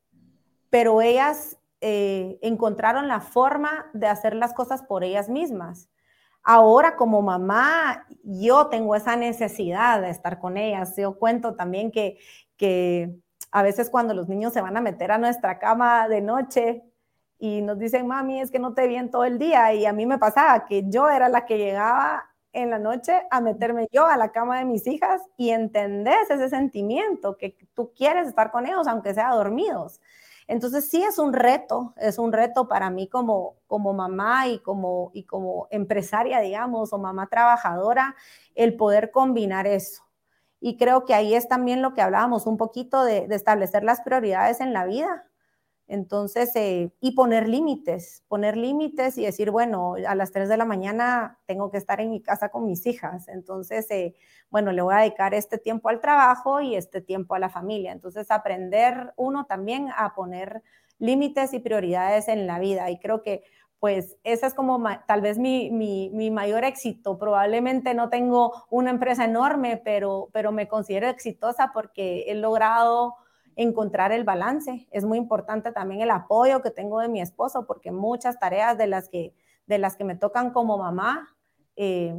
pero 0.69 1.01
ellas 1.01 1.57
eh, 1.79 2.37
encontraron 2.41 3.07
la 3.07 3.21
forma 3.21 3.89
de 3.93 4.07
hacer 4.07 4.35
las 4.35 4.53
cosas 4.53 4.83
por 4.83 5.05
ellas 5.05 5.29
mismas. 5.29 5.87
Ahora 6.43 6.95
como 6.95 7.21
mamá, 7.21 8.05
yo 8.23 8.67
tengo 8.67 8.95
esa 8.95 9.15
necesidad 9.15 10.01
de 10.01 10.09
estar 10.09 10.39
con 10.39 10.57
ellas. 10.57 10.95
Yo 10.97 11.17
cuento 11.17 11.55
también 11.55 11.91
que, 11.91 12.17
que 12.57 13.15
a 13.51 13.63
veces 13.63 13.89
cuando 13.89 14.13
los 14.13 14.27
niños 14.27 14.53
se 14.53 14.61
van 14.61 14.75
a 14.75 14.81
meter 14.81 15.11
a 15.11 15.17
nuestra 15.17 15.59
cama 15.59 16.07
de 16.09 16.21
noche 16.21 16.83
y 17.39 17.61
nos 17.61 17.79
dicen, 17.79 18.07
mami, 18.07 18.41
es 18.41 18.51
que 18.51 18.59
no 18.59 18.73
te 18.73 18.87
vi 18.87 19.09
todo 19.09 19.25
el 19.25 19.37
día. 19.39 19.73
Y 19.73 19.85
a 19.85 19.93
mí 19.93 20.05
me 20.05 20.17
pasaba 20.17 20.65
que 20.65 20.83
yo 20.89 21.09
era 21.09 21.29
la 21.29 21.45
que 21.45 21.57
llegaba 21.57 22.29
en 22.53 22.69
la 22.69 22.79
noche 22.79 23.23
a 23.31 23.41
meterme 23.41 23.87
yo 23.91 24.05
a 24.05 24.15
la 24.15 24.31
cama 24.31 24.59
de 24.59 24.65
mis 24.65 24.85
hijas 24.87 25.21
y 25.37 25.49
entendés 25.49 26.29
ese 26.29 26.49
sentimiento 26.49 27.37
que 27.37 27.57
tú 27.73 27.91
quieres 27.95 28.27
estar 28.27 28.51
con 28.51 28.65
ellos, 28.65 28.87
aunque 28.87 29.13
sea 29.13 29.31
dormidos. 29.31 29.99
Entonces 30.47 30.89
sí 30.89 31.03
es 31.03 31.19
un 31.19 31.33
reto, 31.33 31.93
es 31.97 32.17
un 32.19 32.33
reto 32.33 32.67
para 32.67 32.89
mí 32.89 33.07
como, 33.07 33.57
como 33.67 33.93
mamá 33.93 34.47
y 34.47 34.59
como, 34.59 35.11
y 35.13 35.25
como 35.25 35.67
empresaria, 35.71 36.39
digamos, 36.39 36.93
o 36.93 36.97
mamá 36.97 37.27
trabajadora, 37.27 38.15
el 38.55 38.75
poder 38.75 39.11
combinar 39.11 39.67
eso. 39.67 40.03
Y 40.59 40.77
creo 40.77 41.05
que 41.05 41.13
ahí 41.13 41.33
es 41.35 41.47
también 41.47 41.81
lo 41.81 41.93
que 41.93 42.01
hablábamos 42.01 42.47
un 42.47 42.57
poquito 42.57 43.03
de, 43.03 43.27
de 43.27 43.35
establecer 43.35 43.83
las 43.83 44.01
prioridades 44.01 44.61
en 44.61 44.73
la 44.73 44.85
vida. 44.85 45.27
Entonces, 45.87 46.55
eh, 46.55 46.91
y 47.01 47.11
poner 47.11 47.47
límites, 47.47 48.23
poner 48.27 48.55
límites 48.55 49.17
y 49.17 49.25
decir, 49.25 49.51
bueno, 49.51 49.95
a 50.07 50.15
las 50.15 50.31
3 50.31 50.47
de 50.47 50.57
la 50.57 50.65
mañana 50.65 51.39
tengo 51.45 51.69
que 51.71 51.77
estar 51.77 51.99
en 51.99 52.09
mi 52.09 52.21
casa 52.21 52.49
con 52.49 52.65
mis 52.65 52.85
hijas. 52.85 53.27
Entonces, 53.27 53.89
eh, 53.91 54.15
bueno, 54.49 54.71
le 54.71 54.81
voy 54.81 54.95
a 54.95 54.99
dedicar 54.99 55.33
este 55.33 55.57
tiempo 55.57 55.89
al 55.89 55.99
trabajo 55.99 56.61
y 56.61 56.75
este 56.75 57.01
tiempo 57.01 57.35
a 57.35 57.39
la 57.39 57.49
familia. 57.49 57.91
Entonces, 57.91 58.31
aprender 58.31 59.13
uno 59.17 59.45
también 59.45 59.89
a 59.95 60.13
poner 60.15 60.63
límites 60.99 61.53
y 61.53 61.59
prioridades 61.59 62.27
en 62.29 62.47
la 62.47 62.59
vida. 62.59 62.89
Y 62.89 62.99
creo 62.99 63.21
que, 63.21 63.43
pues, 63.79 64.17
ese 64.23 64.45
es 64.47 64.53
como 64.53 64.81
tal 65.05 65.21
vez 65.21 65.37
mi, 65.37 65.69
mi, 65.69 66.09
mi, 66.11 66.31
mayor 66.31 66.63
éxito. 66.63 67.17
Probablemente 67.17 67.93
no 67.93 68.09
tengo 68.09 68.53
una 68.69 68.89
empresa 68.91 69.25
enorme, 69.25 69.81
pero, 69.83 70.29
pero 70.31 70.53
me 70.53 70.69
considero 70.69 71.09
exitosa 71.09 71.71
porque 71.73 72.23
he 72.27 72.35
logrado 72.35 73.15
encontrar 73.55 74.11
el 74.11 74.23
balance. 74.23 74.87
Es 74.91 75.05
muy 75.05 75.17
importante 75.17 75.71
también 75.71 76.01
el 76.01 76.11
apoyo 76.11 76.61
que 76.61 76.71
tengo 76.71 76.99
de 76.99 77.09
mi 77.09 77.21
esposo, 77.21 77.65
porque 77.65 77.91
muchas 77.91 78.39
tareas 78.39 78.77
de 78.77 78.87
las 78.87 79.09
que, 79.09 79.33
de 79.67 79.77
las 79.77 79.95
que 79.95 80.03
me 80.03 80.15
tocan 80.15 80.51
como 80.51 80.77
mamá, 80.77 81.35
eh, 81.75 82.15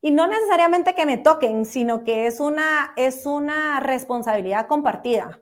y 0.00 0.10
no 0.12 0.26
necesariamente 0.28 0.94
que 0.94 1.06
me 1.06 1.18
toquen, 1.18 1.64
sino 1.64 2.04
que 2.04 2.26
es 2.26 2.38
una, 2.38 2.92
es 2.96 3.26
una 3.26 3.80
responsabilidad 3.80 4.68
compartida. 4.68 5.40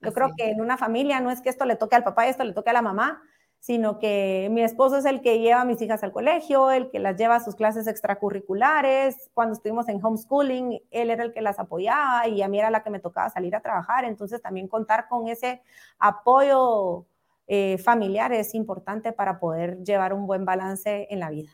Yo 0.00 0.14
creo 0.14 0.30
que 0.34 0.50
en 0.50 0.62
una 0.62 0.78
familia 0.78 1.20
no 1.20 1.30
es 1.30 1.42
que 1.42 1.50
esto 1.50 1.66
le 1.66 1.76
toque 1.76 1.96
al 1.96 2.04
papá 2.04 2.26
y 2.26 2.30
esto 2.30 2.44
le 2.44 2.54
toque 2.54 2.70
a 2.70 2.74
la 2.74 2.80
mamá, 2.80 3.22
sino 3.60 3.98
que 3.98 4.48
mi 4.50 4.62
esposo 4.62 4.96
es 4.96 5.04
el 5.04 5.20
que 5.20 5.38
lleva 5.38 5.60
a 5.60 5.64
mis 5.66 5.80
hijas 5.82 6.02
al 6.02 6.12
colegio, 6.12 6.70
el 6.70 6.90
que 6.90 6.98
las 6.98 7.16
lleva 7.16 7.36
a 7.36 7.44
sus 7.44 7.54
clases 7.54 7.86
extracurriculares. 7.86 9.30
Cuando 9.34 9.54
estuvimos 9.54 9.86
en 9.88 10.02
homeschooling, 10.02 10.80
él 10.90 11.10
era 11.10 11.22
el 11.22 11.34
que 11.34 11.42
las 11.42 11.58
apoyaba 11.58 12.26
y 12.26 12.40
a 12.40 12.48
mí 12.48 12.58
era 12.58 12.70
la 12.70 12.82
que 12.82 12.88
me 12.88 13.00
tocaba 13.00 13.28
salir 13.28 13.54
a 13.54 13.60
trabajar. 13.60 14.06
Entonces 14.06 14.40
también 14.40 14.66
contar 14.66 15.08
con 15.08 15.28
ese 15.28 15.60
apoyo 15.98 17.04
eh, 17.46 17.76
familiar 17.76 18.32
es 18.32 18.54
importante 18.54 19.12
para 19.12 19.38
poder 19.38 19.76
llevar 19.84 20.14
un 20.14 20.26
buen 20.26 20.46
balance 20.46 21.06
en 21.10 21.20
la 21.20 21.28
vida. 21.28 21.50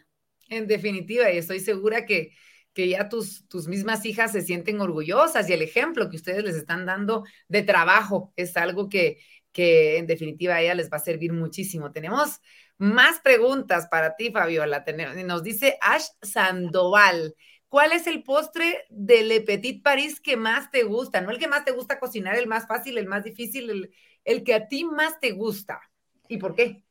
En 0.49 0.69
definitiva, 0.69 1.33
y 1.33 1.39
estoy 1.39 1.59
segura 1.59 2.07
que, 2.07 2.31
que 2.73 2.89
ya 2.89 3.09
tus, 3.09 3.49
tus 3.49 3.67
mismas 3.67 4.07
hijas 4.07 4.31
se 4.31 4.43
sienten 4.43 4.81
orgullosas 4.81 5.51
y 5.51 5.55
el 5.55 5.63
ejemplo 5.63 6.09
que 6.09 6.17
ustedes 6.17 6.45
les 6.45 6.55
están 6.55 6.87
dando 6.87 7.25
de 7.49 7.63
trabajo 7.63 8.33
es 8.37 8.57
algo 8.57 8.89
que, 8.89 9.19
que 9.57 9.97
en 9.97 10.07
definitiva 10.07 10.57
a 10.57 10.61
ella 10.61 10.75
les 10.75 10.93
va 10.93 10.99
a 10.99 11.01
servir 11.01 11.33
muchísimo. 11.33 11.91
Tenemos 11.91 12.43
más 12.77 13.21
preguntas 13.21 13.89
para 13.91 14.15
ti, 14.15 14.31
Fabiola. 14.31 14.85
Nos 15.25 15.43
dice 15.43 15.79
Ash 15.81 16.09
Sandoval. 16.21 17.35
¿Cuál 17.71 17.93
es 17.93 18.07
el 18.07 18.23
postre 18.23 18.85
de 18.91 19.23
Le 19.23 19.41
Petit 19.41 19.83
Paris 19.83 20.21
que 20.21 20.37
más 20.37 20.71
te 20.71 20.83
gusta? 20.83 21.23
No 21.23 21.31
el 21.31 21.39
que 21.39 21.49
más 21.49 21.65
te 21.65 21.73
gusta 21.73 21.99
cocinar, 21.99 22.37
el 22.37 22.47
más 22.47 22.67
fácil, 22.67 22.99
el 22.99 23.07
más 23.07 23.25
difícil, 23.25 23.71
el, 23.71 23.95
el 24.25 24.45
que 24.45 24.53
a 24.53 24.69
ti 24.69 24.85
más 24.85 25.19
te 25.21 25.33
gusta. 25.33 25.81
¿Y 26.29 26.37
por 26.37 26.55
qué? 26.55 26.83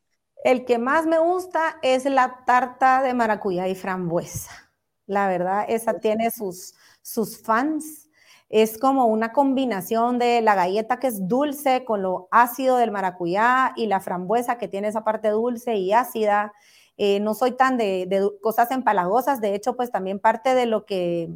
El 0.44 0.66
que 0.66 0.80
más 0.80 1.06
me 1.06 1.20
gusta 1.20 1.78
es 1.84 2.06
la 2.06 2.44
tarta 2.48 3.04
de 3.04 3.14
maracuyá 3.14 3.68
y 3.68 3.76
frambuesa. 3.76 4.72
La 5.06 5.28
verdad, 5.28 5.66
esa 5.70 6.00
tiene 6.00 6.32
sus, 6.32 6.74
sus 7.04 7.40
fans. 7.44 8.05
Es 8.50 8.78
como 8.78 9.08
una 9.08 9.34
combinación 9.34 10.20
de 10.20 10.42
la 10.42 10.56
galleta 10.56 11.00
que 11.00 11.08
es 11.08 11.28
dulce 11.28 11.84
con 11.86 12.02
lo 12.02 12.28
ácido 12.32 12.78
del 12.78 12.92
maracuyá 12.92 13.74
y 13.76 13.88
la 13.88 14.00
frambuesa 14.00 14.58
que 14.58 14.68
tiene 14.68 14.90
esa 14.90 15.04
parte 15.04 15.30
dulce 15.30 15.76
y 15.76 15.94
ácida. 15.94 16.54
Eh, 16.98 17.20
no 17.20 17.34
soy 17.34 17.52
tan 17.54 17.78
de, 17.78 18.06
de, 18.08 18.30
cosas 18.42 18.72
empalagosas, 18.72 19.42
de 19.42 19.56
hecho, 19.56 19.76
pues 19.76 19.92
también 19.92 20.20
parte 20.20 20.56
de 20.56 20.66
lo 20.66 20.86
que, 20.86 21.30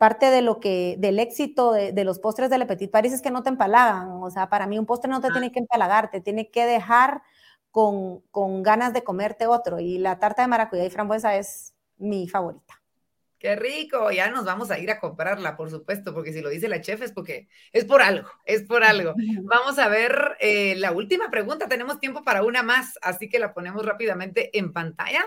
parte 0.00 0.30
de 0.30 0.40
lo 0.40 0.60
que, 0.60 0.96
del 0.98 1.18
éxito 1.18 1.72
de, 1.72 2.04
los 2.04 2.20
postres 2.20 2.48
de 2.48 2.56
Le 2.56 2.64
Petit 2.64 2.90
Paris 2.90 3.12
es 3.12 3.20
que 3.20 3.30
no 3.30 3.42
te 3.42 3.50
empalagan. 3.50 4.08
O 4.22 4.30
sea, 4.30 4.48
para 4.48 4.66
mí 4.66 4.78
un 4.78 4.86
postre 4.86 5.10
no 5.10 5.20
te 5.20 5.30
tiene 5.30 5.52
que 5.52 5.58
empalagar, 5.58 6.10
te 6.10 6.22
tiene 6.22 6.50
que 6.50 6.64
dejar 6.64 7.22
con, 7.70 8.20
con 8.30 8.62
ganas 8.62 8.94
de 8.94 9.04
comerte 9.04 9.46
otro. 9.46 9.78
Y 9.78 9.98
la 9.98 10.18
tarta 10.18 10.40
de 10.40 10.48
maracuyá 10.48 10.86
y 10.86 10.90
frambuesa 10.90 11.36
es 11.36 11.74
mi 11.98 12.28
favorita. 12.28 12.79
Qué 13.40 13.56
rico, 13.56 14.10
ya 14.10 14.30
nos 14.30 14.44
vamos 14.44 14.70
a 14.70 14.78
ir 14.78 14.90
a 14.90 15.00
comprarla, 15.00 15.56
por 15.56 15.70
supuesto, 15.70 16.12
porque 16.12 16.34
si 16.34 16.42
lo 16.42 16.50
dice 16.50 16.68
la 16.68 16.82
chef 16.82 17.00
es 17.00 17.10
porque 17.10 17.48
es 17.72 17.86
por 17.86 18.02
algo, 18.02 18.28
es 18.44 18.64
por 18.64 18.84
algo. 18.84 19.14
Vamos 19.44 19.78
a 19.78 19.88
ver 19.88 20.36
eh, 20.40 20.74
la 20.76 20.92
última 20.92 21.30
pregunta, 21.30 21.66
tenemos 21.66 21.98
tiempo 22.00 22.22
para 22.22 22.42
una 22.42 22.62
más, 22.62 22.98
así 23.00 23.30
que 23.30 23.38
la 23.38 23.54
ponemos 23.54 23.82
rápidamente 23.86 24.58
en 24.58 24.74
pantalla. 24.74 25.24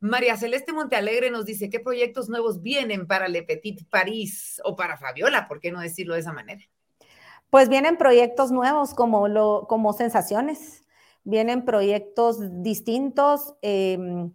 María 0.00 0.36
Celeste 0.36 0.72
Montealegre 0.72 1.30
nos 1.30 1.46
dice, 1.46 1.70
¿qué 1.70 1.78
proyectos 1.78 2.28
nuevos 2.28 2.62
vienen 2.62 3.06
para 3.06 3.28
Le 3.28 3.44
Petit 3.44 3.88
Paris 3.88 4.60
o 4.64 4.74
para 4.74 4.96
Fabiola? 4.96 5.46
¿Por 5.46 5.60
qué 5.60 5.70
no 5.70 5.80
decirlo 5.80 6.14
de 6.14 6.20
esa 6.20 6.32
manera? 6.32 6.64
Pues 7.48 7.68
vienen 7.68 7.96
proyectos 7.96 8.50
nuevos 8.50 8.92
como, 8.92 9.28
lo, 9.28 9.66
como 9.68 9.92
sensaciones, 9.92 10.82
vienen 11.22 11.64
proyectos 11.64 12.38
distintos. 12.60 13.54
Em, 13.62 14.32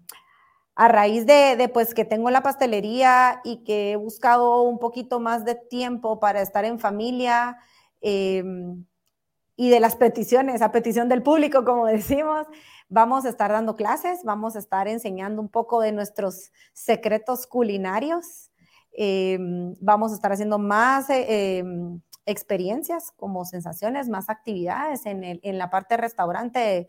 a 0.76 0.88
raíz 0.88 1.26
de, 1.26 1.70
pues 1.74 1.94
que 1.94 2.06
tengo 2.06 2.30
la 2.30 2.44
pastelería 2.44 3.42
y 3.44 3.64
que 3.64 3.94
he 3.94 3.96
buscado 3.96 4.62
un 4.64 4.80
poquito 4.80 5.20
más 5.20 5.46
de 5.46 5.56
tiempo 5.56 6.20
para 6.20 6.42
estar 6.42 6.66
en 6.66 6.80
familia 6.80 7.58
em, 8.02 8.86
y 9.56 9.70
de 9.70 9.80
las 9.80 9.96
peticiones, 9.96 10.62
a 10.62 10.72
petición 10.72 11.08
del 11.08 11.24
público, 11.24 11.64
como 11.64 11.86
decimos, 11.88 12.48
Vamos 12.88 13.26
a 13.26 13.30
estar 13.30 13.52
dando 13.52 13.76
clases, 13.76 14.24
vamos 14.24 14.56
a 14.56 14.60
estar 14.60 14.88
enseñando 14.88 15.42
un 15.42 15.50
poco 15.50 15.82
de 15.82 15.92
nuestros 15.92 16.52
secretos 16.74 17.48
culinarios. 17.48 18.52
Em, 18.92 19.76
vamos 19.82 20.12
a 20.12 20.16
estar 20.16 20.32
haciendo 20.32 20.60
más 20.60 21.10
eh, 21.10 21.58
em, 21.58 22.00
experiencias 22.28 23.12
como 23.12 23.44
sensaciones, 23.44 24.08
más 24.08 24.30
actividades 24.30 25.06
en, 25.08 25.24
en 25.24 25.58
la 25.58 25.70
parte 25.72 25.98
restaurante 25.98 26.88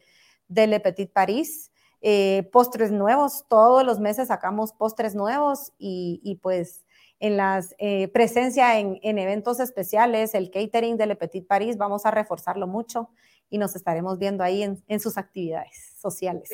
de, 0.49 0.67
Le 0.67 0.81
Petit 0.81 1.11
Paris. 1.11 1.73
Eh, 2.01 2.49
postres 2.53 2.93
nuevos, 2.93 3.47
todos 3.49 3.85
los 3.85 4.01
meses 4.01 4.29
sacamos 4.29 4.73
postres 4.73 5.15
nuevos 5.15 5.73
y, 5.79 6.39
pues 6.43 6.85
en 7.19 7.37
las 7.37 7.75
eh, 7.79 8.09
presencia 8.09 8.79
en, 8.79 8.99
en, 9.03 9.19
eventos 9.19 9.59
especiales, 9.59 10.35
el 10.35 10.51
catering 10.51 10.99
de 10.99 11.07
Le 11.07 11.17
Petit 11.17 11.47
Paris, 11.47 11.79
vamos 11.79 12.05
a 12.05 12.11
reforzarlo 12.11 12.67
mucho 12.67 13.11
y 13.51 13.59
nos 13.59 13.77
estaremos 13.77 14.19
viendo 14.19 14.43
ahí 14.43 14.63
en, 14.63 15.01
sus 15.01 15.19
actividades 15.19 15.95
sociales. 15.99 16.51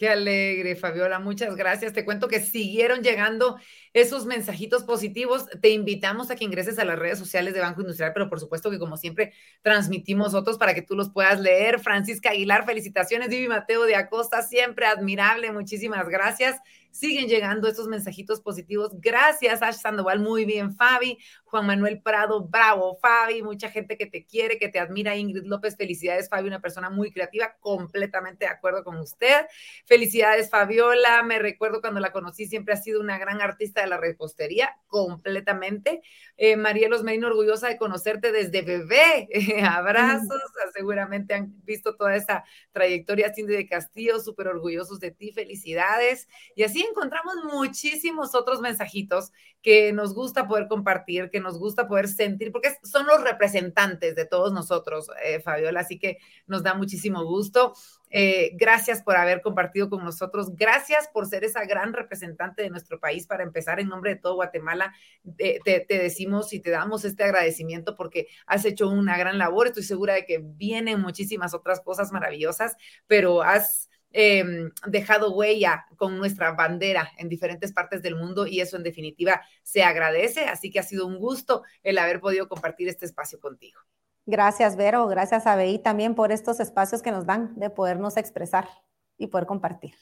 Qué 0.00 0.08
alegre, 0.08 0.76
Fabiola. 0.76 1.18
Muchas 1.18 1.56
gracias. 1.56 1.92
Te 1.92 2.06
cuento 2.06 2.26
que 2.26 2.40
siguieron 2.40 3.02
llegando 3.02 3.58
esos 3.92 4.24
mensajitos 4.24 4.82
positivos. 4.84 5.44
Te 5.60 5.68
invitamos 5.68 6.30
a 6.30 6.36
que 6.36 6.44
ingreses 6.46 6.78
a 6.78 6.86
las 6.86 6.98
redes 6.98 7.18
sociales 7.18 7.52
de 7.52 7.60
Banco 7.60 7.82
Industrial, 7.82 8.12
pero 8.14 8.30
por 8.30 8.40
supuesto 8.40 8.70
que 8.70 8.78
como 8.78 8.96
siempre 8.96 9.34
transmitimos 9.60 10.32
otros 10.32 10.56
para 10.56 10.72
que 10.72 10.80
tú 10.80 10.96
los 10.96 11.10
puedas 11.10 11.38
leer. 11.38 11.80
Francisca 11.80 12.30
Aguilar, 12.30 12.64
felicitaciones. 12.64 13.28
Vivi 13.28 13.46
Mateo 13.46 13.82
de 13.82 13.94
Acosta, 13.94 14.40
siempre 14.42 14.86
admirable. 14.86 15.52
Muchísimas 15.52 16.08
gracias. 16.08 16.58
Siguen 16.90 17.28
llegando 17.28 17.68
estos 17.68 17.86
mensajitos 17.86 18.40
positivos. 18.40 18.92
Gracias, 19.00 19.62
Ash 19.62 19.76
Sandoval. 19.76 20.20
Muy 20.20 20.44
bien, 20.44 20.74
Fabi. 20.74 21.18
Juan 21.44 21.66
Manuel 21.66 22.00
Prado, 22.02 22.46
bravo, 22.46 22.98
Fabi. 23.00 23.42
Mucha 23.42 23.70
gente 23.70 23.96
que 23.96 24.06
te 24.06 24.24
quiere, 24.24 24.58
que 24.58 24.68
te 24.68 24.78
admira. 24.78 25.16
Ingrid 25.16 25.44
López, 25.44 25.76
felicidades, 25.76 26.28
Fabi, 26.28 26.48
una 26.48 26.60
persona 26.60 26.90
muy 26.90 27.12
creativa. 27.12 27.56
Completamente 27.60 28.44
de 28.44 28.50
acuerdo 28.50 28.84
con 28.84 28.98
usted. 28.98 29.46
Felicidades, 29.86 30.50
Fabiola. 30.50 31.22
Me 31.22 31.38
recuerdo 31.38 31.80
cuando 31.80 32.00
la 32.00 32.12
conocí, 32.12 32.46
siempre 32.46 32.74
ha 32.74 32.76
sido 32.76 33.00
una 33.00 33.18
gran 33.18 33.40
artista 33.40 33.80
de 33.80 33.86
la 33.86 33.96
repostería. 33.96 34.76
Completamente. 34.86 36.02
Eh, 36.36 36.56
Marielos 36.56 37.02
Medina, 37.04 37.28
orgullosa 37.28 37.68
de 37.68 37.76
conocerte 37.76 38.32
desde 38.32 38.62
bebé. 38.62 39.28
abrazos. 39.64 40.40
Seguramente 40.74 41.34
han 41.34 41.54
visto 41.64 41.96
toda 41.96 42.16
esa 42.16 42.44
trayectoria, 42.72 43.32
Cindy 43.34 43.56
de 43.56 43.68
Castillo. 43.68 44.20
Súper 44.20 44.48
orgullosos 44.48 45.00
de 45.00 45.10
ti. 45.12 45.32
Felicidades. 45.32 46.28
Y 46.54 46.64
así 46.64 46.79
encontramos 46.82 47.36
muchísimos 47.52 48.34
otros 48.34 48.60
mensajitos 48.60 49.32
que 49.62 49.92
nos 49.92 50.14
gusta 50.14 50.48
poder 50.48 50.68
compartir, 50.68 51.30
que 51.30 51.40
nos 51.40 51.58
gusta 51.58 51.86
poder 51.88 52.08
sentir, 52.08 52.52
porque 52.52 52.76
son 52.82 53.06
los 53.06 53.22
representantes 53.22 54.14
de 54.14 54.24
todos 54.24 54.52
nosotros, 54.52 55.10
eh, 55.22 55.40
Fabiola, 55.40 55.80
así 55.80 55.98
que 55.98 56.18
nos 56.46 56.62
da 56.62 56.74
muchísimo 56.74 57.24
gusto. 57.24 57.74
Eh, 58.12 58.50
gracias 58.54 59.02
por 59.02 59.16
haber 59.16 59.40
compartido 59.40 59.88
con 59.88 60.04
nosotros. 60.04 60.56
Gracias 60.56 61.08
por 61.12 61.26
ser 61.26 61.44
esa 61.44 61.64
gran 61.64 61.92
representante 61.92 62.62
de 62.62 62.70
nuestro 62.70 62.98
país. 62.98 63.26
Para 63.26 63.44
empezar, 63.44 63.78
en 63.78 63.88
nombre 63.88 64.14
de 64.14 64.20
todo 64.20 64.34
Guatemala, 64.34 64.92
te, 65.36 65.60
te, 65.64 65.98
decimos 65.98 66.52
y 66.52 66.60
te 66.60 66.70
damos 66.70 67.04
este 67.04 67.22
agradecimiento 67.22 67.94
porque 67.94 68.26
has 68.46 68.64
hecho 68.64 68.88
una 68.88 69.16
gran 69.16 69.38
labor. 69.38 69.68
Estoy 69.68 69.84
segura 69.84 70.14
de 70.14 70.24
que 70.24 70.40
vienen 70.42 71.00
muchísimas 71.00 71.54
otras 71.54 71.80
cosas 71.80 72.10
maravillosas, 72.10 72.76
pero 73.06 73.42
has 73.42 73.88
Em, 74.12 74.70
dejado 74.88 75.32
huella 75.32 75.86
con 75.96 76.18
nuestra 76.18 76.50
bandera 76.52 77.12
en 77.16 77.28
diferentes 77.28 77.72
partes 77.72 78.02
del 78.02 78.16
mundo 78.16 78.44
y 78.44 78.60
eso 78.60 78.76
en 78.76 78.82
definitiva 78.82 79.40
se 79.62 79.84
agradece. 79.84 80.46
Así 80.46 80.70
que 80.70 80.80
ha 80.80 80.82
sido 80.82 81.06
un 81.06 81.18
gusto 81.18 81.62
el 81.82 81.96
haber 81.98 82.20
podido 82.20 82.48
compartir 82.48 82.88
este 82.88 83.06
espacio 83.06 83.38
contigo. 83.38 83.80
Gracias, 84.26 84.76
Vero. 84.76 85.06
Gracias 85.06 85.46
a 85.46 85.56
BI 85.56 85.78
también 85.78 86.14
por 86.14 86.32
estos 86.32 86.60
espacios 86.60 87.02
que 87.02 87.12
nos 87.12 87.24
dan 87.24 87.58
de 87.58 87.70
podernos 87.70 88.16
expresar 88.16 88.68
y 89.16 89.28
poder 89.28 89.46
compartir. 89.46 89.94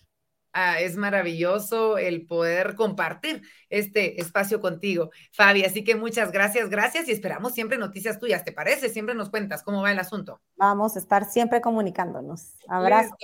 Ah, 0.55 0.81
es 0.81 0.97
maravilloso 0.97 1.99
el 1.99 2.27
poder 2.27 2.75
compartir 2.75 3.43
este 3.69 4.21
espacio 4.21 4.61
contigo, 4.61 5.11
Fabi. 5.33 5.65
Así 5.65 5.85
que 5.85 5.95
muchas 5.95 6.33
gracias, 6.33 6.71
gracias 6.71 7.07
y 7.09 7.13
esperamos 7.13 7.53
siempre 7.53 7.77
noticias 7.77 8.19
tuyas. 8.19 8.45
¿Te 8.45 8.53
parece? 8.53 8.89
Siempre 8.89 9.15
nos 9.15 9.29
cuentas 9.29 9.63
cómo 9.63 9.83
va 9.83 9.93
el 9.93 9.99
asunto. 9.99 10.41
Vamos 10.57 10.97
a 10.97 10.99
estar 10.99 11.27
siempre 11.27 11.61
comunicándonos. 11.61 12.55
Abrazo. 12.67 13.15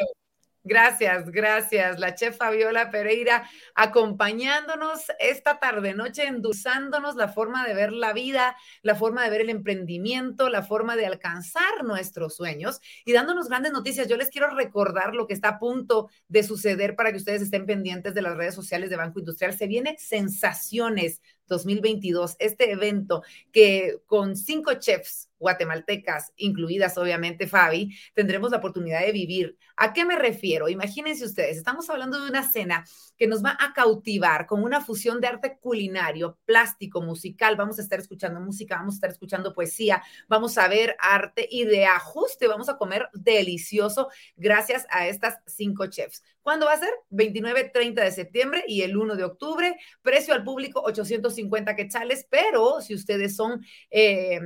Gracias, 0.66 1.30
gracias. 1.30 1.98
La 2.00 2.14
chef 2.14 2.38
Fabiola 2.38 2.90
Pereira 2.90 3.46
acompañándonos 3.74 5.02
esta 5.18 5.58
tarde 5.58 5.92
noche, 5.92 6.26
endulzándonos 6.26 7.16
la 7.16 7.28
forma 7.28 7.66
de 7.66 7.74
ver 7.74 7.92
la 7.92 8.14
vida, 8.14 8.56
la 8.80 8.94
forma 8.94 9.22
de 9.22 9.28
ver 9.28 9.42
el 9.42 9.50
emprendimiento, 9.50 10.48
la 10.48 10.62
forma 10.62 10.96
de 10.96 11.04
alcanzar 11.04 11.84
nuestros 11.84 12.34
sueños 12.34 12.80
y 13.04 13.12
dándonos 13.12 13.50
grandes 13.50 13.72
noticias. 13.72 14.08
Yo 14.08 14.16
les 14.16 14.30
quiero 14.30 14.48
recordar 14.56 15.14
lo 15.14 15.26
que 15.26 15.34
está 15.34 15.48
a 15.48 15.58
punto 15.58 16.08
de 16.28 16.42
suceder 16.42 16.96
para 16.96 17.10
que 17.10 17.18
ustedes 17.18 17.42
estén 17.42 17.66
pendientes 17.66 18.14
de 18.14 18.22
las 18.22 18.34
redes 18.34 18.54
sociales 18.54 18.88
de 18.88 18.96
Banco 18.96 19.18
Industrial. 19.18 19.52
Se 19.52 19.66
viene 19.66 19.96
sensaciones 19.98 21.20
2022, 21.46 22.36
este 22.38 22.70
evento 22.70 23.22
que 23.52 23.98
con 24.06 24.34
cinco 24.34 24.72
chefs 24.74 25.28
guatemaltecas, 25.44 26.32
incluidas 26.36 26.96
obviamente 26.96 27.46
Fabi, 27.46 27.94
tendremos 28.14 28.50
la 28.50 28.56
oportunidad 28.56 29.00
de 29.02 29.12
vivir. 29.12 29.58
¿A 29.76 29.92
qué 29.92 30.04
me 30.04 30.16
refiero? 30.16 30.70
Imagínense 30.70 31.24
ustedes, 31.24 31.58
estamos 31.58 31.90
hablando 31.90 32.18
de 32.18 32.30
una 32.30 32.42
cena 32.50 32.84
que 33.18 33.26
nos 33.26 33.44
va 33.44 33.56
a 33.60 33.74
cautivar 33.74 34.46
con 34.46 34.64
una 34.64 34.80
fusión 34.80 35.20
de 35.20 35.26
arte 35.26 35.58
culinario, 35.60 36.38
plástico, 36.46 37.02
musical, 37.02 37.56
vamos 37.56 37.78
a 37.78 37.82
estar 37.82 38.00
escuchando 38.00 38.40
música, 38.40 38.76
vamos 38.76 38.94
a 38.94 38.96
estar 38.96 39.10
escuchando 39.10 39.54
poesía, 39.54 40.02
vamos 40.28 40.56
a 40.56 40.66
ver 40.66 40.96
arte 40.98 41.46
y 41.50 41.64
de 41.64 41.84
ajuste 41.84 42.48
vamos 42.48 42.68
a 42.68 42.78
comer 42.78 43.08
delicioso 43.12 44.08
gracias 44.36 44.86
a 44.90 45.06
estas 45.06 45.38
cinco 45.46 45.86
chefs. 45.86 46.22
¿Cuándo 46.44 46.66
va 46.66 46.74
a 46.74 46.78
ser? 46.78 46.90
29, 47.08 47.70
30 47.72 48.04
de 48.04 48.12
septiembre 48.12 48.64
y 48.68 48.82
el 48.82 48.98
1 48.98 49.16
de 49.16 49.24
octubre. 49.24 49.76
Precio 50.02 50.34
al 50.34 50.44
público 50.44 50.82
850 50.84 51.74
quetzales, 51.74 52.26
pero 52.28 52.82
si 52.82 52.94
ustedes 52.94 53.34
son 53.34 53.64
eh, 53.90 54.38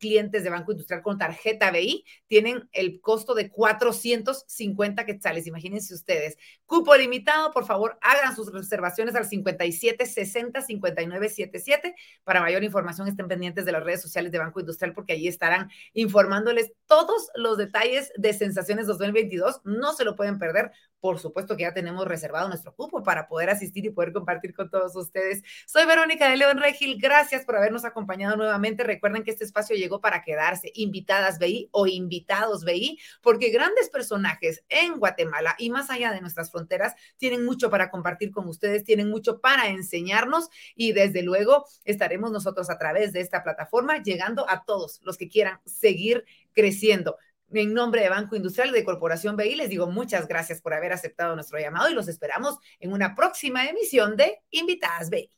clientes 0.00 0.42
de 0.42 0.50
Banco 0.50 0.72
Industrial 0.72 1.02
con 1.02 1.18
tarjeta 1.18 1.70
BI, 1.70 2.04
tienen 2.26 2.68
el 2.72 3.00
costo 3.00 3.32
de 3.32 3.48
450 3.48 5.06
quetzales. 5.06 5.46
Imagínense 5.46 5.94
ustedes. 5.94 6.36
Cupo 6.64 6.96
limitado, 6.96 7.52
por 7.52 7.64
favor, 7.64 7.96
hagan 8.02 8.34
sus 8.34 8.52
reservaciones 8.52 9.14
al 9.14 9.24
57 9.24 10.04
60 10.04 10.62
59 10.62 11.28
77. 11.28 11.94
Para 12.24 12.40
mayor 12.40 12.64
información, 12.64 13.06
estén 13.06 13.28
pendientes 13.28 13.64
de 13.64 13.70
las 13.70 13.84
redes 13.84 14.02
sociales 14.02 14.32
de 14.32 14.40
Banco 14.40 14.58
Industrial 14.58 14.92
porque 14.92 15.12
allí 15.12 15.28
estarán 15.28 15.70
informándoles 15.92 16.72
todos 16.86 17.30
los 17.36 17.56
detalles 17.56 18.10
de 18.16 18.32
Sensaciones 18.34 18.88
2022. 18.88 19.60
No 19.62 19.92
se 19.92 20.04
lo 20.04 20.16
pueden 20.16 20.40
perder 20.40 20.72
por 21.06 21.20
supuesto 21.20 21.56
que 21.56 21.62
ya 21.62 21.72
tenemos 21.72 22.04
reservado 22.04 22.48
nuestro 22.48 22.74
cupo 22.74 23.04
para 23.04 23.28
poder 23.28 23.48
asistir 23.48 23.84
y 23.84 23.90
poder 23.90 24.12
compartir 24.12 24.52
con 24.52 24.68
todos 24.68 24.96
ustedes. 24.96 25.44
Soy 25.64 25.86
Verónica 25.86 26.28
de 26.28 26.36
León 26.36 26.58
Regil, 26.58 27.00
gracias 27.00 27.44
por 27.44 27.54
habernos 27.54 27.84
acompañado 27.84 28.36
nuevamente. 28.36 28.82
Recuerden 28.82 29.22
que 29.22 29.30
este 29.30 29.44
espacio 29.44 29.76
llegó 29.76 30.00
para 30.00 30.24
quedarse, 30.24 30.72
invitadas 30.74 31.38
BI 31.38 31.68
o 31.70 31.86
invitados 31.86 32.64
BI, 32.64 32.98
porque 33.22 33.50
grandes 33.50 33.88
personajes 33.88 34.64
en 34.68 34.98
Guatemala 34.98 35.54
y 35.58 35.70
más 35.70 35.90
allá 35.90 36.10
de 36.10 36.20
nuestras 36.20 36.50
fronteras 36.50 36.96
tienen 37.18 37.44
mucho 37.44 37.70
para 37.70 37.88
compartir 37.88 38.32
con 38.32 38.48
ustedes, 38.48 38.82
tienen 38.82 39.08
mucho 39.08 39.40
para 39.40 39.68
enseñarnos 39.68 40.48
y 40.74 40.90
desde 40.90 41.22
luego 41.22 41.66
estaremos 41.84 42.32
nosotros 42.32 42.68
a 42.68 42.78
través 42.78 43.12
de 43.12 43.20
esta 43.20 43.44
plataforma 43.44 44.02
llegando 44.02 44.44
a 44.50 44.64
todos 44.64 45.00
los 45.04 45.16
que 45.16 45.28
quieran 45.28 45.60
seguir 45.66 46.24
creciendo. 46.52 47.16
En 47.52 47.74
nombre 47.74 48.02
de 48.02 48.08
Banco 48.08 48.34
Industrial 48.36 48.72
de 48.72 48.84
Corporación 48.84 49.36
BI, 49.36 49.54
les 49.54 49.68
digo 49.68 49.86
muchas 49.86 50.26
gracias 50.26 50.60
por 50.60 50.74
haber 50.74 50.92
aceptado 50.92 51.34
nuestro 51.34 51.58
llamado 51.58 51.88
y 51.88 51.94
los 51.94 52.08
esperamos 52.08 52.58
en 52.80 52.92
una 52.92 53.14
próxima 53.14 53.66
emisión 53.66 54.16
de 54.16 54.40
Invitadas 54.50 55.10
BI. 55.10 55.30